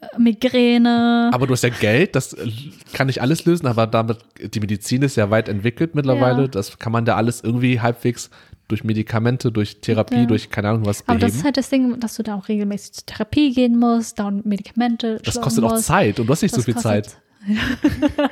äh, 0.00 0.18
Migräne. 0.18 1.30
Aber 1.32 1.46
du 1.46 1.52
hast 1.52 1.62
ja 1.62 1.68
Geld, 1.68 2.16
das 2.16 2.32
äh, 2.32 2.50
kann 2.94 3.06
nicht 3.06 3.20
alles 3.20 3.44
lösen, 3.44 3.66
aber 3.66 3.86
damit, 3.86 4.18
die 4.42 4.60
Medizin 4.60 5.02
ist 5.02 5.16
ja 5.16 5.30
weit 5.30 5.48
entwickelt 5.50 5.94
mittlerweile. 5.94 6.42
Ja. 6.42 6.48
Das 6.48 6.78
kann 6.78 6.92
man 6.92 7.04
da 7.04 7.16
alles 7.16 7.42
irgendwie 7.42 7.80
halbwegs 7.80 8.30
durch 8.72 8.84
Medikamente, 8.84 9.52
durch 9.52 9.82
Therapie, 9.82 10.20
Ja. 10.20 10.24
durch 10.24 10.48
keine 10.50 10.70
Ahnung 10.70 10.86
was 10.86 11.00
aber 11.02 11.18
beheben. 11.18 11.20
das 11.28 11.34
ist 11.36 11.44
halt 11.44 11.56
das 11.58 11.68
Ding, 11.68 12.00
dass 12.00 12.16
du 12.16 12.22
da 12.22 12.36
auch 12.36 12.48
regelmäßig 12.48 12.92
zur 12.94 13.04
Therapie 13.06 13.52
gehen 13.52 13.78
musst, 13.78 14.18
da 14.18 14.30
Medikamente 14.30 15.18
das 15.22 15.38
kostet 15.40 15.62
auch 15.64 15.72
musst. 15.72 15.84
Zeit 15.84 16.18
und 16.18 16.26
du 16.26 16.32
hast 16.32 16.40
nicht 16.40 16.52
so 16.54 16.56
Das 16.58 16.64
viel 16.64 16.74
kostet- 16.74 17.06
Zeit. 17.06 17.16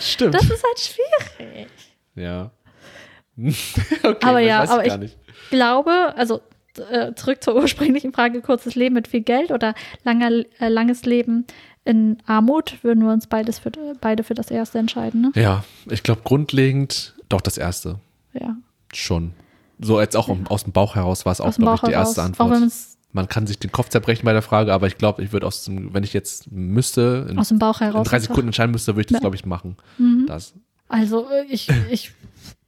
Stimmt. 0.00 0.34
Das 0.34 0.44
ist 0.44 0.64
halt 0.64 0.78
schwierig. 0.78 1.68
ja. 2.14 2.50
okay, 4.02 4.16
Aber 4.26 4.38
ja, 4.40 4.60
weiß 4.62 4.70
aber 4.70 4.82
ich 4.82 4.88
gar 4.88 4.96
ich- 4.96 5.00
nicht. 5.02 5.18
Ich 5.44 5.50
glaube, 5.50 6.14
also 6.16 6.40
äh, 6.90 7.12
zurück 7.14 7.42
zur 7.42 7.54
ursprünglichen 7.62 8.12
Frage, 8.12 8.40
kurzes 8.40 8.74
Leben 8.74 8.94
mit 8.94 9.06
viel 9.08 9.20
Geld 9.20 9.50
oder 9.52 9.74
langer, 10.02 10.30
äh, 10.60 10.68
langes 10.68 11.04
Leben 11.04 11.46
in 11.84 12.18
Armut, 12.26 12.78
würden 12.82 13.04
wir 13.04 13.12
uns 13.12 13.26
beides 13.26 13.58
für, 13.58 13.70
beide 14.00 14.24
für 14.24 14.34
das 14.34 14.50
erste 14.50 14.78
entscheiden. 14.78 15.20
Ne? 15.20 15.32
Ja, 15.34 15.64
ich 15.90 16.02
glaube 16.02 16.22
grundlegend 16.24 17.14
doch 17.28 17.40
das 17.40 17.58
erste. 17.58 18.00
Ja. 18.32 18.56
Schon. 18.94 19.32
So 19.80 20.00
jetzt 20.00 20.16
auch 20.16 20.28
aus 20.48 20.64
dem 20.64 20.72
Bauch 20.72 20.94
heraus 20.94 21.24
war 21.24 21.32
es 21.32 21.40
auch, 21.40 21.54
glaube 21.54 21.74
ich, 21.76 21.80
die 21.82 21.92
erste 21.92 22.20
wenn 22.20 22.26
Antwort. 22.26 22.72
Man 23.12 23.26
kann 23.26 23.46
sich 23.46 23.58
den 23.58 23.72
Kopf 23.72 23.88
zerbrechen 23.88 24.24
bei 24.24 24.32
der 24.32 24.42
Frage, 24.42 24.72
aber 24.72 24.86
ich 24.86 24.98
glaube, 24.98 25.22
ich 25.22 25.32
würde 25.32 25.46
aus 25.46 25.64
dem, 25.64 25.94
wenn 25.94 26.04
ich 26.04 26.12
jetzt 26.12 26.52
müsste, 26.52 27.26
in, 27.30 27.38
aus 27.38 27.48
dem 27.48 27.58
Bauch 27.58 27.80
in 27.80 27.86
heraus. 27.86 28.06
drei 28.06 28.16
einfach. 28.16 28.28
Sekunden 28.28 28.48
entscheiden 28.48 28.70
müsste, 28.72 28.92
würde 28.92 29.00
ich 29.02 29.06
das, 29.06 29.20
glaube 29.20 29.34
ich, 29.34 29.46
machen. 29.46 29.76
Mhm. 29.96 30.26
Das. 30.26 30.52
Also 30.88 31.26
äh, 31.30 31.44
ich, 31.48 31.68
ich 31.90 32.12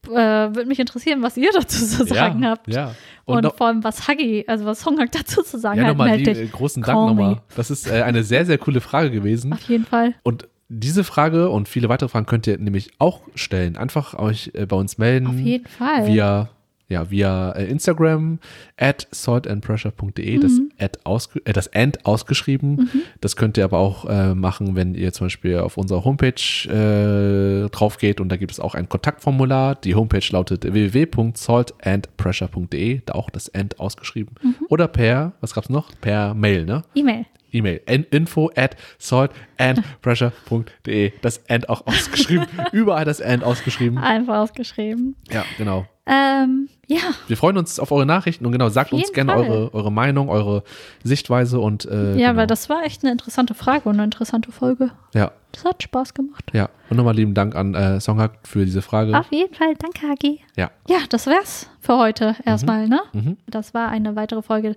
äh, 0.06 0.10
würde 0.10 0.66
mich 0.66 0.78
interessieren, 0.78 1.22
was 1.22 1.36
ihr 1.36 1.50
dazu 1.52 1.84
zu 1.84 2.06
sagen 2.06 2.42
ja, 2.42 2.50
habt. 2.50 2.68
Ja. 2.68 2.94
Und, 3.26 3.36
Und, 3.36 3.44
noch, 3.44 3.56
vor 3.56 3.66
allem, 3.66 3.84
was 3.84 4.08
Huggy, 4.08 4.44
also 4.46 4.64
was 4.64 4.80
Songhag 4.80 5.12
dazu 5.12 5.42
zu 5.42 5.58
sagen 5.58 5.78
ja, 5.78 5.84
hat, 5.84 5.96
nochmal 5.96 6.16
die, 6.16 6.30
äh, 6.30 6.46
großen 6.46 6.82
Dank 6.82 6.98
nochmal. 6.98 7.42
Das 7.54 7.70
ist 7.70 7.86
äh, 7.88 8.02
eine 8.02 8.24
sehr, 8.24 8.46
sehr 8.46 8.58
coole 8.58 8.80
Frage 8.80 9.10
gewesen. 9.10 9.52
Auf 9.52 9.62
jeden 9.68 9.84
Fall. 9.84 10.14
Und 10.22 10.48
diese 10.68 11.04
Frage 11.04 11.50
und 11.50 11.68
viele 11.68 11.88
weitere 11.88 12.08
Fragen 12.08 12.26
könnt 12.26 12.46
ihr 12.46 12.56
nämlich 12.58 12.92
auch 12.98 13.20
stellen. 13.34 13.76
Einfach 13.76 14.14
euch 14.14 14.52
äh, 14.54 14.66
bei 14.66 14.76
uns 14.76 14.98
melden. 14.98 15.26
Auf 15.26 15.38
jeden 15.38 15.66
Fall. 15.66 16.06
Via, 16.06 16.48
ja, 16.90 17.10
via 17.10 17.52
äh, 17.52 17.64
Instagram 17.70 18.38
at 18.76 19.08
saltandpressure.de, 19.10 20.38
das, 20.38 20.52
Mhm. 20.52 20.70
at 20.78 20.98
ausge, 21.06 21.40
äh, 21.46 21.54
das 21.54 21.72
and 21.72 22.04
ausgeschrieben. 22.04 22.90
Das 23.22 23.36
könnt 23.36 23.56
ihr 23.56 23.64
aber 23.64 23.78
auch 23.78 24.04
äh, 24.04 24.34
machen, 24.34 24.76
wenn 24.76 24.94
ihr 24.94 25.12
zum 25.14 25.26
Beispiel 25.26 25.58
auf 25.58 25.78
unserer 25.78 26.04
Homepage 26.04 26.34
äh, 26.68 27.68
drauf 27.70 27.96
geht 27.98 28.20
und 28.20 28.28
da 28.28 28.36
gibt 28.36 28.52
es 28.52 28.60
auch 28.60 28.74
ein 28.74 28.88
Kontaktformular. 28.88 29.76
Die 29.76 29.94
Homepage 29.94 30.20
lautet 30.30 30.64
www.saltandpressure.de, 30.70 33.00
da 33.06 33.14
auch 33.14 33.30
das 33.30 33.52
and 33.54 33.78
ausgeschrieben. 33.80 34.34
Mhm. 34.42 34.54
Oder 34.68 34.88
per, 34.88 35.32
was 35.40 35.54
gab's 35.54 35.68
noch? 35.68 35.90
Per 36.00 36.34
Mail, 36.34 36.64
ne? 36.64 36.82
E-Mail. 36.94 37.26
E-Mail 37.52 37.80
info 37.86 38.50
at 38.56 38.76
saltandpressure.de. 38.98 41.12
Das 41.22 41.48
and 41.48 41.68
auch 41.68 41.86
ausgeschrieben. 41.86 42.46
Überall 42.72 43.04
das 43.04 43.20
and 43.20 43.44
ausgeschrieben. 43.44 43.98
Einfach 43.98 44.38
ausgeschrieben. 44.38 45.14
Ja, 45.30 45.44
genau. 45.58 45.86
Ähm, 46.06 46.68
ja, 46.88 46.98
Wir 47.28 47.36
freuen 47.36 47.56
uns 47.56 47.78
auf 47.78 47.92
eure 47.92 48.06
Nachrichten 48.06 48.44
und 48.44 48.50
genau, 48.50 48.68
sagt 48.68 48.92
uns 48.92 49.12
gerne 49.12 49.32
Fall. 49.32 49.48
eure, 49.48 49.74
eure 49.74 49.92
Meinung, 49.92 50.28
eure 50.28 50.64
Sichtweise 51.04 51.60
und 51.60 51.84
äh, 51.84 52.16
ja, 52.16 52.30
genau. 52.30 52.40
weil 52.40 52.46
das 52.48 52.68
war 52.68 52.84
echt 52.84 53.04
eine 53.04 53.12
interessante 53.12 53.54
Frage 53.54 53.88
und 53.88 53.94
eine 53.94 54.04
interessante 54.04 54.50
Folge. 54.50 54.90
ja, 55.14 55.30
Das 55.52 55.64
hat 55.64 55.82
Spaß 55.82 56.14
gemacht. 56.14 56.44
ja. 56.52 56.68
Und 56.88 56.96
nochmal 56.96 57.14
lieben 57.14 57.34
Dank 57.34 57.54
an 57.54 57.74
äh, 57.74 58.00
Songhack 58.00 58.38
für 58.44 58.64
diese 58.64 58.82
Frage. 58.82 59.16
Auf 59.18 59.30
jeden 59.32 59.54
Fall, 59.54 59.74
danke, 59.76 60.08
Hagi. 60.08 60.40
Ja. 60.56 60.70
Ja, 60.88 60.98
das 61.08 61.26
wär's 61.26 61.68
für 61.80 61.98
heute 61.98 62.34
erstmal, 62.44 62.88
ne? 62.88 63.00
Mhm. 63.12 63.36
Das 63.46 63.74
war 63.74 63.88
eine 63.88 64.16
weitere 64.16 64.42
Folge 64.42 64.74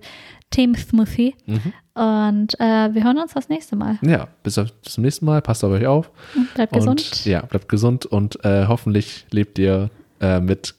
Themen 0.50 0.74
Smoothie. 0.76 1.34
Mhm. 1.46 1.72
Und 1.94 2.60
äh, 2.60 2.94
wir 2.94 3.04
hören 3.04 3.18
uns 3.18 3.34
das 3.34 3.48
nächste 3.48 3.76
Mal. 3.76 3.98
Ja, 4.02 4.28
bis, 4.42 4.58
auf, 4.58 4.72
bis 4.82 4.94
zum 4.94 5.02
nächsten 5.04 5.24
Mal. 5.26 5.42
Passt 5.42 5.64
auf 5.64 5.72
euch 5.72 5.86
auf. 5.86 6.10
Bleibt 6.54 6.72
Und 6.72 6.78
gesund. 6.78 7.24
ja, 7.24 7.42
bleibt 7.42 7.68
gesund 7.68 8.06
und 8.06 8.44
äh, 8.44 8.66
hoffentlich 8.68 9.26
lebt 9.30 9.58
ihr 9.58 9.90
äh, 10.20 10.40
mit 10.40 10.74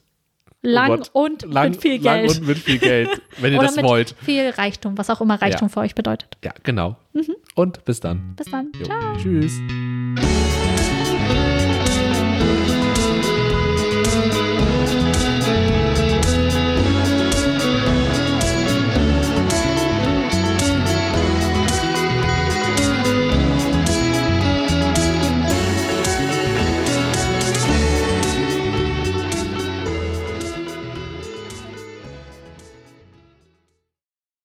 lang 0.65 1.03
oh 1.13 1.23
und 1.23 1.43
lang, 1.43 1.71
mit 1.71 1.81
viel 1.81 2.01
lang 2.03 2.21
Geld. 2.21 2.39
und 2.39 2.47
mit 2.47 2.57
viel 2.57 2.77
Geld, 2.79 3.21
wenn 3.39 3.53
ihr 3.53 3.59
Oder 3.59 3.67
das 3.67 3.75
mit 3.75 3.85
wollt. 3.85 4.15
viel 4.23 4.49
Reichtum, 4.49 4.97
was 4.97 5.09
auch 5.09 5.21
immer 5.21 5.41
Reichtum 5.41 5.69
für 5.69 5.79
euch 5.81 5.95
bedeutet. 5.95 6.37
Ja, 6.43 6.51
genau. 6.63 6.97
Und 7.55 7.85
bis 7.85 7.99
dann. 7.99 8.35
Bis 8.35 8.47
dann. 8.51 8.71
Jo. 8.77 8.85
Ciao. 8.85 9.17
Tschüss. 9.17 9.53